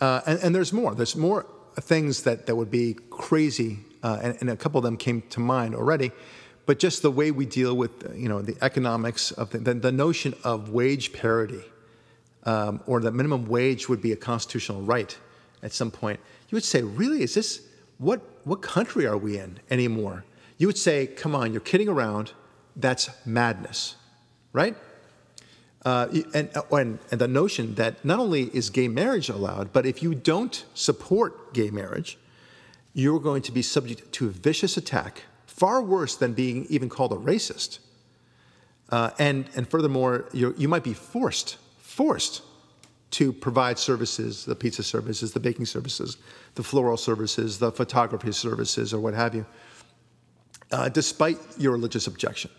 Uh, 0.01 0.21
and, 0.27 0.39
and, 0.41 0.55
there's 0.55 0.73
more. 0.73 0.95
There's 0.95 1.17
more 1.17 1.47
things 1.77 2.23
that, 2.25 2.47
that 2.47 2.57
would 2.57 2.71
be 2.71 2.97
crazy, 3.11 3.79
uh, 4.03 4.19
and, 4.23 4.37
and, 4.41 4.51
a 4.51 4.57
couple 4.57 4.79
of 4.79 4.85
them 4.85 4.97
came 4.97 5.23
to 5.31 5.41
mind 5.41 5.75
already. 5.75 6.11
But 6.67 6.79
just 6.79 7.03
the 7.03 7.11
way 7.11 7.31
we 7.31 7.47
deal 7.47 7.77
with, 7.77 8.15
you 8.17 8.29
know, 8.29 8.43
the 8.43 8.57
economics 8.63 9.31
of 9.33 9.51
the, 9.51 9.59
the, 9.59 9.75
the 9.75 9.93
notion 9.93 10.35
of 10.45 10.71
wage 10.71 11.13
parity, 11.13 11.63
um, 12.45 12.81
or 12.87 13.01
that 13.01 13.13
minimum 13.13 13.47
wage 13.47 13.89
would 13.89 14.01
be 14.01 14.13
a 14.13 14.17
constitutional 14.17 14.83
right 14.83 15.17
at 15.63 15.73
some 15.73 15.91
point. 15.91 16.21
You 16.49 16.57
would 16.57 16.65
say, 16.65 16.83
really, 16.83 17.23
is 17.23 17.35
this 17.35 17.63
what 17.99 18.21
what 18.45 18.63
country 18.63 19.07
are 19.07 19.19
we 19.19 19.39
in 19.39 19.59
anymore? 19.71 20.25
you 20.61 20.67
would 20.67 20.77
say, 20.77 21.07
come 21.07 21.35
on, 21.35 21.53
you're 21.53 21.63
kidding 21.63 21.89
around. 21.89 22.33
That's 22.77 23.09
madness, 23.25 23.97
right? 24.53 24.77
Uh, 25.87 26.09
and, 26.35 26.55
uh, 26.55 26.63
and, 26.71 26.99
and 27.11 27.19
the 27.19 27.27
notion 27.27 27.77
that 27.77 28.05
not 28.05 28.19
only 28.19 28.55
is 28.55 28.69
gay 28.69 28.87
marriage 28.87 29.31
allowed, 29.31 29.73
but 29.73 29.87
if 29.87 30.03
you 30.03 30.15
don't 30.15 30.67
support 30.75 31.55
gay 31.55 31.71
marriage, 31.71 32.19
you're 32.93 33.19
going 33.19 33.41
to 33.41 33.53
be 33.53 33.63
subject 33.63 34.13
to 34.13 34.27
a 34.27 34.31
vicious 34.31 34.77
attack, 34.77 35.23
far 35.47 35.81
worse 35.81 36.15
than 36.15 36.35
being 36.35 36.67
even 36.69 36.91
called 36.91 37.13
a 37.13 37.17
racist. 37.17 37.79
Uh, 38.91 39.13
and, 39.19 39.49
and 39.57 39.67
furthermore, 39.67 40.27
you 40.35 40.69
might 40.69 40.85
be 40.85 40.93
forced, 40.93 41.57
forced 42.01 42.41
to 43.11 43.31
provide 43.31 43.79
services, 43.79 44.47
the 44.47 44.55
pizza 44.55 44.83
services, 44.83 45.35
the 45.35 45.41
baking 45.41 45.67
services, 45.67 46.17
the 46.55 46.63
floral 46.63 46.97
services, 46.97 47.59
the 47.59 47.71
photography 47.71 48.33
services, 48.33 48.95
or 48.95 49.01
what 49.01 49.13
have 49.13 49.35
you, 49.35 49.45
uh, 50.73 50.89
despite 50.89 51.37
your 51.59 51.73
religious 51.73 52.07
objection. 52.07 52.51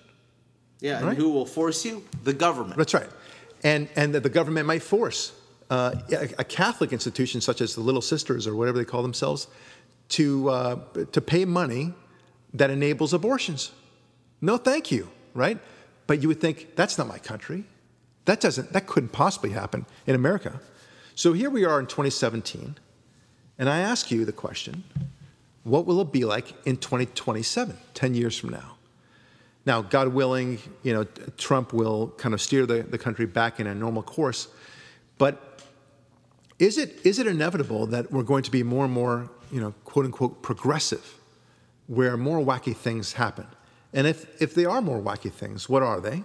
Yeah, 0.79 0.97
and 0.97 1.07
right? 1.07 1.17
who 1.17 1.31
will 1.31 1.47
force 1.47 1.83
you? 1.83 2.03
The 2.23 2.33
government. 2.33 2.77
That's 2.77 2.93
right. 2.93 3.09
And, 3.63 3.89
and 3.95 4.13
the 4.13 4.29
government 4.29 4.67
might 4.67 4.83
force 4.83 5.31
uh, 5.71 5.95
a, 6.37 6.43
Catholic 6.43 6.93
institution 6.93 7.41
such 7.41 7.61
as 7.61 7.73
the 7.73 7.81
Little 7.81 8.01
Sisters 8.13 8.45
or 8.45 8.55
whatever 8.55 8.77
they 8.77 8.85
call 8.85 9.01
themselves 9.01 9.47
to, 10.09 10.49
uh, 10.49 10.75
to 11.13 11.19
pay 11.19 11.45
money 11.45 11.95
that 12.53 12.69
enables 12.69 13.11
abortions. 13.11 13.71
No, 14.39 14.57
thank 14.57 14.91
you, 14.91 15.09
right? 15.33 15.57
But 16.05 16.21
you 16.21 16.27
would 16.27 16.39
think, 16.39 16.75
that's 16.75 16.99
not 16.99 17.07
my 17.07 17.17
country. 17.17 17.65
That, 18.25 18.39
doesn't, 18.39 18.73
that 18.73 18.87
couldn't 18.87 19.11
possibly 19.11 19.51
happen 19.51 19.85
in 20.05 20.15
America. 20.15 20.59
So 21.15 21.33
here 21.33 21.49
we 21.49 21.65
are 21.65 21.79
in 21.79 21.87
2017, 21.87 22.77
and 23.57 23.69
I 23.69 23.79
ask 23.79 24.11
you 24.11 24.25
the 24.25 24.31
question 24.31 24.83
what 25.63 25.85
will 25.85 26.01
it 26.01 26.11
be 26.11 26.25
like 26.25 26.53
in 26.65 26.77
2027, 26.77 27.77
10 27.93 28.15
years 28.15 28.37
from 28.37 28.49
now? 28.49 28.77
Now, 29.65 29.81
God 29.83 30.07
willing, 30.07 30.57
you 30.81 30.93
know, 30.93 31.03
Trump 31.37 31.71
will 31.71 32.07
kind 32.17 32.33
of 32.33 32.41
steer 32.41 32.65
the, 32.65 32.81
the 32.81 32.97
country 32.97 33.27
back 33.27 33.59
in 33.59 33.67
a 33.67 33.75
normal 33.75 34.01
course. 34.01 34.47
But 35.19 35.61
is 36.57 36.77
it, 36.77 36.99
is 37.03 37.19
it 37.19 37.27
inevitable 37.27 37.85
that 37.87 38.11
we're 38.11 38.23
going 38.23 38.43
to 38.43 38.51
be 38.51 38.63
more 38.63 38.85
and 38.85 38.93
more, 38.93 39.29
you 39.51 39.61
know, 39.61 39.73
quote 39.85 40.05
unquote, 40.05 40.41
progressive, 40.41 41.19
where 41.85 42.17
more 42.17 42.39
wacky 42.43 42.75
things 42.75 43.13
happen? 43.13 43.45
And 43.93 44.07
if, 44.07 44.41
if 44.41 44.55
they 44.55 44.65
are 44.65 44.81
more 44.81 44.99
wacky 44.99 45.31
things, 45.31 45.69
what 45.69 45.83
are 45.83 46.01
they? 46.01 46.23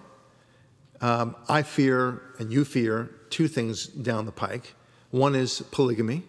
Um, 1.00 1.36
I 1.48 1.62
fear, 1.62 2.22
and 2.38 2.52
you 2.52 2.64
fear, 2.64 3.10
two 3.30 3.48
things 3.48 3.86
down 3.86 4.26
the 4.26 4.32
pike. 4.32 4.74
One 5.10 5.34
is 5.34 5.62
polygamy, 5.70 6.22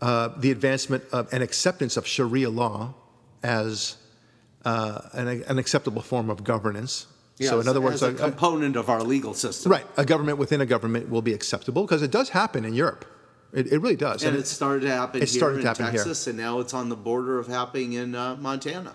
uh, 0.00 0.28
the 0.36 0.50
advancement 0.50 1.04
of 1.12 1.32
an 1.32 1.42
acceptance 1.42 1.96
of 1.96 2.06
Sharia 2.06 2.50
law 2.50 2.94
as 3.42 3.96
uh, 4.64 5.00
an, 5.12 5.28
an, 5.28 5.58
acceptable 5.58 6.02
form 6.02 6.30
of 6.30 6.44
governance. 6.44 7.06
Yes, 7.38 7.50
so, 7.50 7.60
in 7.60 7.68
other 7.68 7.80
words, 7.80 8.02
a, 8.02 8.10
a, 8.10 8.14
component 8.14 8.76
of 8.76 8.88
our 8.88 9.02
legal 9.02 9.32
system. 9.32 9.70
Right, 9.70 9.86
a 9.96 10.04
government 10.04 10.38
within 10.38 10.60
a 10.60 10.66
government 10.66 11.08
will 11.08 11.22
be 11.22 11.32
acceptable 11.32 11.82
because 11.82 12.02
it 12.02 12.10
does 12.10 12.30
happen 12.30 12.64
in 12.64 12.74
Europe. 12.74 13.04
It, 13.52 13.72
it 13.72 13.78
really 13.78 13.96
does. 13.96 14.22
And, 14.22 14.30
and 14.30 14.38
it, 14.38 14.40
it, 14.40 14.46
started 14.46 14.80
to 14.82 14.90
happen 14.90 15.22
it 15.22 15.30
here 15.30 15.50
in 15.50 15.60
to 15.60 15.66
happen 15.66 15.86
Texas, 15.86 16.24
here. 16.24 16.32
and 16.32 16.38
now 16.38 16.60
it's 16.60 16.74
on 16.74 16.88
the 16.88 16.96
border 16.96 17.38
of 17.38 17.46
happening 17.46 17.94
in 17.94 18.14
uh, 18.14 18.36
Montana. 18.36 18.94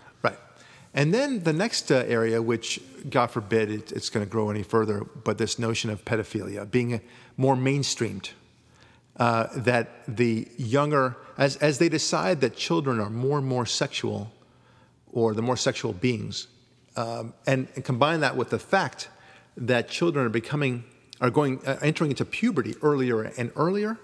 And 0.93 1.13
then 1.13 1.43
the 1.43 1.53
next 1.53 1.91
uh, 1.91 2.03
area, 2.07 2.41
which 2.41 2.79
God 3.09 3.27
forbid 3.27 3.71
it, 3.71 3.91
it's 3.91 4.09
going 4.09 4.25
to 4.25 4.29
grow 4.29 4.49
any 4.49 4.63
further, 4.63 5.03
but 5.23 5.37
this 5.37 5.57
notion 5.57 5.89
of 5.89 6.05
pedophilia 6.05 6.69
being 6.69 7.01
more 7.35 7.55
mainstreamed 7.55 8.29
uh, 9.17 9.47
that 9.55 10.03
the 10.07 10.47
younger, 10.57 11.15
as, 11.37 11.55
as 11.57 11.79
they 11.79 11.89
decide 11.89 12.41
that 12.41 12.55
children 12.55 12.99
are 12.99 13.09
more 13.09 13.39
and 13.39 13.47
more 13.47 13.65
sexual, 13.65 14.31
or 15.11 15.33
the 15.33 15.41
more 15.41 15.57
sexual 15.57 15.93
beings, 15.93 16.47
um, 16.95 17.33
and, 17.47 17.67
and, 17.75 17.83
combine 17.83 18.19
that 18.19 18.35
with 18.35 18.49
the 18.51 18.59
fact 18.59 19.09
that 19.57 19.89
children 19.89 20.25
are 20.25 20.29
becoming, 20.29 20.83
are 21.21 21.31
going, 21.31 21.59
uh, 21.65 21.77
entering 21.81 22.11
into 22.11 22.25
puberty 22.25 22.75
earlier 22.83 23.23
and 23.23 23.51
earlier, 23.55 23.97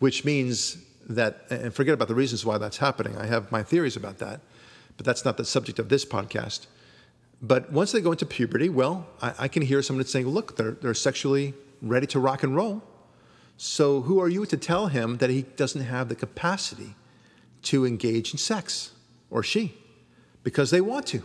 which 0.00 0.24
means 0.24 0.78
that, 1.08 1.44
and 1.50 1.74
forget 1.74 1.94
about 1.94 2.08
the 2.08 2.14
reasons 2.14 2.44
why 2.44 2.58
that's 2.58 2.76
happening. 2.76 3.16
I 3.16 3.26
have 3.26 3.50
my 3.50 3.62
theories 3.62 3.96
about 3.96 4.18
that, 4.18 4.40
but 5.00 5.06
that's 5.06 5.24
not 5.24 5.38
the 5.38 5.46
subject 5.46 5.78
of 5.78 5.88
this 5.88 6.04
podcast. 6.04 6.66
But 7.40 7.72
once 7.72 7.90
they 7.90 8.02
go 8.02 8.12
into 8.12 8.26
puberty, 8.26 8.68
well, 8.68 9.06
I, 9.22 9.32
I 9.38 9.48
can 9.48 9.62
hear 9.62 9.80
someone 9.80 10.04
saying, 10.04 10.28
look, 10.28 10.58
they're, 10.58 10.72
they're 10.72 10.92
sexually 10.92 11.54
ready 11.80 12.06
to 12.08 12.20
rock 12.20 12.42
and 12.42 12.54
roll. 12.54 12.82
So, 13.56 14.02
who 14.02 14.20
are 14.20 14.28
you 14.28 14.44
to 14.44 14.58
tell 14.58 14.88
him 14.88 15.16
that 15.16 15.30
he 15.30 15.46
doesn't 15.56 15.80
have 15.80 16.10
the 16.10 16.14
capacity 16.14 16.96
to 17.62 17.86
engage 17.86 18.32
in 18.32 18.38
sex, 18.38 18.92
or 19.30 19.42
she, 19.42 19.74
because 20.42 20.70
they 20.70 20.82
want 20.82 21.06
to? 21.06 21.22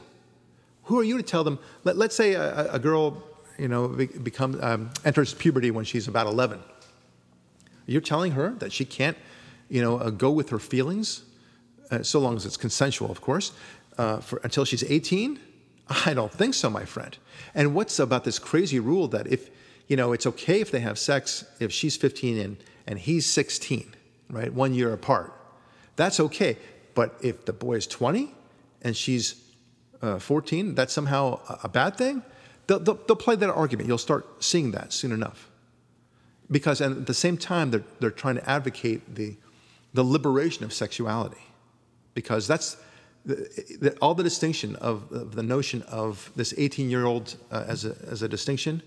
Who 0.83 0.97
are 0.97 1.03
you 1.03 1.17
to 1.17 1.23
tell 1.23 1.43
them? 1.43 1.59
Let, 1.83 1.97
us 1.97 2.15
say 2.15 2.31
a, 2.31 2.71
a, 2.71 2.79
girl, 2.79 3.21
you 3.59 3.67
know, 3.67 3.89
become, 3.89 4.57
um, 4.63 4.89
enters 5.03 5.33
puberty 5.33 5.69
when 5.69 5.83
she's 5.83 6.07
about 6.07 6.27
11. 6.27 6.61
You're 7.87 7.99
telling 7.99 8.31
her 8.31 8.51
that 8.51 8.71
she 8.71 8.85
can't, 8.85 9.17
you 9.67 9.81
know, 9.81 9.97
uh, 9.97 10.11
go 10.11 10.31
with 10.31 10.51
her 10.51 10.59
feelings, 10.59 11.24
uh, 11.91 12.03
so 12.03 12.19
long 12.19 12.35
as 12.35 12.45
it's 12.45 12.57
consensual, 12.57 13.11
of 13.11 13.21
course, 13.21 13.51
uh, 13.97 14.17
for, 14.17 14.39
until 14.43 14.65
she's 14.65 14.83
18? 14.83 15.39
I 16.05 16.13
don't 16.13 16.31
think 16.31 16.53
so, 16.53 16.69
my 16.69 16.85
friend. 16.85 17.17
And 17.53 17.75
what's 17.75 17.99
about 17.99 18.23
this 18.23 18.39
crazy 18.39 18.79
rule 18.79 19.07
that 19.09 19.27
if 19.27 19.49
you 19.87 19.95
know, 19.95 20.13
it's 20.13 20.25
okay 20.25 20.61
if 20.61 20.71
they 20.71 20.79
have 20.79 20.97
sex 20.97 21.45
if 21.59 21.71
she's 21.71 21.95
15 21.95 22.37
and, 22.39 22.57
and 22.87 22.99
he's 22.99 23.25
16, 23.25 23.93
right? 24.29 24.51
One 24.53 24.73
year 24.73 24.93
apart. 24.93 25.33
That's 25.95 26.19
okay. 26.19 26.57
But 26.93 27.15
if 27.21 27.45
the 27.45 27.53
boy 27.53 27.75
is 27.75 27.87
20 27.87 28.33
and 28.81 28.95
she's 28.95 29.43
uh, 30.01 30.19
14, 30.19 30.75
that's 30.75 30.93
somehow 30.93 31.39
a 31.63 31.69
bad 31.69 31.97
thing? 31.97 32.23
They'll, 32.67 32.79
they'll, 32.79 32.99
they'll, 33.07 33.15
play 33.15 33.35
that 33.35 33.49
argument. 33.49 33.87
You'll 33.87 33.97
start 33.99 34.43
seeing 34.43 34.71
that 34.71 34.91
soon 34.91 35.11
enough. 35.11 35.49
Because 36.49 36.81
at 36.81 37.05
the 37.05 37.13
same 37.13 37.37
time, 37.37 37.71
they're, 37.71 37.83
they're 37.99 38.11
trying 38.11 38.35
to 38.35 38.49
advocate 38.49 39.15
the, 39.15 39.35
the 39.93 40.03
liberation 40.03 40.63
of 40.63 40.73
sexuality. 40.73 41.41
Because 42.15 42.47
that's 42.47 42.77
the, 43.23 43.35
the, 43.79 43.97
all 44.01 44.15
the 44.15 44.23
distinction 44.23 44.75
of, 44.77 45.11
of, 45.11 45.35
the 45.35 45.43
notion 45.43 45.83
of 45.83 46.31
this 46.35 46.53
18 46.57 46.89
year 46.89 47.05
old 47.05 47.35
uh, 47.51 47.65
as, 47.67 47.85
a, 47.85 47.95
as 48.09 48.23
a 48.23 48.27
distinction 48.27 48.81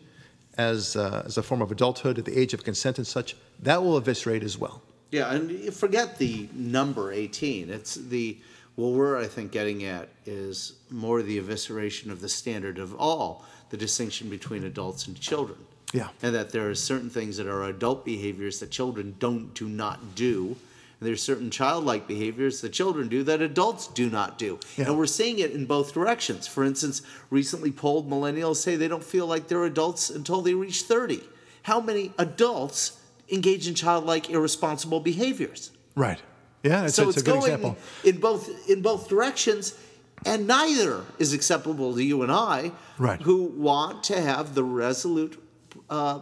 as, 0.56 0.96
uh, 0.96 1.22
as 1.24 1.38
a 1.38 1.42
form 1.42 1.62
of 1.62 1.70
adulthood 1.70 2.18
at 2.18 2.24
the 2.24 2.36
age 2.36 2.52
of 2.52 2.64
consent 2.64 2.98
and 2.98 3.06
such, 3.06 3.36
that 3.60 3.80
will 3.82 3.96
eviscerate 3.96 4.42
as 4.42 4.58
well. 4.58 4.82
Yeah, 5.12 5.32
and 5.32 5.72
forget 5.72 6.18
the 6.18 6.48
number 6.52 7.12
18. 7.12 7.70
It's 7.70 7.94
the 7.94 8.38
What 8.78 8.92
we're, 8.92 9.18
I 9.18 9.26
think, 9.26 9.50
getting 9.50 9.82
at 9.84 10.08
is 10.24 10.74
more 10.88 11.20
the 11.20 11.40
evisceration 11.40 12.12
of 12.12 12.20
the 12.20 12.28
standard 12.28 12.78
of 12.78 12.94
all, 12.94 13.44
the 13.70 13.76
distinction 13.76 14.30
between 14.30 14.62
adults 14.62 15.08
and 15.08 15.18
children. 15.18 15.58
Yeah. 15.92 16.10
And 16.22 16.32
that 16.34 16.50
there 16.50 16.70
are 16.70 16.76
certain 16.76 17.10
things 17.10 17.38
that 17.38 17.48
are 17.48 17.64
adult 17.64 18.04
behaviors 18.04 18.60
that 18.60 18.70
children 18.70 19.16
don't 19.18 19.52
do 19.52 19.68
not 19.68 20.14
do. 20.14 20.56
And 21.00 21.08
there's 21.08 21.22
certain 21.22 21.50
childlike 21.50 22.08
behaviors 22.08 22.60
that 22.60 22.70
children 22.70 23.08
do 23.08 23.22
that 23.24 23.40
adults 23.40 23.86
do 23.86 24.10
not 24.10 24.36
do. 24.38 24.58
Yeah. 24.76 24.86
And 24.86 24.98
we're 24.98 25.06
seeing 25.06 25.38
it 25.38 25.52
in 25.52 25.64
both 25.66 25.94
directions. 25.94 26.46
For 26.48 26.64
instance, 26.64 27.02
recently 27.30 27.70
polled 27.70 28.10
millennials 28.10 28.56
say 28.56 28.74
they 28.76 28.88
don't 28.88 29.04
feel 29.04 29.26
like 29.26 29.46
they're 29.48 29.64
adults 29.64 30.10
until 30.10 30.40
they 30.42 30.54
reach 30.54 30.82
30. 30.82 31.22
How 31.62 31.80
many 31.80 32.12
adults 32.18 33.00
engage 33.30 33.68
in 33.68 33.74
childlike 33.74 34.28
irresponsible 34.30 35.00
behaviors? 35.00 35.70
Right. 35.94 36.20
Yeah, 36.64 36.86
it's, 36.86 36.94
so 36.96 37.08
it's 37.08 37.18
it's, 37.18 37.22
a 37.22 37.24
good 37.24 37.40
going 37.40 37.52
example. 37.52 37.76
in 38.02 38.18
both 38.18 38.68
in 38.68 38.82
both 38.82 39.08
directions, 39.08 39.78
and 40.26 40.48
neither 40.48 41.04
is 41.20 41.32
acceptable 41.32 41.94
to 41.94 42.02
you 42.02 42.22
and 42.22 42.32
I, 42.32 42.72
Right. 42.98 43.22
who 43.22 43.44
want 43.44 44.02
to 44.04 44.20
have 44.20 44.56
the 44.56 44.64
resolute 44.64 45.40
uh, 45.88 46.20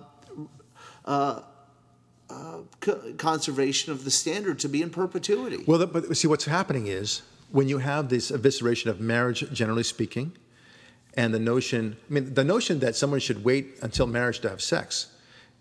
uh, 1.07 1.41
uh, 2.31 2.59
co- 2.81 3.13
conservation 3.19 3.93
of 3.93 4.05
the 4.05 4.11
standard 4.11 4.59
to 4.61 4.69
be 4.69 4.83
in 4.83 4.91
perpetuity. 4.91 5.65
Well, 5.67 5.79
the- 5.79 5.87
but 5.87 6.17
see, 6.17 6.29
what's 6.29 6.45
happening 6.45 6.87
is 6.87 7.23
when 7.51 7.69
you 7.69 7.79
have 7.79 8.09
this 8.09 8.31
evisceration 8.31 8.87
of 8.87 9.01
marriage, 9.01 9.51
generally 9.53 9.85
speaking, 9.85 10.33
and 11.15 11.33
the 11.33 11.39
notion, 11.39 11.97
I 12.11 12.13
mean, 12.15 12.35
the 12.35 12.45
notion 12.45 12.81
that 12.81 12.97
someone 12.97 13.21
should 13.21 13.45
wait 13.45 13.77
until 13.83 14.07
marriage 14.07 14.41
to 14.41 14.51
have 14.51 14.61
sex 14.61 15.07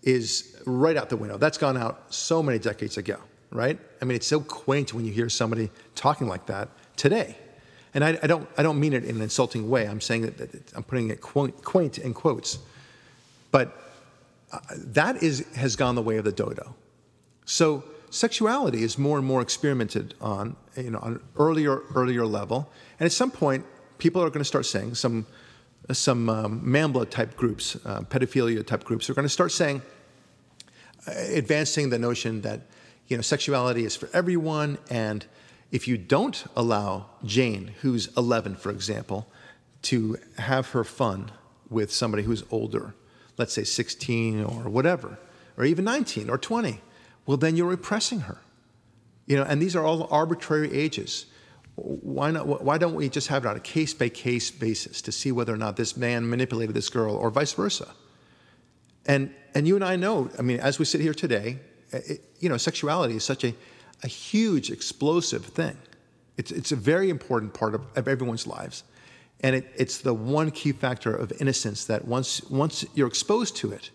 is 0.02 0.56
right 0.66 0.96
out 0.96 1.08
the 1.08 1.16
window. 1.16 1.38
That's 1.38 1.58
gone 1.58 1.76
out 1.76 2.12
so 2.12 2.42
many 2.42 2.58
decades 2.58 2.96
ago, 2.98 3.18
right? 3.50 3.78
I 4.02 4.04
mean, 4.04 4.16
it's 4.16 4.26
so 4.26 4.40
quaint 4.40 4.92
when 4.92 5.04
you 5.04 5.12
hear 5.12 5.28
somebody 5.28 5.70
talking 5.94 6.26
like 6.28 6.46
that 6.46 6.68
today. 6.96 7.36
And 7.94 8.04
I, 8.04 8.18
I 8.22 8.26
don't, 8.26 8.46
I 8.58 8.62
don't 8.62 8.78
mean 8.78 8.92
it 8.92 9.04
in 9.04 9.16
an 9.16 9.22
insulting 9.22 9.70
way. 9.70 9.88
I'm 9.88 10.02
saying 10.02 10.22
that, 10.22 10.36
that 10.36 10.72
I'm 10.76 10.82
putting 10.82 11.08
it 11.10 11.22
quaint, 11.22 11.64
quaint 11.64 11.96
in 11.98 12.12
quotes. 12.12 12.58
But 13.50 13.74
that 14.76 15.22
is, 15.22 15.46
has 15.54 15.76
gone 15.76 15.94
the 15.94 16.02
way 16.02 16.16
of 16.16 16.24
the 16.24 16.32
dodo. 16.32 16.74
So 17.44 17.84
sexuality 18.10 18.82
is 18.82 18.98
more 18.98 19.18
and 19.18 19.26
more 19.26 19.40
experimented 19.40 20.14
on, 20.20 20.56
you 20.76 20.90
know, 20.90 20.98
on 21.00 21.14
an 21.14 21.20
earlier, 21.36 21.82
earlier 21.94 22.26
level. 22.26 22.70
And 22.98 23.06
at 23.06 23.12
some 23.12 23.30
point, 23.30 23.64
people 23.98 24.22
are 24.22 24.28
going 24.28 24.40
to 24.40 24.44
start 24.44 24.66
saying, 24.66 24.94
some, 24.94 25.26
some 25.92 26.28
um, 26.28 26.60
NAMBLA 26.62 27.10
type 27.10 27.36
groups, 27.36 27.76
uh, 27.84 28.00
pedophilia 28.02 28.66
type 28.66 28.84
groups, 28.84 29.08
are 29.10 29.14
going 29.14 29.24
to 29.24 29.28
start 29.28 29.52
saying, 29.52 29.82
uh, 31.06 31.12
advancing 31.34 31.90
the 31.90 31.98
notion 31.98 32.40
that, 32.42 32.62
you 33.08 33.16
know, 33.16 33.22
sexuality 33.22 33.84
is 33.84 33.94
for 33.96 34.08
everyone. 34.12 34.78
And 34.90 35.24
if 35.70 35.86
you 35.86 35.96
don't 35.96 36.44
allow 36.56 37.06
Jane, 37.24 37.72
who's 37.82 38.14
11, 38.16 38.56
for 38.56 38.70
example, 38.70 39.28
to 39.82 40.16
have 40.38 40.70
her 40.70 40.84
fun 40.84 41.30
with 41.68 41.92
somebody 41.92 42.22
who's 42.24 42.44
older, 42.50 42.94
let's 43.36 43.52
say 43.52 43.64
16 43.64 44.44
or 44.44 44.68
whatever, 44.68 45.18
or 45.56 45.64
even 45.64 45.84
19 45.84 46.30
or 46.30 46.38
20, 46.38 46.80
well, 47.26 47.36
then 47.36 47.56
you're 47.56 47.68
repressing 47.68 48.20
her. 48.20 48.38
You 49.26 49.36
know, 49.36 49.42
and 49.42 49.60
these 49.60 49.74
are 49.74 49.84
all 49.84 50.08
arbitrary 50.10 50.72
ages. 50.72 51.26
Why 51.74 52.30
not? 52.30 52.46
Why 52.46 52.78
don't 52.78 52.94
we 52.94 53.08
just 53.08 53.28
have 53.28 53.44
it 53.44 53.48
on 53.48 53.56
a 53.56 53.60
case 53.60 53.92
by 53.92 54.08
case 54.08 54.50
basis 54.50 55.02
to 55.02 55.12
see 55.12 55.30
whether 55.30 55.52
or 55.52 55.58
not 55.58 55.76
this 55.76 55.96
man 55.96 56.28
manipulated 56.28 56.74
this 56.74 56.88
girl, 56.88 57.14
or 57.14 57.30
vice 57.30 57.52
versa? 57.52 57.88
And 59.04 59.34
and 59.54 59.68
you 59.68 59.74
and 59.74 59.84
I 59.84 59.96
know. 59.96 60.30
I 60.38 60.42
mean, 60.42 60.58
as 60.58 60.78
we 60.78 60.84
sit 60.84 61.00
here 61.00 61.12
today, 61.12 61.58
eh, 61.92 62.00
it, 62.06 62.24
you 62.40 62.48
know, 62.48 62.56
sexuality 62.56 63.16
is 63.16 63.24
such 63.24 63.44
a, 63.44 63.54
a 64.02 64.08
huge, 64.08 64.70
explosive 64.70 65.44
thing. 65.44 65.76
It's 66.38 66.50
it's 66.50 66.72
a 66.72 66.76
very 66.76 67.10
important 67.10 67.52
part 67.52 67.74
of, 67.74 67.82
of 67.94 68.08
everyone's 68.08 68.46
lives, 68.46 68.84
and 69.40 69.56
it, 69.56 69.66
it's 69.76 69.98
the 69.98 70.14
one 70.14 70.50
key 70.50 70.72
factor 70.72 71.14
of 71.14 71.32
innocence 71.40 71.84
that 71.86 72.04
once 72.06 72.42
once 72.50 72.84
you're 72.94 73.08
exposed 73.08 73.56
to 73.56 73.72
it, 73.72 73.90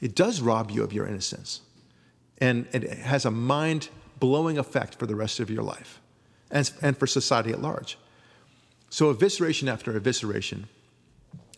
it 0.00 0.14
does 0.14 0.40
rob 0.40 0.70
you 0.70 0.82
of 0.82 0.92
your 0.92 1.06
innocence, 1.06 1.60
and 2.38 2.66
it 2.72 2.88
has 2.98 3.24
a 3.24 3.30
mind 3.30 3.88
blowing 4.18 4.58
effect 4.58 4.94
for 4.94 5.06
the 5.06 5.14
rest 5.14 5.40
of 5.40 5.50
your 5.50 5.62
life, 5.62 6.00
and 6.50 6.70
and 6.82 6.96
for 6.96 7.06
society 7.06 7.50
at 7.52 7.60
large. 7.60 7.98
So 8.88 9.12
evisceration 9.12 9.68
after 9.68 9.92
evisceration, 9.92 10.64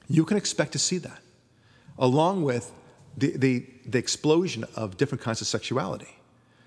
you 0.08 0.24
can 0.24 0.36
expect 0.36 0.72
to 0.72 0.78
see 0.78 0.98
that, 0.98 1.20
along 1.98 2.42
with 2.42 2.72
the, 3.16 3.36
the, 3.36 3.66
the 3.84 3.98
explosion 3.98 4.64
of 4.74 4.96
different 4.96 5.22
kinds 5.22 5.40
of 5.40 5.46
sexuality. 5.46 6.16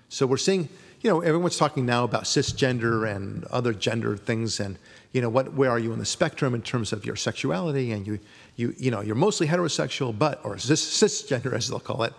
So 0.08 0.26
we're 0.26 0.36
seeing, 0.36 0.68
you 1.00 1.10
know, 1.10 1.20
everyone's 1.20 1.56
talking 1.56 1.86
now 1.86 2.04
about 2.04 2.24
cisgender 2.24 3.10
and 3.10 3.44
other 3.46 3.72
gender 3.72 4.16
things, 4.16 4.60
and 4.60 4.78
you 5.12 5.20
know, 5.20 5.28
what, 5.28 5.52
where 5.54 5.70
are 5.70 5.78
you 5.78 5.92
on 5.92 5.98
the 5.98 6.06
spectrum 6.06 6.54
in 6.54 6.62
terms 6.62 6.92
of 6.92 7.04
your 7.04 7.16
sexuality? 7.16 7.92
And 7.92 8.06
you, 8.06 8.18
you, 8.56 8.74
you 8.78 8.90
know, 8.90 9.00
you're 9.00 9.14
mostly 9.14 9.46
heterosexual, 9.46 10.16
but 10.16 10.40
or 10.44 10.58
cis, 10.58 10.82
cisgender 10.82 11.52
as 11.52 11.68
they'll 11.68 11.80
call 11.80 12.02
it, 12.02 12.14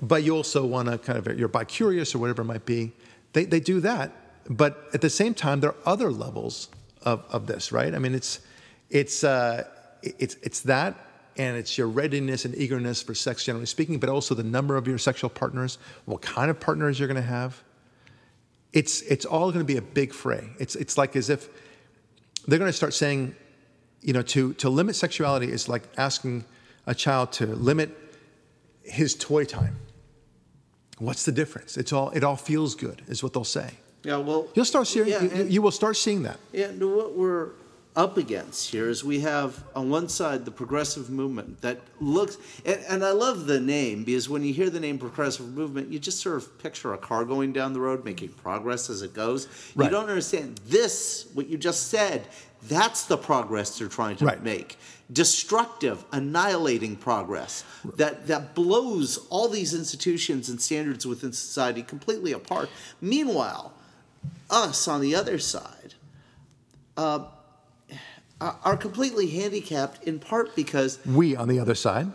but 0.00 0.22
you 0.22 0.36
also 0.36 0.64
want 0.64 0.88
to 0.88 0.98
kind 0.98 1.18
of 1.18 1.38
you're 1.38 1.48
bi-curious 1.48 2.14
or 2.14 2.18
whatever 2.18 2.42
it 2.42 2.46
might 2.46 2.64
be. 2.64 2.92
They, 3.32 3.44
they 3.44 3.60
do 3.60 3.80
that, 3.80 4.12
but 4.48 4.84
at 4.94 5.00
the 5.00 5.10
same 5.10 5.34
time, 5.34 5.60
there 5.60 5.70
are 5.70 5.76
other 5.84 6.10
levels 6.10 6.68
of, 7.02 7.24
of 7.30 7.46
this, 7.46 7.72
right? 7.72 7.94
I 7.94 7.98
mean, 7.98 8.14
it's 8.14 8.40
it's 8.90 9.22
uh, 9.22 9.64
it's 10.02 10.36
it's 10.42 10.60
that, 10.60 10.96
and 11.36 11.56
it's 11.56 11.76
your 11.76 11.88
readiness 11.88 12.44
and 12.44 12.54
eagerness 12.56 13.02
for 13.02 13.14
sex, 13.14 13.44
generally 13.44 13.66
speaking, 13.66 13.98
but 13.98 14.08
also 14.08 14.34
the 14.34 14.42
number 14.42 14.76
of 14.76 14.86
your 14.86 14.98
sexual 14.98 15.28
partners, 15.28 15.78
what 16.06 16.22
kind 16.22 16.50
of 16.50 16.58
partners 16.58 16.98
you're 16.98 17.08
going 17.08 17.20
to 17.20 17.28
have. 17.28 17.62
It's 18.72 19.02
it's 19.02 19.24
all 19.24 19.50
going 19.50 19.64
to 19.66 19.72
be 19.72 19.76
a 19.76 19.82
big 19.82 20.12
fray. 20.12 20.48
It's 20.58 20.74
it's 20.76 20.96
like 20.96 21.16
as 21.16 21.30
if 21.30 21.48
they're 22.46 22.58
going 22.58 22.70
to 22.70 22.76
start 22.76 22.94
saying, 22.94 23.34
you 24.00 24.12
know, 24.12 24.22
to 24.22 24.52
to 24.54 24.68
limit 24.70 24.96
sexuality 24.96 25.50
is 25.50 25.68
like 25.68 25.82
asking 25.96 26.44
a 26.86 26.94
child 26.94 27.32
to 27.32 27.46
limit 27.46 27.90
his 28.82 29.14
toy 29.14 29.44
time. 29.44 29.76
What's 30.98 31.24
the 31.24 31.32
difference? 31.32 31.76
It's 31.76 31.92
all 31.92 32.10
it 32.10 32.24
all 32.24 32.36
feels 32.36 32.74
good, 32.74 33.02
is 33.08 33.22
what 33.22 33.32
they'll 33.32 33.44
say. 33.44 33.70
yeah, 34.04 34.16
well, 34.16 34.48
You'll 34.54 34.64
start 34.64 34.86
seeing. 34.86 35.08
Yeah, 35.08 35.22
you, 35.22 35.44
you 35.44 35.62
will 35.62 35.70
start 35.72 35.96
seeing 35.96 36.22
that. 36.24 36.38
Yeah, 36.52 36.68
what 36.72 37.14
we're 37.16 37.50
up 37.98 38.16
against 38.16 38.70
here 38.70 38.88
is 38.88 39.02
we 39.02 39.18
have 39.18 39.64
on 39.74 39.90
one 39.90 40.08
side 40.08 40.44
the 40.44 40.52
progressive 40.52 41.10
movement 41.10 41.60
that 41.62 41.80
looks, 42.00 42.38
and, 42.64 42.80
and 42.88 43.04
I 43.04 43.10
love 43.10 43.46
the 43.46 43.58
name 43.58 44.04
because 44.04 44.28
when 44.28 44.44
you 44.44 44.54
hear 44.54 44.70
the 44.70 44.78
name 44.78 44.98
progressive 44.98 45.52
movement, 45.52 45.90
you 45.90 45.98
just 45.98 46.20
sort 46.20 46.36
of 46.36 46.58
picture 46.60 46.94
a 46.94 46.98
car 46.98 47.24
going 47.24 47.52
down 47.52 47.72
the 47.72 47.80
road 47.80 48.04
making 48.04 48.28
progress 48.28 48.88
as 48.88 49.02
it 49.02 49.14
goes. 49.14 49.48
Right. 49.74 49.86
You 49.86 49.90
don't 49.90 50.08
understand 50.08 50.60
this, 50.64 51.26
what 51.34 51.48
you 51.48 51.58
just 51.58 51.88
said, 51.88 52.22
that's 52.68 53.04
the 53.06 53.16
progress 53.16 53.76
they're 53.76 53.88
trying 53.88 54.16
to 54.18 54.24
Right. 54.26 54.42
make. 54.44 54.78
Destructive, 55.12 56.04
annihilating 56.12 56.94
progress 56.94 57.64
that, 57.96 58.28
that 58.28 58.54
blows 58.54 59.26
all 59.28 59.48
these 59.48 59.74
institutions 59.74 60.48
and 60.48 60.60
standards 60.60 61.04
within 61.04 61.32
society 61.32 61.82
completely 61.82 62.30
apart. 62.30 62.68
Meanwhile, 63.00 63.72
us 64.50 64.86
on 64.86 65.00
the 65.00 65.16
other 65.16 65.40
side 65.40 65.94
uh, 66.96 67.24
are 68.40 68.56
are 68.64 68.76
completely 68.76 69.28
handicapped 69.28 70.04
in 70.04 70.18
part 70.18 70.54
because 70.54 70.98
We 71.06 71.36
on 71.36 71.48
the 71.48 71.58
other 71.58 71.74
side. 71.74 72.08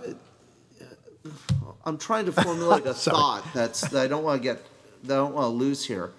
I'm 1.85 1.97
trying 1.97 2.25
to 2.25 2.31
formulate 2.31 2.85
a 2.85 2.93
thought 2.93 3.45
that's 3.53 3.81
that 3.89 4.03
I 4.03 4.07
don't 4.07 4.23
want 4.23 4.41
to 4.41 4.43
get 4.43 4.63
that 5.03 5.13
I 5.13 5.17
don't 5.17 5.33
want 5.33 5.45
to 5.45 5.49
lose 5.49 5.85
here, 5.85 6.11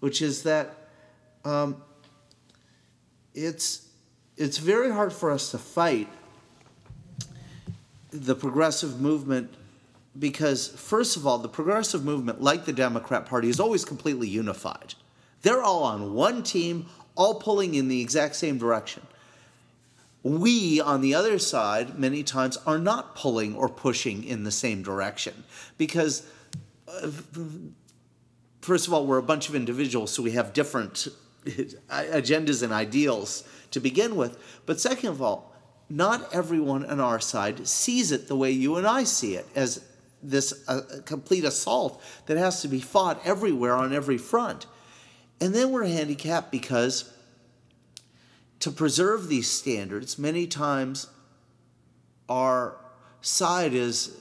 which 0.00 0.20
is 0.22 0.42
that 0.42 0.74
um, 1.44 1.82
it's 3.34 3.88
it's 4.36 4.58
very 4.58 4.90
hard 4.90 5.12
for 5.12 5.30
us 5.30 5.50
to 5.50 5.58
fight 5.58 6.08
the 8.10 8.34
progressive 8.34 9.00
movement 9.00 9.52
because 10.18 10.68
first 10.68 11.16
of 11.16 11.26
all 11.26 11.38
the 11.38 11.48
progressive 11.48 12.04
movement 12.04 12.40
like 12.40 12.64
the 12.64 12.72
democrat 12.72 13.26
party 13.26 13.48
is 13.48 13.60
always 13.60 13.84
completely 13.84 14.28
unified. 14.28 14.94
They're 15.42 15.62
all 15.62 15.84
on 15.84 16.14
one 16.14 16.42
team 16.42 16.86
all 17.14 17.34
pulling 17.34 17.74
in 17.74 17.88
the 17.88 18.00
exact 18.00 18.36
same 18.36 18.58
direction 18.58 19.02
we 20.28 20.80
on 20.80 21.00
the 21.00 21.14
other 21.14 21.38
side 21.38 21.98
many 21.98 22.22
times 22.22 22.56
are 22.66 22.78
not 22.78 23.14
pulling 23.14 23.54
or 23.54 23.68
pushing 23.68 24.24
in 24.24 24.44
the 24.44 24.50
same 24.50 24.82
direction. 24.82 25.44
Because 25.76 26.26
uh, 26.88 27.10
first 28.60 28.86
of 28.86 28.92
all 28.92 29.06
we're 29.06 29.18
a 29.18 29.22
bunch 29.22 29.48
of 29.48 29.54
individuals 29.54 30.12
so 30.12 30.22
we 30.22 30.32
have 30.32 30.52
different 30.52 31.08
agendas 31.44 32.62
and 32.62 32.72
ideals 32.72 33.44
to 33.70 33.80
begin 33.80 34.16
with. 34.16 34.38
But 34.66 34.80
second 34.80 35.10
of 35.10 35.22
all 35.22 35.54
not 35.90 36.32
everyone 36.34 36.84
on 36.84 37.00
our 37.00 37.20
side 37.20 37.66
sees 37.66 38.12
it 38.12 38.28
the 38.28 38.36
way 38.36 38.50
you 38.50 38.76
and 38.76 38.86
I 38.86 39.04
see 39.04 39.34
it 39.34 39.46
as 39.54 39.82
this 40.22 40.64
uh, 40.68 40.80
complete 41.04 41.44
assault 41.44 42.02
that 42.26 42.36
has 42.36 42.62
to 42.62 42.68
be 42.68 42.80
fought 42.80 43.20
everywhere 43.24 43.74
on 43.74 43.92
every 43.92 44.18
front. 44.18 44.66
And 45.40 45.54
then 45.54 45.70
we're 45.70 45.86
handicapped 45.86 46.50
because 46.50 47.12
to 48.60 48.70
preserve 48.70 49.28
these 49.28 49.48
standards, 49.48 50.18
many 50.18 50.46
times 50.46 51.08
our 52.28 52.76
side 53.20 53.72
is 53.72 54.16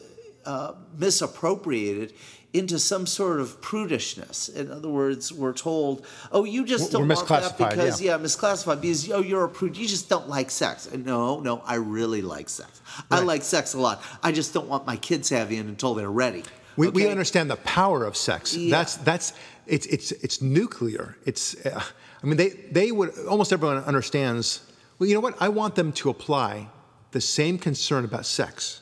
uh, 0.45 0.73
misappropriated 0.97 2.13
into 2.53 2.79
some 2.79 3.05
sort 3.05 3.39
of 3.39 3.61
prudishness. 3.61 4.53
In 4.55 4.71
other 4.71 4.89
words, 4.89 5.33
we're 5.33 5.53
told, 5.53 6.05
"Oh, 6.31 6.43
you 6.43 6.65
just 6.65 6.93
We're 6.93 6.99
don't 6.99 7.07
want 7.09 7.27
that 7.27 7.57
because 7.57 8.01
yeah. 8.01 8.17
yeah. 8.17 8.23
misclassified 8.23 8.81
because 8.81 9.11
oh, 9.11 9.21
you're 9.21 9.43
a 9.43 9.49
prude. 9.49 9.77
You 9.77 9.87
just 9.87 10.09
don't 10.09 10.29
like 10.29 10.49
sex." 10.49 10.91
No, 10.93 11.39
no, 11.39 11.61
I 11.65 11.75
really 11.75 12.21
like 12.21 12.49
sex. 12.49 12.81
I 13.11 13.19
like 13.19 13.43
sex 13.43 13.73
a 13.73 13.79
lot. 13.79 14.01
I 14.23 14.31
just 14.31 14.53
don't 14.53 14.67
want 14.67 14.87
my 14.87 14.95
kids 14.97 15.29
having 15.29 15.59
it 15.59 15.65
until 15.65 15.93
they're 15.93 16.11
ready. 16.11 16.43
We, 16.77 16.89
we 16.89 17.07
understand 17.07 17.49
the 17.49 17.57
power 17.57 18.05
of 18.05 18.15
sex. 18.15 18.55
Yeah. 18.55 18.77
That's 18.77 18.95
that's 18.97 19.33
it's 19.65 19.85
it's 19.87 20.11
it's 20.11 20.41
nuclear. 20.41 21.17
It's 21.25 21.55
uh, 21.65 21.83
I 22.23 22.27
mean 22.27 22.37
they 22.37 22.49
they 22.49 22.91
would 22.91 23.17
almost 23.27 23.53
everyone 23.53 23.77
understands. 23.83 24.61
Well, 24.97 25.07
you 25.07 25.13
know 25.13 25.21
what? 25.21 25.35
I 25.39 25.49
want 25.49 25.75
them 25.75 25.91
to 25.93 26.09
apply 26.09 26.69
the 27.11 27.21
same 27.21 27.57
concern 27.57 28.03
about 28.05 28.25
sex 28.25 28.81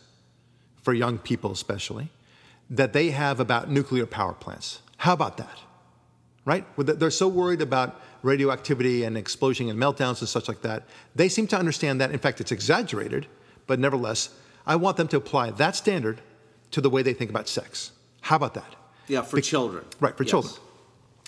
for 0.81 0.93
young 0.93 1.17
people 1.17 1.51
especially 1.51 2.09
that 2.69 2.93
they 2.93 3.11
have 3.11 3.39
about 3.39 3.69
nuclear 3.69 4.05
power 4.05 4.33
plants. 4.33 4.81
How 4.97 5.13
about 5.13 5.38
that? 5.38 5.59
Right? 6.45 6.65
They're 6.77 7.11
so 7.11 7.27
worried 7.27 7.61
about 7.61 8.01
radioactivity 8.23 9.03
and 9.03 9.17
explosion 9.17 9.69
and 9.69 9.79
meltdowns 9.79 10.19
and 10.19 10.29
such 10.29 10.47
like 10.47 10.61
that. 10.61 10.83
They 11.15 11.29
seem 11.29 11.47
to 11.47 11.57
understand 11.57 12.01
that. 12.01 12.11
In 12.11 12.19
fact, 12.19 12.41
it's 12.41 12.51
exaggerated, 12.51 13.27
but 13.67 13.79
nevertheless, 13.79 14.29
I 14.65 14.75
want 14.77 14.97
them 14.97 15.07
to 15.09 15.17
apply 15.17 15.51
that 15.51 15.75
standard 15.75 16.21
to 16.71 16.81
the 16.81 16.89
way 16.89 17.03
they 17.03 17.13
think 17.13 17.29
about 17.29 17.47
sex. 17.47 17.91
How 18.21 18.36
about 18.36 18.53
that? 18.55 18.75
Yeah, 19.07 19.21
for 19.21 19.39
children. 19.41 19.86
Right, 19.99 20.15
for 20.17 20.23
Yes. 20.23 20.31
children. 20.31 20.53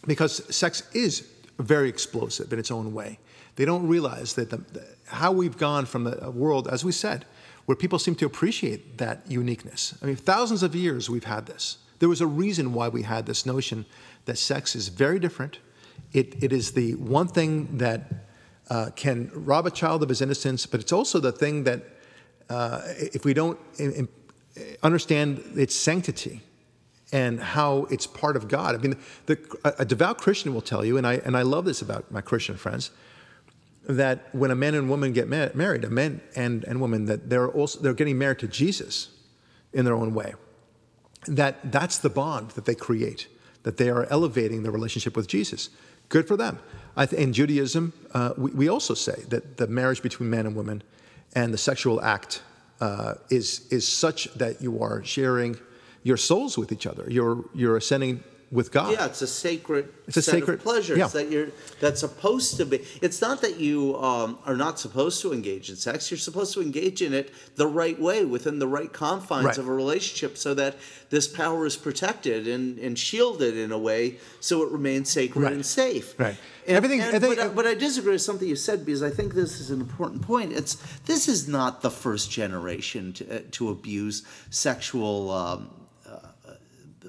Because 0.08 0.44
sex 0.56 0.84
is 0.94 1.28
very 1.60 1.90
explosive 1.90 2.52
in 2.54 2.60
its 2.60 2.72
own 2.72 2.94
way. 2.94 3.20
They 3.56 3.66
don't 3.66 3.88
realize 3.88 4.34
that 4.36 4.50
the, 4.50 4.58
the- 4.58 4.86
how 5.08 5.32
we've 5.32 5.58
gone 5.58 5.86
from 5.86 6.04
the 6.04 6.30
world, 6.32 6.68
as 6.68 6.84
we 6.84 6.92
said, 6.92 7.26
where 7.66 7.76
people 7.76 7.98
seem 8.00 8.16
to 8.16 8.26
appreciate 8.26 8.98
that 8.98 9.24
uniqueness. 9.30 9.98
I 10.02 10.06
mean, 10.06 10.16
thousands 10.16 10.64
of 10.64 10.76
years 10.76 11.10
we've 11.10 11.24
had 11.24 11.46
this. 11.46 11.78
There 12.00 12.10
was 12.10 12.22
a 12.22 12.28
reason 12.28 12.74
why 12.74 12.88
we 12.90 13.02
had 13.04 13.26
this 13.26 13.46
notion 13.46 13.86
that 14.26 14.38
sex 14.38 14.76
is 14.76 14.90
very 14.90 15.20
different. 15.20 15.60
It, 16.14 16.44
it 16.44 16.54
is 16.54 16.72
the 16.74 16.94
one 16.96 17.28
thing 17.28 17.78
that 17.78 18.26
uh, 18.70 18.90
can 18.96 19.32
rob 19.34 19.66
a 19.66 19.72
child 19.72 20.04
of 20.04 20.10
his 20.10 20.22
innocence, 20.22 20.66
but 20.66 20.80
it's 20.80 20.92
also 20.92 21.20
the 21.20 21.32
thing 21.32 21.64
that, 21.64 21.84
uh, 22.50 22.82
if 22.86 23.26
we 23.26 23.34
don't 23.34 23.58
in- 23.78 23.94
in- 23.94 24.08
understand 24.84 25.42
its 25.56 25.74
sanctity, 25.76 26.42
and 27.12 27.40
how 27.40 27.88
it's 27.90 28.06
part 28.06 28.36
of 28.36 28.48
God. 28.48 28.76
I 28.76 28.78
mean, 28.80 28.98
the, 29.28 29.38
a 29.80 29.86
devout 29.86 30.18
Christian 30.18 30.54
will 30.54 30.62
tell 30.62 30.84
you, 30.84 30.98
and 30.98 31.08
I, 31.08 31.16
and 31.16 31.38
I 31.38 31.44
love 31.44 31.66
this 31.66 31.82
about 31.82 32.12
my 32.12 32.22
Christian 32.22 32.58
friends, 32.58 32.92
that 33.88 34.34
when 34.36 34.52
a 34.52 34.56
man 34.56 34.76
and 34.76 34.90
woman 34.90 35.14
get 35.14 35.30
ma- 35.30 35.48
married, 35.54 35.86
a 35.86 35.90
man 35.90 36.22
and, 36.36 36.66
and 36.66 36.82
woman, 36.82 37.06
that 37.06 37.30
they're 37.30 37.48
also 37.48 37.80
they're 37.80 37.94
getting 37.94 38.18
married 38.18 38.40
to 38.40 38.48
Jesus 38.48 39.10
in 39.72 39.86
their 39.86 39.96
own 39.96 40.14
way. 40.14 40.34
That 41.28 41.72
that's 41.72 41.98
the 41.98 42.10
bond 42.10 42.52
that 42.52 42.66
they 42.66 42.76
create, 42.76 43.28
that 43.64 43.78
they 43.78 43.90
are 43.90 44.06
elevating 44.10 44.64
their 44.64 44.74
relationship 44.74 45.16
with 45.16 45.28
Jesus. 45.28 45.70
Good 46.10 46.28
for 46.28 46.38
them. 46.38 46.60
Th- 46.98 47.14
in 47.14 47.32
Judaism, 47.32 47.94
uh, 48.14 48.34
we, 48.38 48.52
we 48.52 48.70
also 48.70 48.94
say 48.94 49.24
that 49.30 49.58
the 49.58 49.68
marriage 49.68 50.02
between 50.02 50.30
man 50.30 50.46
and 50.46 50.56
woman 50.56 50.84
and 51.34 51.54
the 51.54 51.58
sexual 51.58 52.02
act 52.02 52.42
uh, 52.82 53.16
is, 53.30 53.68
is 53.72 53.88
such 53.88 54.26
that 54.36 54.62
you 54.62 54.82
are 54.82 55.04
sharing 55.04 55.58
your 56.08 56.18
souls 56.18 56.58
with 56.58 56.72
each 56.72 56.88
other. 56.88 57.06
You're, 57.10 57.44
you're 57.54 57.76
ascending 57.78 58.24
with 58.50 58.72
God. 58.72 58.94
Yeah, 58.94 59.08
it's 59.08 59.22
a 59.22 59.28
sacred 59.28 59.90
It's 60.08 60.16
a 60.16 60.22
set 60.22 60.36
sacred- 60.36 60.60
of 60.60 60.64
pleasures 60.64 60.98
yeah. 60.98 61.08
that 61.08 61.30
you're 61.30 61.50
that's 61.82 62.00
supposed 62.00 62.56
to 62.56 62.66
be. 62.66 62.78
It's 63.02 63.20
not 63.22 63.42
that 63.42 63.60
you 63.60 63.98
um, 63.98 64.40
are 64.46 64.56
not 64.56 64.80
supposed 64.80 65.22
to 65.24 65.34
engage 65.34 65.70
in 65.70 65.76
sex. 65.76 66.10
You're 66.10 66.18
supposed 66.30 66.54
to 66.54 66.62
engage 66.62 67.02
in 67.02 67.14
it 67.14 67.34
the 67.58 67.68
right 67.68 68.00
way 68.00 68.24
within 68.24 68.58
the 68.60 68.68
right 68.78 68.92
confines 68.94 69.46
Right. 69.48 69.58
of 69.58 69.68
a 69.68 69.74
relationship, 69.74 70.38
so 70.38 70.54
that 70.54 70.78
this 71.10 71.28
power 71.28 71.66
is 71.66 71.76
protected 71.76 72.48
and, 72.48 72.80
and 72.80 72.98
shielded 72.98 73.58
in 73.58 73.74
a 73.74 73.78
way, 73.90 74.16
so 74.40 74.64
it 74.64 74.72
remains 74.72 75.10
sacred 75.10 75.42
Right. 75.42 75.52
and 75.52 75.66
safe. 75.66 76.18
Right. 76.18 76.38
And, 76.68 76.78
Everything- 76.78 77.02
and- 77.02 77.18
I 77.18 77.20
think- 77.20 77.36
but, 77.36 77.46
I, 77.46 77.50
but 77.50 77.68
I 77.68 77.74
disagree 77.74 78.14
with 78.14 78.22
something 78.22 78.48
you 78.48 78.56
said 78.56 78.86
because 78.86 79.04
I 79.04 79.10
think 79.10 79.34
this 79.34 79.60
is 79.60 79.72
an 79.72 79.82
important 79.82 80.22
point. 80.22 80.54
It's 80.54 80.76
this 81.06 81.28
is 81.28 81.50
not 81.50 81.82
the 81.82 81.92
first 81.92 82.32
generation 82.32 83.12
to, 83.18 83.24
uh, 83.26 83.40
to 83.58 83.70
abuse 83.72 84.24
sexual. 84.52 85.32
Um, 85.32 85.70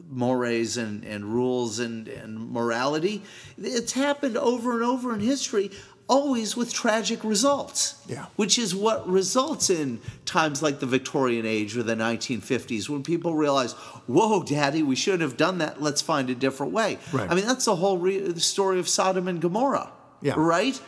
mores 0.08 0.76
and, 0.76 1.04
and 1.04 1.24
rules 1.24 1.78
and, 1.78 2.08
and 2.08 2.50
morality. 2.50 3.22
It's 3.56 3.92
happened 3.92 4.36
over 4.36 4.72
and 4.72 4.82
over 4.82 5.14
in 5.14 5.20
history, 5.20 5.70
always 6.08 6.56
with 6.56 6.72
tragic 6.72 7.22
results. 7.22 8.02
Yeah. 8.08 8.26
Which 8.36 8.58
is 8.58 8.74
what 8.74 9.08
results 9.08 9.70
in 9.70 10.00
times 10.24 10.62
like 10.62 10.80
the 10.80 10.86
Victorian 10.86 11.46
age 11.46 11.76
or 11.76 11.82
the 11.82 11.94
1950s 11.94 12.88
when 12.88 13.02
people 13.02 13.34
realize, 13.34 13.72
whoa, 14.06 14.42
daddy, 14.42 14.82
we 14.82 14.96
shouldn't 14.96 15.22
have 15.22 15.36
done 15.36 15.58
that. 15.58 15.82
Let's 15.82 16.02
find 16.02 16.30
a 16.30 16.34
different 16.34 16.72
way. 16.72 16.98
Right. 17.12 17.30
I 17.30 17.34
mean, 17.34 17.46
that's 17.46 17.66
the 17.66 17.76
whole 17.76 17.98
re- 17.98 18.18
the 18.18 18.40
story 18.40 18.78
of 18.78 18.88
Sodom 18.88 19.28
and 19.28 19.40
Gomorrah. 19.40 19.90
Yeah. 20.22 20.34
Right? 20.36 20.80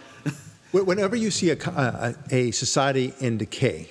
Whenever 0.73 1.17
you 1.17 1.31
see 1.31 1.51
a, 1.51 1.57
a, 1.57 2.15
a 2.31 2.51
society 2.53 3.13
in 3.21 3.39
decay, 3.39 3.91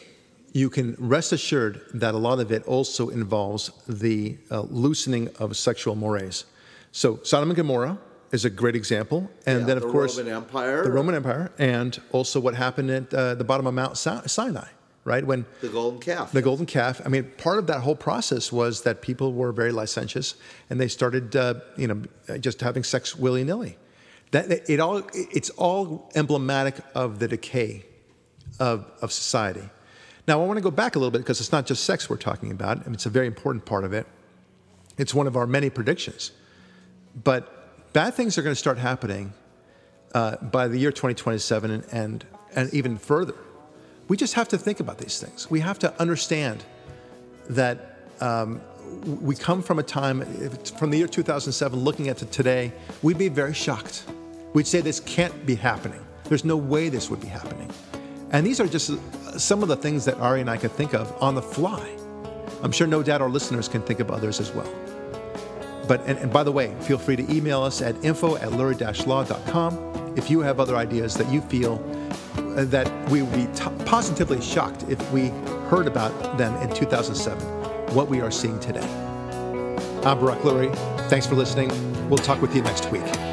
you 0.54 0.70
can 0.70 0.95
rest 1.00 1.32
assured 1.32 1.82
that 1.93 2.14
a 2.14 2.18
lot 2.18 2.39
of 2.39 2.52
it 2.52 2.64
also 2.66 3.10
involves 3.10 3.72
the 3.88 4.38
uh, 4.52 4.62
loosening 4.70 5.30
of 5.39 5.56
sexual 5.58 5.95
mores. 5.95 6.45
So 6.91 7.20
Sodom 7.24 7.50
and 7.50 7.58
Gomorrah 7.58 7.97
is 8.32 8.45
a 8.45 8.50
great 8.50 8.76
example, 8.76 9.30
and 9.45 9.60
Yeah, 9.62 9.66
then 9.68 9.78
of 9.78 9.84
the 9.84 9.89
course 9.91 10.18
Roman 10.18 10.34
Empire. 10.34 10.84
the 10.84 10.91
Roman 10.91 11.16
Empire, 11.16 11.52
and 11.58 12.00
also 12.12 12.39
what 12.39 12.56
happened 12.56 12.89
at 12.91 13.14
uh, 13.14 13.36
the 13.36 13.43
bottom 13.43 13.66
of 13.68 13.74
Mount 13.74 13.97
Sinai, 13.97 14.68
right 15.04 15.26
when 15.26 15.45
The 15.62 15.70
golden 15.70 16.00
calf. 16.00 16.32
the 16.32 16.41
golden 16.41 16.66
calf. 16.66 17.02
I 17.06 17.10
mean, 17.10 17.32
part 17.38 17.58
of 17.60 17.66
that 17.68 17.82
whole 17.82 17.95
process 17.95 18.52
was 18.52 18.82
that 18.84 19.02
people 19.02 19.34
were 19.34 19.52
very 19.52 19.72
licentious, 19.72 20.36
and 20.70 20.80
they 20.80 20.88
started, 20.88 21.36
uh, 21.36 21.56
you 21.78 21.88
know, 21.88 22.02
just 22.39 22.62
having 22.62 22.84
sex 22.84 23.16
willy 23.16 23.43
nilly. 23.43 23.78
That 24.32 24.70
it 24.70 24.80
all 24.80 25.02
it's 25.14 25.50
all 25.52 26.12
emblematic 26.16 26.76
of 26.93 27.18
the 27.20 27.28
decay 27.28 27.86
of 28.60 28.86
of 29.02 29.12
society. 29.12 29.68
Now, 30.30 30.40
I 30.44 30.46
want 30.46 30.58
to 30.58 30.62
go 30.62 30.70
back 30.70 30.96
a 30.96 31.00
little 31.00 31.10
bit 31.10 31.24
because 31.24 31.40
it's 31.40 31.52
not 31.52 31.66
just 31.66 31.86
sex 31.86 32.08
we're 32.08 32.16
talking 32.16 32.52
about. 32.52 32.78
I 32.78 32.84
mean, 32.84 32.94
it's 32.94 33.08
a 33.08 33.10
very 33.10 33.26
important 33.26 33.66
part 33.66 33.84
of 33.84 33.94
it. 33.94 34.06
It's 34.96 35.12
one 35.12 35.26
of 35.26 35.36
our 35.36 35.48
many 35.48 35.72
predictions. 35.72 36.34
But 37.24 37.94
bad 37.94 38.14
things 38.14 38.38
are 38.38 38.44
going 38.44 38.54
to 38.54 38.60
start 38.60 38.78
happening 38.78 39.34
uh, 40.14 40.36
by 40.36 40.68
the 40.68 40.78
year 40.78 40.92
2027 40.92 41.72
and, 41.72 41.84
and, 41.92 42.26
and 42.56 42.72
even 42.76 43.00
further. 43.00 43.34
We 44.08 44.18
just 44.18 44.36
have 44.36 44.48
to 44.50 44.58
think 44.60 44.80
about 44.80 45.00
these 45.00 45.20
things. 45.20 45.50
We 45.50 45.62
have 45.62 45.80
to 45.80 46.00
understand 46.00 46.64
that 47.50 47.98
um, 48.22 48.62
we 49.04 49.36
come 49.36 49.64
from 49.64 49.80
a 49.80 49.84
time, 49.84 50.22
from 50.78 50.92
the 50.92 51.00
year 51.00 51.08
2007, 51.08 51.80
looking 51.80 52.08
at 52.08 52.22
it 52.22 52.32
today, 52.32 52.72
we'd 53.02 53.18
be 53.18 53.30
very 53.30 53.56
shocked. 53.56 54.04
We'd 54.54 54.68
say 54.68 54.82
this 54.82 55.00
can't 55.00 55.48
be 55.48 55.56
happening. 55.56 56.06
There's 56.26 56.46
no 56.46 56.56
way 56.56 56.90
this 56.90 57.10
would 57.10 57.20
be 57.20 57.30
happening. 57.30 57.72
And 58.32 58.46
these 58.46 58.60
are 58.60 58.68
just 58.68 58.92
some 59.38 59.62
of 59.62 59.70
the 59.70 59.76
things 59.76 60.06
that 60.06 60.18
Ari 60.20 60.42
and 60.42 60.50
I 60.50 60.58
could 60.58 60.72
think 60.72 60.94
of 60.94 61.12
on 61.22 61.36
the 61.36 61.42
fly. 61.42 61.96
I'm 62.62 62.72
sure 62.72 62.88
no 62.88 63.04
doubt 63.04 63.22
our 63.22 63.30
listeners 63.30 63.68
can 63.68 63.82
think 63.82 64.00
of 64.00 64.12
others 64.12 64.40
as 64.40 64.52
well. 64.52 64.72
But, 65.88 66.02
and, 66.06 66.20
and 66.20 66.32
by 66.32 66.44
the 66.44 66.52
way, 66.52 66.76
feel 66.82 66.98
free 66.98 67.16
to 67.16 67.36
email 67.36 67.64
us 67.64 67.82
at 67.82 67.96
info 68.04 68.36
at 68.36 68.50
lurie-law.com 68.50 70.14
if 70.18 70.30
you 70.30 70.42
have 70.42 70.60
other 70.60 70.76
ideas 70.76 71.16
that 71.16 71.32
you 71.32 71.42
feel 71.42 71.84
uh, 72.38 72.66
that 72.66 73.10
we 73.10 73.22
would 73.22 73.34
be 73.34 73.48
t- 73.56 73.70
positively 73.86 74.42
shocked 74.42 74.86
if 74.90 75.12
we 75.12 75.30
heard 75.70 75.88
about 75.88 76.38
them 76.38 76.56
in 76.62 76.74
2007, 76.76 77.42
what 77.96 78.08
we 78.08 78.22
are 78.22 78.32
seeing 78.32 78.60
today. 78.60 78.88
I'm 80.04 80.20
Barak 80.20 80.40
Lurie. 80.40 80.76
Thanks 81.10 81.26
for 81.26 81.36
listening. 81.36 81.70
We'll 82.10 82.18
talk 82.18 82.42
with 82.42 82.56
you 82.56 82.62
next 82.62 82.90
week. 82.92 83.29